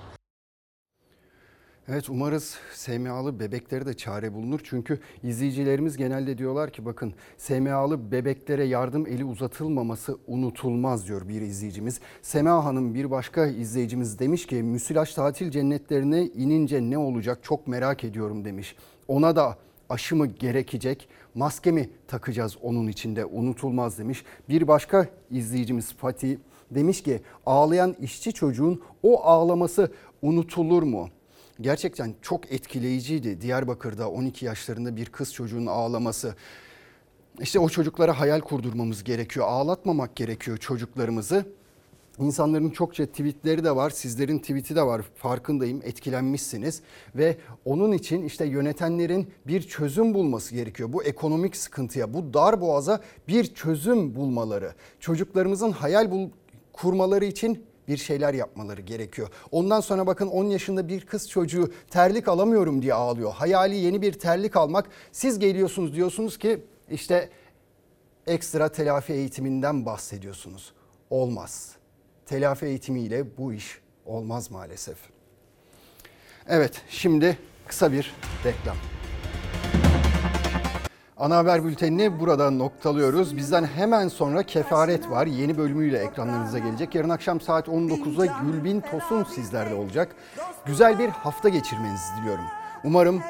Evet 1.92 2.08
umarız 2.08 2.58
SMA'lı 2.74 3.40
bebeklere 3.40 3.86
de 3.86 3.94
çare 3.94 4.34
bulunur. 4.34 4.60
Çünkü 4.64 5.00
izleyicilerimiz 5.22 5.96
genelde 5.96 6.38
diyorlar 6.38 6.70
ki 6.70 6.84
bakın 6.84 7.14
SMA'lı 7.36 8.12
bebeklere 8.12 8.64
yardım 8.64 9.06
eli 9.06 9.24
uzatılmaması 9.24 10.18
unutulmaz 10.26 11.08
diyor 11.08 11.28
bir 11.28 11.40
izleyicimiz. 11.40 12.00
Sema 12.22 12.64
Hanım 12.64 12.94
bir 12.94 13.10
başka 13.10 13.46
izleyicimiz 13.46 14.18
demiş 14.18 14.46
ki 14.46 14.62
müsilaj 14.62 15.14
tatil 15.14 15.50
cennetlerine 15.50 16.26
inince 16.26 16.80
ne 16.80 16.98
olacak 16.98 17.38
çok 17.42 17.66
merak 17.66 18.04
ediyorum 18.04 18.44
demiş. 18.44 18.76
Ona 19.08 19.36
da 19.36 19.58
aşı 19.88 20.16
mı 20.16 20.26
gerekecek, 20.26 21.08
maske 21.34 21.72
mi 21.72 21.90
takacağız 22.08 22.56
onun 22.62 22.88
içinde 22.88 23.24
unutulmaz 23.24 23.98
demiş. 23.98 24.24
Bir 24.48 24.68
başka 24.68 25.06
izleyicimiz 25.30 25.92
Fatih 25.92 26.36
demiş 26.70 27.02
ki 27.02 27.20
ağlayan 27.46 27.96
işçi 28.00 28.32
çocuğun 28.32 28.82
o 29.02 29.22
ağlaması 29.22 29.92
unutulur 30.22 30.82
mu? 30.82 31.08
Gerçekten 31.60 32.14
çok 32.22 32.52
etkileyiciydi. 32.52 33.40
Diyarbakır'da 33.40 34.10
12 34.10 34.44
yaşlarında 34.44 34.96
bir 34.96 35.06
kız 35.06 35.34
çocuğun 35.34 35.66
ağlaması. 35.66 36.34
İşte 37.40 37.58
o 37.58 37.68
çocuklara 37.68 38.20
hayal 38.20 38.40
kurdurmamız 38.40 39.04
gerekiyor. 39.04 39.46
Ağlatmamak 39.48 40.16
gerekiyor 40.16 40.56
çocuklarımızı. 40.56 41.44
İnsanların 42.18 42.70
çokça 42.70 43.06
tweetleri 43.06 43.64
de 43.64 43.76
var, 43.76 43.90
sizlerin 43.90 44.38
tweeti 44.38 44.76
de 44.76 44.82
var 44.82 45.02
farkındayım 45.14 45.80
etkilenmişsiniz 45.84 46.82
ve 47.14 47.36
onun 47.64 47.92
için 47.92 48.22
işte 48.22 48.44
yönetenlerin 48.44 49.30
bir 49.46 49.62
çözüm 49.62 50.14
bulması 50.14 50.54
gerekiyor. 50.54 50.92
Bu 50.92 51.04
ekonomik 51.04 51.56
sıkıntıya, 51.56 52.14
bu 52.14 52.34
dar 52.34 52.60
boğaza 52.60 53.00
bir 53.28 53.54
çözüm 53.54 54.14
bulmaları, 54.14 54.74
çocuklarımızın 55.00 55.70
hayal 55.70 56.10
bul 56.10 56.30
kurmaları 56.72 57.24
için 57.24 57.64
bir 57.90 57.96
şeyler 57.96 58.34
yapmaları 58.34 58.80
gerekiyor. 58.80 59.28
Ondan 59.50 59.80
sonra 59.80 60.06
bakın 60.06 60.26
10 60.26 60.44
yaşında 60.44 60.88
bir 60.88 61.06
kız 61.06 61.30
çocuğu 61.30 61.72
terlik 61.90 62.28
alamıyorum 62.28 62.82
diye 62.82 62.94
ağlıyor. 62.94 63.32
Hayali 63.32 63.76
yeni 63.76 64.02
bir 64.02 64.12
terlik 64.12 64.56
almak. 64.56 64.88
Siz 65.12 65.38
geliyorsunuz 65.38 65.94
diyorsunuz 65.94 66.38
ki 66.38 66.64
işte 66.90 67.30
ekstra 68.26 68.68
telafi 68.68 69.12
eğitiminden 69.12 69.86
bahsediyorsunuz. 69.86 70.72
Olmaz. 71.10 71.72
Telafi 72.26 72.66
eğitimiyle 72.66 73.36
bu 73.38 73.52
iş 73.52 73.80
olmaz 74.06 74.50
maalesef. 74.50 74.98
Evet 76.48 76.82
şimdi 76.88 77.38
kısa 77.66 77.92
bir 77.92 78.14
reklam. 78.44 78.76
Ana 81.20 81.36
haber 81.36 81.64
bültenini 81.64 82.20
burada 82.20 82.50
noktalıyoruz. 82.50 83.36
Bizden 83.36 83.64
hemen 83.64 84.08
sonra 84.08 84.42
Kefaret 84.42 85.10
var. 85.10 85.26
Yeni 85.26 85.58
bölümüyle 85.58 85.98
ekranlarınıza 85.98 86.58
gelecek. 86.58 86.94
Yarın 86.94 87.08
akşam 87.08 87.40
saat 87.40 87.68
19'da 87.68 88.26
Gülbin 88.26 88.80
Tosun 88.80 89.24
sizlerle 89.24 89.74
olacak. 89.74 90.16
Güzel 90.66 90.98
bir 90.98 91.08
hafta 91.08 91.48
geçirmenizi 91.48 92.04
diliyorum. 92.20 92.44
Umarım 92.84 93.22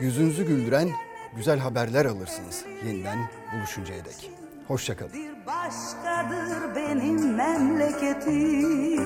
yüzünüzü 0.00 0.46
güldüren 0.46 0.88
güzel 1.36 1.58
haberler 1.58 2.04
alırsınız 2.04 2.64
yeniden 2.86 3.18
buluşuncaya 3.52 4.04
dek. 4.04 4.30
Hoşçakalın. 4.68 5.12
başkadır 5.46 6.74
benim 6.76 7.34
memleketim. 7.34 9.00